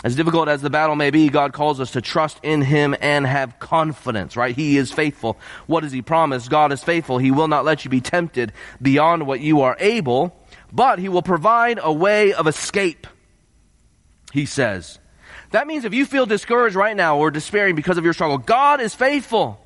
As 0.03 0.15
difficult 0.15 0.47
as 0.47 0.61
the 0.61 0.69
battle 0.69 0.95
may 0.95 1.09
be, 1.09 1.29
God 1.29 1.53
calls 1.53 1.79
us 1.79 1.91
to 1.91 2.01
trust 2.01 2.39
in 2.43 2.61
Him 2.61 2.95
and 3.01 3.25
have 3.25 3.59
confidence, 3.59 4.37
right? 4.37 4.55
He 4.55 4.77
is 4.77 4.91
faithful. 4.91 5.37
What 5.65 5.81
does 5.81 5.91
He 5.91 6.01
promise? 6.01 6.47
God 6.47 6.71
is 6.71 6.83
faithful. 6.83 7.17
He 7.17 7.31
will 7.31 7.47
not 7.47 7.65
let 7.65 7.83
you 7.83 7.89
be 7.89 8.01
tempted 8.01 8.53
beyond 8.81 9.25
what 9.25 9.39
you 9.39 9.61
are 9.61 9.75
able, 9.79 10.35
but 10.71 10.99
He 10.99 11.09
will 11.09 11.23
provide 11.23 11.79
a 11.81 11.91
way 11.91 12.33
of 12.33 12.47
escape, 12.47 13.07
He 14.31 14.45
says. 14.45 14.99
That 15.51 15.65
means 15.65 15.83
if 15.83 15.93
you 15.93 16.05
feel 16.05 16.25
discouraged 16.25 16.75
right 16.75 16.95
now 16.95 17.17
or 17.17 17.31
despairing 17.31 17.75
because 17.75 17.97
of 17.97 18.03
your 18.03 18.13
struggle, 18.13 18.37
God 18.37 18.81
is 18.81 18.93
faithful. 18.93 19.59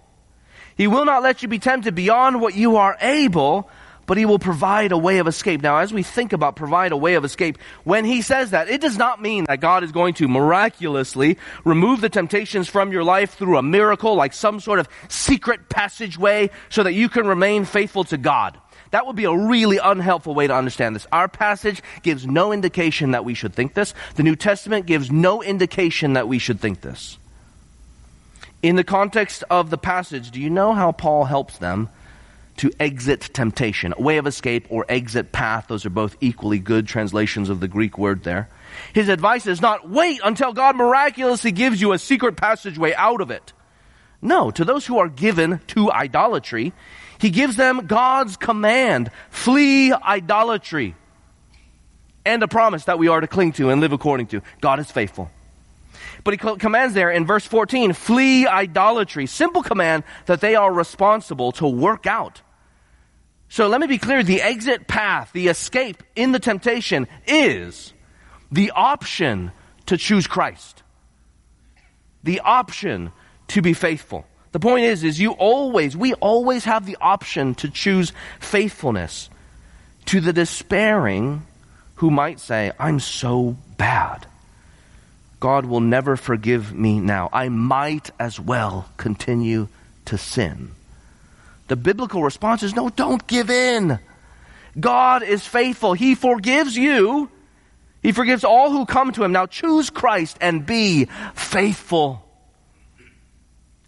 He 0.77 0.87
will 0.87 1.05
not 1.05 1.23
let 1.23 1.41
you 1.41 1.47
be 1.47 1.59
tempted 1.59 1.93
beyond 1.93 2.39
what 2.39 2.55
you 2.55 2.77
are 2.77 2.97
able, 3.01 3.69
but 4.11 4.17
he 4.17 4.25
will 4.25 4.39
provide 4.39 4.91
a 4.91 4.97
way 4.97 5.19
of 5.19 5.27
escape. 5.29 5.61
Now, 5.61 5.77
as 5.77 5.93
we 5.93 6.03
think 6.03 6.33
about 6.33 6.57
provide 6.57 6.91
a 6.91 6.97
way 6.97 7.13
of 7.13 7.23
escape, 7.23 7.57
when 7.85 8.03
he 8.03 8.21
says 8.21 8.51
that, 8.51 8.67
it 8.67 8.81
does 8.81 8.97
not 8.97 9.21
mean 9.21 9.45
that 9.45 9.61
God 9.61 9.85
is 9.85 9.93
going 9.93 10.15
to 10.15 10.27
miraculously 10.27 11.37
remove 11.63 12.01
the 12.01 12.09
temptations 12.09 12.67
from 12.67 12.91
your 12.91 13.05
life 13.05 13.35
through 13.35 13.57
a 13.57 13.63
miracle, 13.63 14.15
like 14.15 14.33
some 14.33 14.59
sort 14.59 14.79
of 14.79 14.89
secret 15.07 15.69
passageway 15.69 16.49
so 16.67 16.83
that 16.83 16.91
you 16.91 17.07
can 17.07 17.25
remain 17.25 17.63
faithful 17.63 18.03
to 18.03 18.17
God. 18.17 18.57
That 18.89 19.07
would 19.07 19.15
be 19.15 19.23
a 19.23 19.33
really 19.33 19.77
unhelpful 19.77 20.35
way 20.35 20.45
to 20.45 20.53
understand 20.53 20.93
this. 20.93 21.07
Our 21.13 21.29
passage 21.29 21.81
gives 22.03 22.27
no 22.27 22.51
indication 22.51 23.11
that 23.11 23.23
we 23.23 23.33
should 23.33 23.55
think 23.55 23.75
this. 23.75 23.93
The 24.15 24.23
New 24.23 24.35
Testament 24.35 24.87
gives 24.87 25.09
no 25.09 25.41
indication 25.41 26.11
that 26.15 26.27
we 26.27 26.37
should 26.37 26.59
think 26.59 26.81
this. 26.81 27.17
In 28.61 28.75
the 28.75 28.83
context 28.83 29.45
of 29.49 29.69
the 29.69 29.77
passage, 29.77 30.31
do 30.31 30.41
you 30.41 30.49
know 30.49 30.73
how 30.73 30.91
Paul 30.91 31.23
helps 31.23 31.59
them 31.59 31.87
to 32.61 32.71
exit 32.79 33.29
temptation? 33.33 33.93
A 33.97 34.01
way 34.01 34.17
of 34.17 34.25
escape 34.25 34.67
or 34.69 34.85
exit 34.87 35.31
path, 35.31 35.67
those 35.67 35.85
are 35.85 35.91
both 35.91 36.15
equally 36.21 36.59
good 36.59 36.87
translations 36.87 37.49
of 37.49 37.59
the 37.59 37.67
Greek 37.67 37.97
word 37.97 38.23
there. 38.23 38.49
His 38.93 39.09
advice 39.09 39.47
is 39.47 39.61
not 39.61 39.89
wait 39.89 40.21
until 40.23 40.53
God 40.53 40.75
miraculously 40.75 41.51
gives 41.51 41.81
you 41.81 41.91
a 41.91 41.99
secret 41.99 42.37
passageway 42.37 42.93
out 42.93 43.21
of 43.21 43.31
it. 43.31 43.53
No, 44.21 44.51
to 44.51 44.63
those 44.63 44.85
who 44.85 44.99
are 44.99 45.09
given 45.09 45.59
to 45.67 45.91
idolatry, 45.91 46.73
he 47.19 47.31
gives 47.31 47.55
them 47.55 47.87
God's 47.87 48.37
command, 48.37 49.09
flee 49.29 49.91
idolatry. 49.91 50.95
And 52.23 52.43
a 52.43 52.47
promise 52.47 52.85
that 52.85 52.99
we 52.99 53.07
are 53.07 53.19
to 53.19 53.27
cling 53.27 53.53
to 53.53 53.71
and 53.71 53.81
live 53.81 53.93
according 53.93 54.27
to. 54.27 54.41
God 54.59 54.79
is 54.79 54.91
faithful. 54.91 55.31
But 56.23 56.35
he 56.35 56.37
commands 56.37 56.93
there 56.93 57.09
in 57.09 57.25
verse 57.25 57.45
14, 57.45 57.93
flee 57.93 58.45
idolatry. 58.45 59.25
Simple 59.25 59.63
command 59.63 60.03
that 60.27 60.41
they 60.41 60.55
are 60.55 60.71
responsible 60.71 61.51
to 61.53 61.67
work 61.67 62.05
out. 62.05 62.41
So 63.51 63.67
let 63.67 63.81
me 63.81 63.87
be 63.87 63.97
clear. 63.97 64.23
The 64.23 64.41
exit 64.41 64.87
path, 64.87 65.33
the 65.33 65.49
escape 65.49 66.03
in 66.15 66.31
the 66.31 66.39
temptation 66.39 67.05
is 67.27 67.91
the 68.49 68.71
option 68.73 69.51
to 69.87 69.97
choose 69.97 70.25
Christ. 70.25 70.83
The 72.23 72.39
option 72.39 73.11
to 73.49 73.61
be 73.61 73.73
faithful. 73.73 74.25
The 74.53 74.61
point 74.61 74.85
is, 74.85 75.03
is 75.03 75.19
you 75.19 75.31
always, 75.33 75.97
we 75.97 76.13
always 76.13 76.63
have 76.63 76.85
the 76.85 76.95
option 77.01 77.53
to 77.55 77.69
choose 77.69 78.13
faithfulness 78.39 79.29
to 80.05 80.21
the 80.21 80.31
despairing 80.31 81.45
who 81.95 82.09
might 82.09 82.39
say, 82.39 82.71
I'm 82.79 83.01
so 83.01 83.57
bad. 83.75 84.27
God 85.41 85.65
will 85.65 85.81
never 85.81 86.15
forgive 86.15 86.73
me 86.73 87.01
now. 87.01 87.29
I 87.33 87.49
might 87.49 88.11
as 88.17 88.39
well 88.39 88.87
continue 88.95 89.67
to 90.05 90.17
sin. 90.17 90.71
The 91.71 91.77
biblical 91.77 92.21
response 92.21 92.63
is 92.63 92.75
no, 92.75 92.89
don't 92.89 93.25
give 93.27 93.49
in. 93.49 93.97
God 94.77 95.23
is 95.23 95.47
faithful. 95.47 95.93
He 95.93 96.15
forgives 96.15 96.75
you. 96.75 97.31
He 98.03 98.11
forgives 98.11 98.43
all 98.43 98.71
who 98.71 98.85
come 98.85 99.13
to 99.13 99.23
him. 99.23 99.31
Now 99.31 99.45
choose 99.45 99.89
Christ 99.89 100.37
and 100.41 100.65
be 100.65 101.05
faithful. 101.33 102.27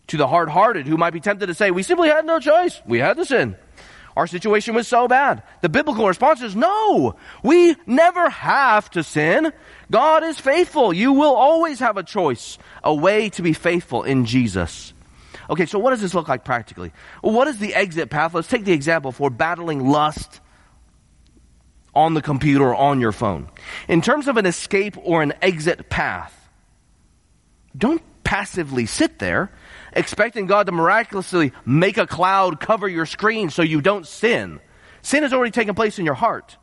To 0.07 0.15
the 0.15 0.29
hard 0.29 0.47
hearted 0.47 0.87
who 0.87 0.95
might 0.95 1.11
be 1.11 1.19
tempted 1.19 1.47
to 1.47 1.53
say, 1.53 1.71
We 1.71 1.83
simply 1.83 2.07
had 2.07 2.25
no 2.25 2.39
choice. 2.39 2.81
We 2.85 2.99
had 2.99 3.17
to 3.17 3.25
sin. 3.25 3.57
Our 4.15 4.27
situation 4.27 4.75
was 4.75 4.87
so 4.87 5.09
bad. 5.09 5.43
The 5.59 5.67
biblical 5.67 6.07
response 6.07 6.41
is 6.41 6.55
no. 6.55 7.17
We 7.43 7.75
never 7.85 8.29
have 8.29 8.89
to 8.91 9.03
sin. 9.03 9.51
God 9.91 10.23
is 10.23 10.39
faithful. 10.39 10.93
You 10.93 11.11
will 11.11 11.35
always 11.35 11.79
have 11.79 11.97
a 11.97 12.03
choice, 12.03 12.57
a 12.81 12.95
way 12.95 13.27
to 13.31 13.41
be 13.41 13.51
faithful 13.51 14.03
in 14.03 14.23
Jesus. 14.23 14.92
Okay, 15.53 15.67
so 15.67 15.77
what 15.77 15.91
does 15.91 16.01
this 16.01 16.15
look 16.15 16.27
like 16.27 16.43
practically? 16.43 16.91
Well, 17.21 17.31
what 17.31 17.47
is 17.47 17.59
the 17.59 17.75
exit 17.75 18.09
path? 18.09 18.33
Let's 18.33 18.47
take 18.47 18.65
the 18.65 18.71
example 18.71 19.11
for 19.11 19.29
battling 19.29 19.87
lust 19.87 20.41
on 21.93 22.15
the 22.15 22.23
computer 22.23 22.69
or 22.69 22.75
on 22.75 22.99
your 22.99 23.11
phone. 23.11 23.47
In 23.87 24.01
terms 24.01 24.27
of 24.27 24.37
an 24.37 24.47
escape 24.47 24.97
or 24.97 25.21
an 25.21 25.33
exit 25.43 25.91
path, 25.91 26.49
don't 27.77 28.01
passively 28.23 28.87
sit 28.87 29.19
there 29.19 29.51
expecting 29.91 30.47
God 30.47 30.65
to 30.65 30.71
miraculously 30.71 31.51
make 31.67 31.99
a 31.99 32.07
cloud 32.07 32.59
cover 32.59 32.87
your 32.87 33.05
screen 33.05 33.51
so 33.51 33.61
you 33.61 33.79
don't 33.79 34.07
sin. 34.07 34.59
Sin 35.03 35.21
has 35.21 35.33
already 35.33 35.51
taken 35.51 35.75
place 35.75 35.99
in 35.99 36.05
your 36.05 36.15
heart. 36.15 36.57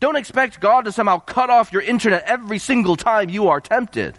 Don't 0.00 0.16
expect 0.16 0.60
God 0.60 0.84
to 0.84 0.92
somehow 0.92 1.18
cut 1.18 1.48
off 1.48 1.72
your 1.72 1.80
internet 1.80 2.24
every 2.24 2.58
single 2.58 2.96
time 2.96 3.30
you 3.30 3.48
are 3.48 3.62
tempted. 3.62 4.18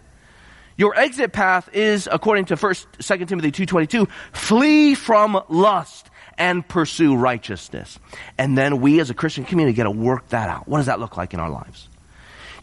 Your 0.80 0.98
exit 0.98 1.34
path 1.34 1.70
is, 1.74 2.08
according 2.10 2.46
to 2.46 2.56
1st, 2.56 3.18
2 3.20 3.26
Timothy 3.26 3.52
2.22, 3.52 4.10
flee 4.32 4.96
from 4.96 5.38
lust 5.50 6.10
and 6.38 6.66
pursue 6.66 7.18
righteousness. 7.18 8.00
And 8.38 8.58
then 8.58 8.80
we 8.80 9.02
as 9.02 9.10
a 9.10 9.14
Christian 9.14 9.44
community 9.44 9.76
get 9.76 9.84
to 9.84 9.92
work 9.92 10.30
that 10.30 10.48
out. 10.48 10.70
What 10.70 10.78
does 10.78 10.86
that 10.86 11.02
look 11.02 11.18
like 11.18 11.34
in 11.34 11.42
our 11.42 11.50
lives? 11.50 11.90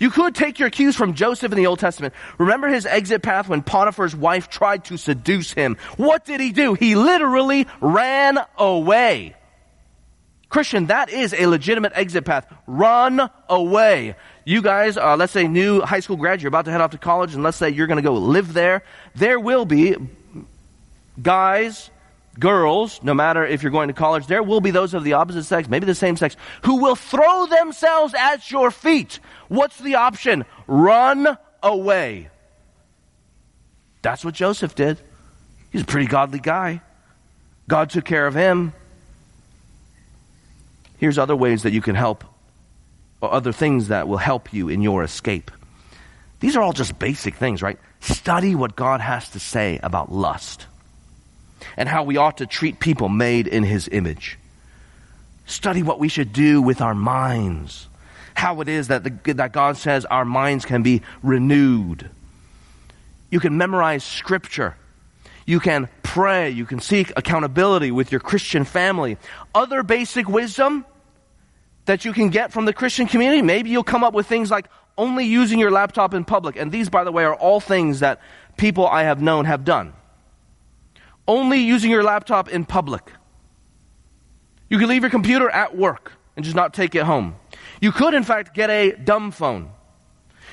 You 0.00 0.08
could 0.08 0.34
take 0.34 0.58
your 0.58 0.70
cues 0.70 0.96
from 0.96 1.12
Joseph 1.12 1.52
in 1.52 1.58
the 1.58 1.66
Old 1.66 1.78
Testament. 1.78 2.14
Remember 2.38 2.68
his 2.68 2.86
exit 2.86 3.20
path 3.20 3.50
when 3.50 3.60
Potiphar's 3.60 4.16
wife 4.16 4.48
tried 4.48 4.86
to 4.86 4.96
seduce 4.96 5.52
him. 5.52 5.76
What 5.98 6.24
did 6.24 6.40
he 6.40 6.52
do? 6.52 6.72
He 6.72 6.94
literally 6.96 7.66
ran 7.82 8.38
away. 8.56 9.36
Christian, 10.48 10.86
that 10.86 11.10
is 11.10 11.34
a 11.34 11.44
legitimate 11.46 11.92
exit 11.94 12.24
path. 12.24 12.46
Run 12.66 13.28
away. 13.50 14.16
You 14.48 14.62
guys, 14.62 14.96
uh, 14.96 15.16
let's 15.16 15.32
say 15.32 15.48
new 15.48 15.80
high 15.80 15.98
school 15.98 16.16
grad, 16.16 16.40
you're 16.40 16.48
about 16.48 16.66
to 16.66 16.70
head 16.70 16.80
off 16.80 16.92
to 16.92 16.98
college, 16.98 17.34
and 17.34 17.42
let's 17.42 17.56
say 17.56 17.68
you're 17.68 17.88
going 17.88 17.96
to 17.96 18.02
go 18.02 18.14
live 18.14 18.52
there. 18.52 18.84
There 19.16 19.40
will 19.40 19.64
be 19.64 19.96
guys, 21.20 21.90
girls, 22.38 23.00
no 23.02 23.12
matter 23.12 23.44
if 23.44 23.64
you're 23.64 23.72
going 23.72 23.88
to 23.88 23.92
college, 23.92 24.28
there 24.28 24.44
will 24.44 24.60
be 24.60 24.70
those 24.70 24.94
of 24.94 25.02
the 25.02 25.14
opposite 25.14 25.42
sex, 25.42 25.68
maybe 25.68 25.84
the 25.84 25.96
same 25.96 26.16
sex, 26.16 26.36
who 26.62 26.76
will 26.80 26.94
throw 26.94 27.46
themselves 27.46 28.14
at 28.14 28.48
your 28.48 28.70
feet. 28.70 29.18
What's 29.48 29.78
the 29.78 29.96
option? 29.96 30.44
Run 30.68 31.36
away. 31.60 32.30
That's 34.02 34.24
what 34.24 34.34
Joseph 34.34 34.76
did. 34.76 35.00
He's 35.72 35.82
a 35.82 35.86
pretty 35.86 36.06
godly 36.06 36.38
guy. 36.38 36.82
God 37.66 37.90
took 37.90 38.04
care 38.04 38.28
of 38.28 38.34
him. 38.34 38.74
Here's 40.98 41.18
other 41.18 41.34
ways 41.34 41.64
that 41.64 41.72
you 41.72 41.82
can 41.82 41.96
help, 41.96 42.22
or 43.20 43.32
other 43.32 43.52
things 43.52 43.88
that 43.88 44.08
will 44.08 44.16
help 44.18 44.52
you 44.52 44.68
in 44.68 44.82
your 44.82 45.02
escape. 45.02 45.50
These 46.40 46.56
are 46.56 46.62
all 46.62 46.72
just 46.72 46.98
basic 46.98 47.34
things, 47.34 47.62
right? 47.62 47.78
Study 48.00 48.54
what 48.54 48.76
God 48.76 49.00
has 49.00 49.28
to 49.30 49.40
say 49.40 49.80
about 49.82 50.12
lust 50.12 50.66
and 51.76 51.88
how 51.88 52.04
we 52.04 52.16
ought 52.16 52.38
to 52.38 52.46
treat 52.46 52.78
people 52.78 53.08
made 53.08 53.46
in 53.46 53.62
His 53.62 53.88
image. 53.90 54.38
Study 55.46 55.82
what 55.82 55.98
we 55.98 56.08
should 56.08 56.32
do 56.32 56.60
with 56.60 56.80
our 56.80 56.94
minds, 56.94 57.88
how 58.34 58.60
it 58.60 58.68
is 58.68 58.88
that, 58.88 59.04
the, 59.04 59.32
that 59.34 59.52
God 59.52 59.76
says 59.76 60.04
our 60.04 60.24
minds 60.24 60.64
can 60.64 60.82
be 60.82 61.02
renewed. 61.22 62.10
You 63.30 63.40
can 63.40 63.56
memorize 63.56 64.04
Scripture. 64.04 64.76
You 65.46 65.60
can 65.60 65.88
pray. 66.02 66.50
You 66.50 66.66
can 66.66 66.80
seek 66.80 67.12
accountability 67.16 67.92
with 67.92 68.10
your 68.10 68.20
Christian 68.20 68.64
family. 68.64 69.16
Other 69.54 69.82
basic 69.82 70.28
wisdom 70.28 70.84
that 71.86 72.04
you 72.04 72.12
can 72.12 72.28
get 72.28 72.52
from 72.52 72.64
the 72.64 72.72
Christian 72.72 73.06
community, 73.06 73.42
maybe 73.42 73.70
you'll 73.70 73.84
come 73.84 74.04
up 74.04 74.14
with 74.14 74.26
things 74.26 74.50
like 74.50 74.66
only 74.98 75.24
using 75.24 75.58
your 75.58 75.70
laptop 75.70 76.14
in 76.14 76.24
public. 76.24 76.56
And 76.56 76.70
these, 76.70 76.88
by 76.88 77.04
the 77.04 77.12
way, 77.12 77.24
are 77.24 77.34
all 77.34 77.60
things 77.60 78.00
that 78.00 78.20
people 78.56 78.86
I 78.86 79.04
have 79.04 79.22
known 79.22 79.44
have 79.44 79.64
done. 79.64 79.92
Only 81.28 81.58
using 81.58 81.90
your 81.90 82.02
laptop 82.02 82.48
in 82.48 82.64
public. 82.64 83.12
You 84.68 84.78
can 84.78 84.88
leave 84.88 85.02
your 85.02 85.10
computer 85.10 85.48
at 85.48 85.76
work 85.76 86.12
and 86.34 86.44
just 86.44 86.56
not 86.56 86.74
take 86.74 86.94
it 86.94 87.04
home. 87.04 87.36
You 87.80 87.92
could, 87.92 88.14
in 88.14 88.24
fact, 88.24 88.54
get 88.54 88.70
a 88.70 88.92
dumb 88.92 89.30
phone. 89.30 89.70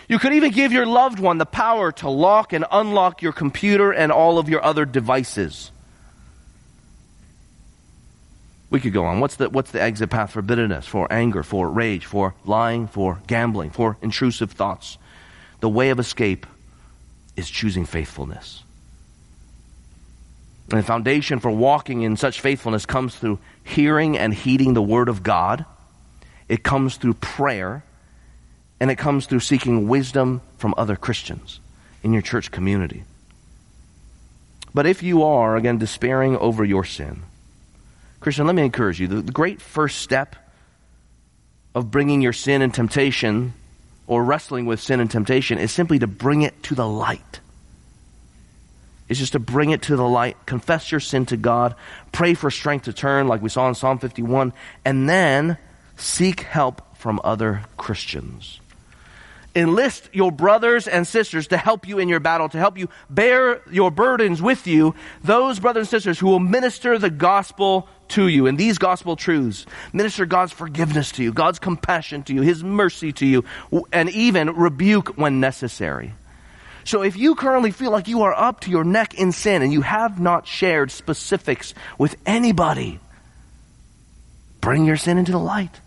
You 0.08 0.20
could 0.20 0.34
even 0.34 0.52
give 0.52 0.72
your 0.72 0.86
loved 0.86 1.20
one 1.20 1.38
the 1.38 1.46
power 1.46 1.92
to 1.94 2.10
lock 2.10 2.54
and 2.54 2.66
unlock 2.72 3.22
your 3.22 3.32
computer 3.32 3.92
and 3.92 4.12
all 4.12 4.38
of 4.38 4.50
your 4.50 4.64
other 4.64 4.86
devices. 4.86 5.72
We 8.74 8.80
could 8.80 8.92
go 8.92 9.06
on. 9.06 9.20
What's 9.20 9.36
the, 9.36 9.52
what's 9.52 9.70
the 9.70 9.80
exit 9.80 10.10
path 10.10 10.32
for 10.32 10.42
bitterness, 10.42 10.88
for 10.88 11.08
anger, 11.14 11.44
for 11.44 11.70
rage, 11.70 12.08
for 12.08 12.34
lying, 12.44 12.88
for 12.88 13.20
gambling, 13.28 13.70
for 13.70 13.98
intrusive 14.02 14.52
thoughts? 14.52 14.98
The 15.60 15.70
way 15.70 15.92
of 15.92 16.00
escape 16.00 16.48
is 17.38 17.52
choosing 17.52 17.86
faithfulness. 17.86 18.64
And 20.72 20.80
the 20.80 20.84
foundation 20.84 21.38
for 21.38 21.52
walking 21.52 22.02
in 22.02 22.18
such 22.18 22.42
faithfulness 22.42 22.88
comes 22.88 23.14
through 23.14 23.38
hearing 23.64 24.18
and 24.18 24.34
heeding 24.34 24.74
the 24.74 24.82
Word 24.82 25.08
of 25.08 25.22
God. 25.22 25.66
It 26.50 26.64
comes 26.64 26.98
through 26.98 27.14
prayer 27.14 27.84
and 28.80 28.90
it 28.90 28.96
comes 28.96 29.28
through 29.28 29.42
seeking 29.42 29.88
wisdom 29.88 30.42
from 30.58 30.74
other 30.78 30.96
Christians 30.96 31.60
in 32.02 32.12
your 32.12 32.24
church 32.24 32.50
community. 32.50 33.04
But 34.74 34.88
if 34.88 35.04
you 35.04 35.22
are, 35.22 35.58
again, 35.58 35.78
despairing 35.78 36.36
over 36.38 36.66
your 36.66 36.84
sin, 36.86 37.22
Christian, 38.24 38.48
let 38.48 38.56
me 38.56 38.64
encourage 38.64 39.00
you. 39.00 39.08
The, 39.08 39.22
the 39.22 39.32
great 39.32 39.62
first 39.62 40.00
step 40.00 40.36
of 41.76 41.92
bringing 41.92 42.22
your 42.22 42.34
sin 42.34 42.62
and 42.62 42.74
temptation 42.74 43.54
or 44.08 44.24
wrestling 44.24 44.66
with 44.66 44.80
sin 44.80 45.00
and 45.00 45.10
temptation 45.10 45.58
is 45.58 45.72
simply 45.72 46.00
to 46.00 46.08
bring 46.08 46.42
it 46.42 46.64
to 46.64 46.76
the 46.76 46.88
light. 46.88 47.40
It's 49.10 49.20
just 49.20 49.34
to 49.34 49.40
bring 49.40 49.72
it 49.72 49.84
to 49.84 49.96
the 49.96 50.08
light, 50.08 50.38
confess 50.46 50.92
your 50.92 51.00
sin 51.00 51.26
to 51.28 51.38
God, 51.38 51.76
pray 52.12 52.34
for 52.34 52.50
strength 52.50 52.86
to 52.86 52.94
turn, 52.94 53.28
like 53.28 53.42
we 53.42 53.50
saw 53.50 53.68
in 53.68 53.76
Psalm 53.76 54.00
51, 54.00 54.54
and 54.86 55.10
then 55.10 55.58
seek 55.98 56.42
help 56.42 56.98
from 56.98 57.20
other 57.24 57.64
Christians. 57.78 58.60
Enlist 59.56 60.10
your 60.14 60.32
brothers 60.32 60.88
and 60.88 61.06
sisters 61.06 61.48
to 61.48 61.58
help 61.58 61.88
you 61.88 62.00
in 62.00 62.10
your 62.10 62.20
battle, 62.20 62.50
to 62.50 62.58
help 62.58 62.78
you 62.78 62.90
bear 63.10 63.62
your 63.72 63.92
burdens 63.92 64.42
with 64.42 64.68
you, 64.68 64.96
those 65.24 65.60
brothers 65.60 65.82
and 65.82 65.90
sisters 65.90 66.20
who 66.20 66.28
will 66.28 66.40
minister 66.40 66.98
the 66.98 67.10
gospel 67.10 67.88
to 68.10 68.28
you 68.28 68.48
and 68.48 68.58
these 68.58 68.78
gospel 68.78 69.16
truths. 69.16 69.66
Minister 69.92 70.26
God's 70.26 70.52
forgiveness 70.52 71.12
to 71.14 71.24
you, 71.24 71.34
God's 71.34 71.60
compassion 71.60 72.24
to 72.24 72.34
you, 72.34 72.42
His 72.42 72.64
mercy 72.64 73.12
to 73.14 73.26
you, 73.26 73.46
and 73.92 74.10
even 74.10 74.50
rebuke 74.50 75.18
when 75.18 75.40
necessary. 75.40 76.14
So 76.86 77.02
if 77.02 77.16
you 77.16 77.36
currently 77.36 77.72
feel 77.72 77.92
like 77.92 78.08
you 78.08 78.24
are 78.24 78.34
up 78.34 78.62
to 78.62 78.72
your 78.72 78.84
neck 78.84 79.14
in 79.14 79.32
sin 79.32 79.62
and 79.62 79.72
you 79.72 79.82
have 79.82 80.20
not 80.20 80.48
shared 80.48 80.92
specifics 80.92 81.74
with 81.98 82.16
anybody, 82.26 83.00
bring 84.60 84.86
your 84.86 84.98
sin 84.98 85.18
into 85.18 85.32
the 85.32 85.40
light. 85.40 85.80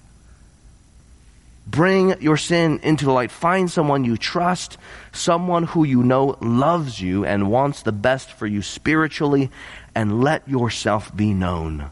Bring 1.67 2.21
your 2.21 2.37
sin 2.37 2.79
into 2.85 3.05
the 3.05 3.13
light. 3.13 3.33
Find 3.33 3.69
someone 3.69 4.05
you 4.05 4.17
trust, 4.17 4.79
someone 5.13 5.65
who 5.65 5.83
you 5.83 6.05
know 6.05 6.37
loves 6.41 7.01
you 7.01 7.25
and 7.25 7.51
wants 7.51 7.83
the 7.83 7.93
best 7.93 8.31
for 8.31 8.47
you 8.47 8.63
spiritually, 8.63 9.51
and 9.95 10.23
let 10.23 10.49
yourself 10.49 11.15
be 11.15 11.35
known. 11.35 11.91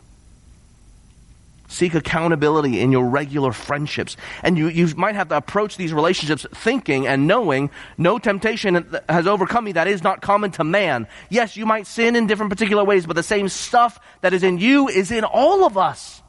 Seek 1.66 1.94
accountability 1.94 2.78
in 2.78 2.92
your 2.92 3.08
regular 3.08 3.50
friendships. 3.50 4.16
And 4.44 4.56
you, 4.56 4.68
you 4.68 4.94
might 4.94 5.16
have 5.16 5.30
to 5.30 5.36
approach 5.36 5.76
these 5.76 5.92
relationships 5.92 6.46
thinking 6.54 7.08
and 7.08 7.26
knowing 7.26 7.70
no 7.98 8.20
temptation 8.20 8.96
has 9.08 9.26
overcome 9.26 9.64
me 9.64 9.72
that 9.72 9.88
is 9.88 10.04
not 10.04 10.22
common 10.22 10.52
to 10.52 10.62
man. 10.62 11.08
Yes, 11.30 11.56
you 11.56 11.66
might 11.66 11.88
sin 11.88 12.14
in 12.14 12.28
different 12.28 12.50
particular 12.50 12.84
ways, 12.84 13.06
but 13.06 13.16
the 13.16 13.24
same 13.24 13.48
stuff 13.48 13.98
that 14.20 14.32
is 14.32 14.44
in 14.44 14.58
you 14.58 14.86
is 14.86 15.10
in 15.10 15.24
all 15.24 15.64
of 15.64 15.76
us. 15.76 16.22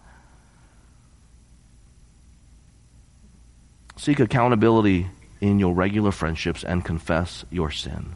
Seek 3.97 4.19
accountability 4.19 5.07
in 5.41 5.59
your 5.59 5.73
regular 5.73 6.11
friendships 6.11 6.63
and 6.63 6.83
confess 6.83 7.45
your 7.49 7.71
sin. 7.71 8.15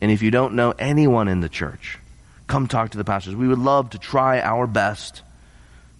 And 0.00 0.10
if 0.10 0.22
you 0.22 0.30
don't 0.30 0.54
know 0.54 0.74
anyone 0.78 1.28
in 1.28 1.40
the 1.40 1.48
church, 1.48 1.98
come 2.46 2.66
talk 2.66 2.90
to 2.90 2.98
the 2.98 3.04
pastors. 3.04 3.36
We 3.36 3.48
would 3.48 3.58
love 3.58 3.90
to 3.90 3.98
try 3.98 4.40
our 4.40 4.66
best 4.66 5.22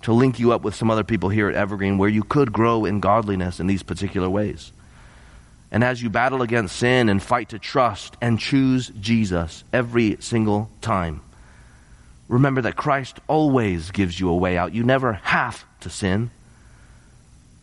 to 0.03 0.13
link 0.13 0.39
you 0.39 0.53
up 0.53 0.63
with 0.63 0.75
some 0.75 0.91
other 0.91 1.05
people 1.05 1.29
here 1.29 1.49
at 1.49 1.55
Evergreen 1.55 1.99
where 1.99 2.09
you 2.09 2.25
could 2.25 2.53
grow 2.53 2.85
in 2.85 3.01
godliness 3.01 3.61
in 3.61 3.69
these 3.69 3.83
particular 3.83 4.29
ways. 4.29 4.73
And 5.71 5.83
as 5.83 6.03
you 6.03 6.11
battle 6.11 6.43
against 6.43 6.77
sin 6.77 7.09
and 7.09 7.23
fight 7.23 7.51
to 7.51 7.59
trust 7.59 8.17
and 8.21 8.39
choose 8.39 8.89
Jesus 9.01 9.65
every 9.73 10.17
single 10.21 10.71
time, 10.81 11.23
remember 12.29 12.63
that 12.63 12.77
Christ 12.77 13.21
always 13.29 13.91
gives 13.91 14.19
you 14.19 14.29
a 14.29 14.37
way 14.37 14.59
out. 14.59 14.75
You 14.75 14.83
never 14.83 15.15
have 15.15 15.65
to 15.81 15.89
sin. 15.89 16.31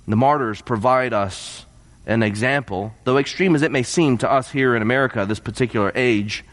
The 0.10 0.16
martyrs 0.16 0.60
provide 0.60 1.14
us 1.14 1.68
an 2.08 2.24
example, 2.24 2.96
though 3.04 3.20
extreme 3.20 3.54
as 3.54 3.62
it 3.62 3.72
may 3.72 3.84
seem 3.84 4.18
to 4.18 4.32
us 4.32 4.50
here 4.50 4.76
in 4.76 4.82
America, 4.82 5.24
this 5.28 5.40
particular 5.40 5.92
age, 5.94 6.44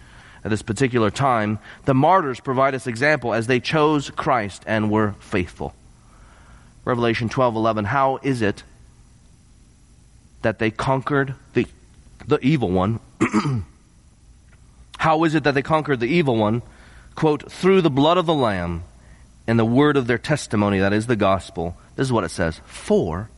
at 0.45 0.51
this 0.51 0.61
particular 0.61 1.11
time, 1.11 1.59
the 1.87 1.95
martyrs 1.95 2.39
provide 2.39 2.75
us 2.75 2.87
example 2.87 3.33
as 3.33 3.47
they 3.47 3.59
chose 3.59 4.11
Christ 4.11 4.63
and 4.67 4.91
were 4.91 5.15
faithful. 5.21 5.75
Revelation 6.85 7.31
12:11 7.31 7.87
How 7.87 8.19
is 8.23 8.43
it 8.43 8.63
that 10.43 10.59
they 10.59 10.71
conquered 10.71 11.35
the 11.55 11.67
the 12.27 12.39
evil 12.41 12.71
one? 12.71 13.01
How 14.99 15.25
is 15.25 15.35
it 15.35 15.45
that 15.45 15.55
they 15.55 15.63
conquered 15.63 16.01
the 16.01 16.07
evil 16.07 16.37
one? 16.37 16.61
Quote, 17.15 17.51
through 17.51 17.81
the 17.81 17.89
blood 17.89 18.19
of 18.19 18.27
the 18.27 18.35
lamb 18.35 18.83
and 19.47 19.59
the 19.59 19.65
word 19.65 19.97
of 19.97 20.07
their 20.07 20.19
testimony, 20.19 20.79
that 20.81 20.93
is 20.93 21.07
the 21.07 21.17
gospel. 21.17 21.75
This 21.97 22.07
is 22.07 22.13
what 22.13 22.25
it 22.25 22.31
says. 22.31 22.61
For 22.67 23.31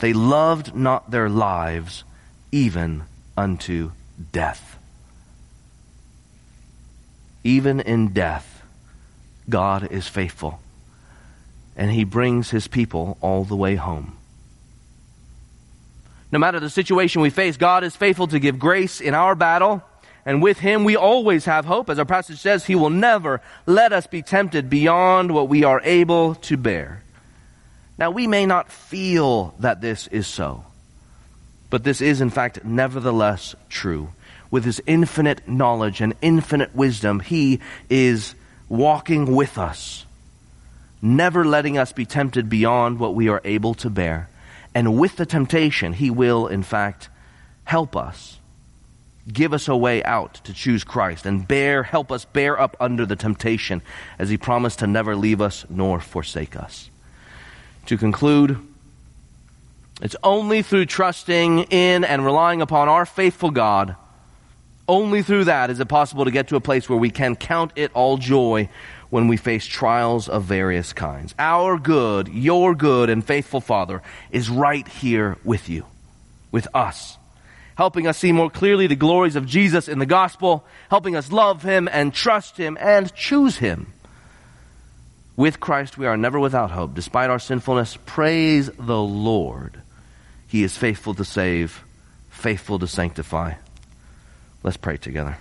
they 0.00 0.12
loved 0.12 0.74
not 0.74 1.10
their 1.10 1.28
lives 1.28 2.04
even 2.52 3.04
unto 3.36 3.92
death. 4.32 4.78
Even 7.44 7.80
in 7.80 8.08
death, 8.08 8.62
God 9.48 9.90
is 9.90 10.08
faithful. 10.08 10.60
And 11.76 11.90
he 11.90 12.04
brings 12.04 12.50
his 12.50 12.68
people 12.68 13.16
all 13.20 13.44
the 13.44 13.56
way 13.56 13.76
home. 13.76 14.16
No 16.32 16.38
matter 16.38 16.60
the 16.60 16.70
situation 16.70 17.22
we 17.22 17.30
face, 17.30 17.56
God 17.56 17.82
is 17.82 17.96
faithful 17.96 18.28
to 18.28 18.38
give 18.38 18.58
grace 18.58 19.00
in 19.00 19.14
our 19.14 19.34
battle. 19.34 19.82
And 20.24 20.42
with 20.42 20.58
him, 20.58 20.84
we 20.84 20.96
always 20.96 21.46
have 21.46 21.64
hope. 21.64 21.88
As 21.88 21.98
our 21.98 22.04
passage 22.04 22.38
says, 22.38 22.66
he 22.66 22.74
will 22.74 22.90
never 22.90 23.40
let 23.66 23.92
us 23.92 24.06
be 24.06 24.22
tempted 24.22 24.68
beyond 24.68 25.32
what 25.32 25.48
we 25.48 25.64
are 25.64 25.80
able 25.82 26.34
to 26.36 26.56
bear. 26.56 27.02
Now, 28.00 28.10
we 28.10 28.26
may 28.26 28.46
not 28.46 28.72
feel 28.72 29.54
that 29.58 29.82
this 29.82 30.06
is 30.06 30.26
so, 30.26 30.64
but 31.68 31.84
this 31.84 32.00
is, 32.00 32.22
in 32.22 32.30
fact, 32.30 32.64
nevertheless 32.64 33.54
true. 33.68 34.08
With 34.50 34.64
his 34.64 34.80
infinite 34.86 35.46
knowledge 35.46 36.00
and 36.00 36.14
infinite 36.22 36.74
wisdom, 36.74 37.20
he 37.20 37.60
is 37.90 38.34
walking 38.70 39.36
with 39.36 39.58
us, 39.58 40.06
never 41.02 41.44
letting 41.44 41.76
us 41.76 41.92
be 41.92 42.06
tempted 42.06 42.48
beyond 42.48 42.98
what 42.98 43.14
we 43.14 43.28
are 43.28 43.42
able 43.44 43.74
to 43.74 43.90
bear. 43.90 44.30
And 44.74 44.98
with 44.98 45.16
the 45.16 45.26
temptation, 45.26 45.92
he 45.92 46.08
will, 46.08 46.46
in 46.46 46.62
fact, 46.62 47.10
help 47.64 47.96
us 47.96 48.38
give 49.30 49.52
us 49.52 49.68
a 49.68 49.76
way 49.76 50.02
out 50.04 50.34
to 50.44 50.54
choose 50.54 50.84
Christ 50.84 51.26
and 51.26 51.46
bear, 51.46 51.82
help 51.82 52.10
us 52.10 52.24
bear 52.24 52.58
up 52.58 52.76
under 52.80 53.04
the 53.04 53.14
temptation 53.14 53.82
as 54.18 54.30
he 54.30 54.38
promised 54.38 54.78
to 54.78 54.86
never 54.86 55.14
leave 55.14 55.42
us 55.42 55.66
nor 55.68 56.00
forsake 56.00 56.56
us 56.56 56.89
to 57.86 57.96
conclude, 57.96 58.58
it's 60.02 60.16
only 60.22 60.62
through 60.62 60.86
trusting 60.86 61.64
in 61.64 62.04
and 62.04 62.24
relying 62.24 62.62
upon 62.62 62.88
our 62.88 63.04
faithful 63.04 63.50
God, 63.50 63.96
only 64.88 65.22
through 65.22 65.44
that 65.44 65.70
is 65.70 65.78
it 65.78 65.88
possible 65.88 66.24
to 66.24 66.30
get 66.30 66.48
to 66.48 66.56
a 66.56 66.60
place 66.60 66.88
where 66.88 66.98
we 66.98 67.10
can 67.10 67.36
count 67.36 67.72
it 67.76 67.90
all 67.94 68.16
joy 68.16 68.68
when 69.10 69.28
we 69.28 69.36
face 69.36 69.66
trials 69.66 70.28
of 70.28 70.44
various 70.44 70.92
kinds. 70.92 71.34
Our 71.38 71.78
good, 71.78 72.28
your 72.28 72.74
good 72.74 73.10
and 73.10 73.24
faithful 73.24 73.60
Father 73.60 74.02
is 74.30 74.48
right 74.48 74.86
here 74.88 75.36
with 75.44 75.68
you, 75.68 75.84
with 76.50 76.66
us, 76.74 77.18
helping 77.76 78.06
us 78.06 78.18
see 78.18 78.32
more 78.32 78.50
clearly 78.50 78.86
the 78.86 78.96
glories 78.96 79.36
of 79.36 79.46
Jesus 79.46 79.86
in 79.86 79.98
the 79.98 80.06
gospel, 80.06 80.64
helping 80.88 81.14
us 81.14 81.30
love 81.30 81.62
Him 81.62 81.88
and 81.92 82.14
trust 82.14 82.56
Him 82.56 82.78
and 82.80 83.14
choose 83.14 83.58
Him 83.58 83.92
with 85.40 85.58
Christ, 85.58 85.96
we 85.96 86.04
are 86.04 86.18
never 86.18 86.38
without 86.38 86.70
hope. 86.70 86.94
Despite 86.94 87.30
our 87.30 87.38
sinfulness, 87.38 87.96
praise 88.04 88.68
the 88.78 89.00
Lord. 89.00 89.80
He 90.46 90.62
is 90.62 90.76
faithful 90.76 91.14
to 91.14 91.24
save, 91.24 91.82
faithful 92.28 92.78
to 92.78 92.86
sanctify. 92.86 93.54
Let's 94.62 94.76
pray 94.76 94.98
together. 94.98 95.38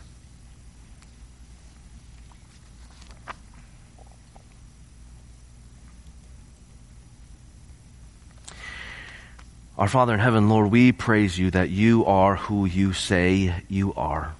Our 9.77 9.89
Father 9.89 10.13
in 10.13 10.21
heaven, 10.21 10.47
Lord, 10.47 10.71
we 10.71 10.93
praise 10.93 11.37
you 11.37 11.51
that 11.51 11.71
you 11.71 12.05
are 12.05 12.37
who 12.37 12.63
you 12.63 12.93
say 12.93 13.53
you 13.67 13.93
are. 13.95 14.33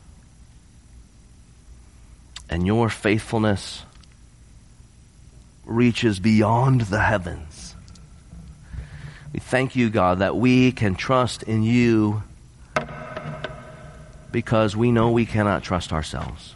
And 2.50 2.66
your 2.66 2.88
faithfulness 2.88 3.84
reaches 5.70 6.20
beyond 6.20 6.82
the 6.82 7.00
heavens. 7.00 7.76
We 9.32 9.40
thank 9.40 9.76
you, 9.76 9.90
God, 9.90 10.20
that 10.20 10.36
we 10.36 10.72
can 10.72 10.96
trust 10.96 11.44
in 11.44 11.64
you 11.64 12.24
because 14.32 14.76
we 14.76 14.92
know 14.92 15.12
we 15.12 15.26
cannot 15.26 15.64
trust 15.64 15.94
ourselves. 15.94 16.56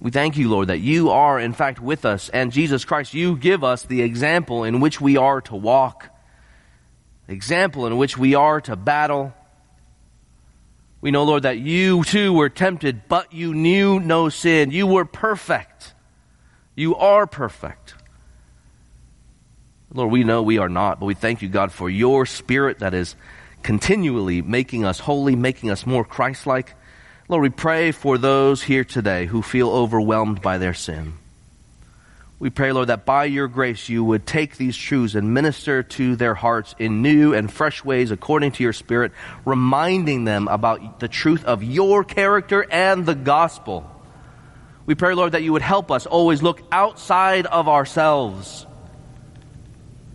We 0.00 0.12
thank 0.12 0.36
you, 0.36 0.48
Lord, 0.48 0.68
that 0.68 0.78
you 0.78 1.10
are 1.10 1.40
in 1.40 1.52
fact 1.52 1.80
with 1.80 2.04
us, 2.04 2.28
and 2.28 2.52
Jesus 2.52 2.84
Christ, 2.84 3.14
you 3.14 3.36
give 3.36 3.64
us 3.64 3.82
the 3.82 4.02
example 4.02 4.62
in 4.62 4.78
which 4.78 5.00
we 5.00 5.16
are 5.16 5.40
to 5.42 5.56
walk, 5.56 6.08
example 7.26 7.84
in 7.86 7.96
which 7.96 8.16
we 8.16 8.36
are 8.36 8.60
to 8.60 8.76
battle. 8.76 9.34
We 11.00 11.10
know, 11.10 11.24
Lord, 11.24 11.44
that 11.44 11.58
you 11.58 12.02
too 12.02 12.32
were 12.32 12.48
tempted, 12.48 13.08
but 13.08 13.32
you 13.32 13.54
knew 13.54 14.00
no 14.00 14.28
sin. 14.28 14.70
You 14.72 14.86
were 14.86 15.04
perfect. 15.04 15.94
You 16.74 16.96
are 16.96 17.26
perfect. 17.26 17.94
Lord, 19.92 20.10
we 20.10 20.24
know 20.24 20.42
we 20.42 20.58
are 20.58 20.68
not, 20.68 21.00
but 21.00 21.06
we 21.06 21.14
thank 21.14 21.40
you, 21.40 21.48
God, 21.48 21.72
for 21.72 21.88
your 21.88 22.26
spirit 22.26 22.80
that 22.80 22.94
is 22.94 23.14
continually 23.62 24.42
making 24.42 24.84
us 24.84 24.98
holy, 24.98 25.36
making 25.36 25.70
us 25.70 25.86
more 25.86 26.04
Christ 26.04 26.46
like. 26.46 26.74
Lord, 27.28 27.42
we 27.42 27.50
pray 27.50 27.92
for 27.92 28.18
those 28.18 28.62
here 28.62 28.84
today 28.84 29.26
who 29.26 29.40
feel 29.42 29.70
overwhelmed 29.70 30.42
by 30.42 30.58
their 30.58 30.74
sin. 30.74 31.14
We 32.38 32.50
pray, 32.50 32.72
Lord, 32.72 32.88
that 32.88 33.04
by 33.04 33.24
your 33.24 33.48
grace 33.48 33.88
you 33.88 34.04
would 34.04 34.26
take 34.26 34.56
these 34.56 34.76
truths 34.76 35.14
and 35.14 35.34
minister 35.34 35.82
to 35.82 36.16
their 36.16 36.34
hearts 36.34 36.74
in 36.78 37.02
new 37.02 37.34
and 37.34 37.52
fresh 37.52 37.84
ways 37.84 38.10
according 38.10 38.52
to 38.52 38.62
your 38.62 38.72
Spirit, 38.72 39.12
reminding 39.44 40.24
them 40.24 40.48
about 40.48 41.00
the 41.00 41.08
truth 41.08 41.44
of 41.44 41.64
your 41.64 42.04
character 42.04 42.64
and 42.70 43.06
the 43.06 43.16
gospel. 43.16 43.90
We 44.86 44.94
pray, 44.94 45.14
Lord, 45.14 45.32
that 45.32 45.42
you 45.42 45.52
would 45.52 45.62
help 45.62 45.90
us 45.90 46.06
always 46.06 46.42
look 46.42 46.62
outside 46.70 47.46
of 47.46 47.68
ourselves 47.68 48.66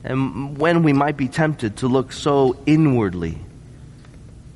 And 0.04 0.58
when 0.58 0.84
we 0.84 0.94
might 0.94 1.16
be 1.16 1.28
tempted 1.30 1.78
to 1.78 1.88
look 1.88 2.12
so 2.12 2.58
inwardly, 2.66 3.38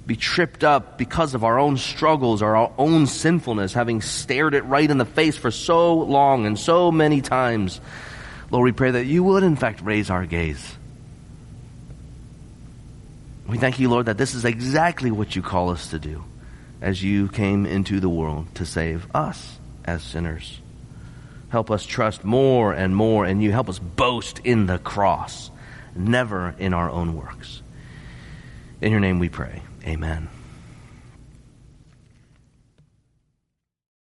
be 0.08 0.16
tripped 0.16 0.64
up 0.64 0.97
because 0.97 1.34
of 1.36 1.43
our 1.43 1.60
own 1.60 1.76
struggles 1.78 2.41
or 2.41 2.55
our 2.55 2.72
own 2.78 3.05
sinfulness, 3.05 3.74
having 3.74 4.01
stared 4.01 4.53
it 4.53 4.64
right 4.64 4.89
in 4.89 4.97
the 4.97 5.05
face 5.05 5.38
for 5.38 5.51
so 5.51 5.95
long 5.95 6.45
and 6.45 6.58
so 6.58 6.91
many 6.91 7.22
times, 7.22 7.82
Lord, 8.49 8.64
we 8.64 8.72
pray 8.72 8.91
that 8.91 9.05
you 9.05 9.22
would, 9.24 9.43
in 9.43 9.58
fact, 9.58 9.82
raise 9.82 10.10
our 10.10 10.26
gaze. 10.26 10.78
We 13.47 13.58
thank 13.58 13.80
you, 13.80 13.89
Lord, 13.89 14.05
that 14.05 14.18
this 14.18 14.34
is 14.34 14.45
exactly 14.45 15.12
what 15.12 15.36
you 15.36 15.41
call 15.41 15.70
us 15.70 15.89
to 15.89 15.99
do 15.99 16.24
as 16.82 17.03
you 17.03 17.28
came 17.28 17.66
into 17.66 17.99
the 17.99 18.10
world 18.10 18.47
to 18.55 18.66
save 18.66 19.14
us 19.14 19.58
as 19.84 20.03
sinners. 20.03 20.62
Help 21.49 21.70
us 21.70 21.86
trust 21.86 22.24
more 22.24 22.74
and 22.74 22.95
more 22.95 23.26
in 23.26 23.41
you. 23.41 23.51
Help 23.51 23.68
us 23.68 23.80
boast 23.80 24.39
in 24.39 24.68
the 24.68 24.78
cross, 24.78 25.49
never 25.95 26.55
in 26.60 26.74
our 26.74 26.89
own 26.89 27.16
works. 27.16 27.62
In 28.80 28.91
your 28.91 29.01
name 29.01 29.20
we 29.20 29.30
pray. 29.30 29.62
Amen. 29.88 30.36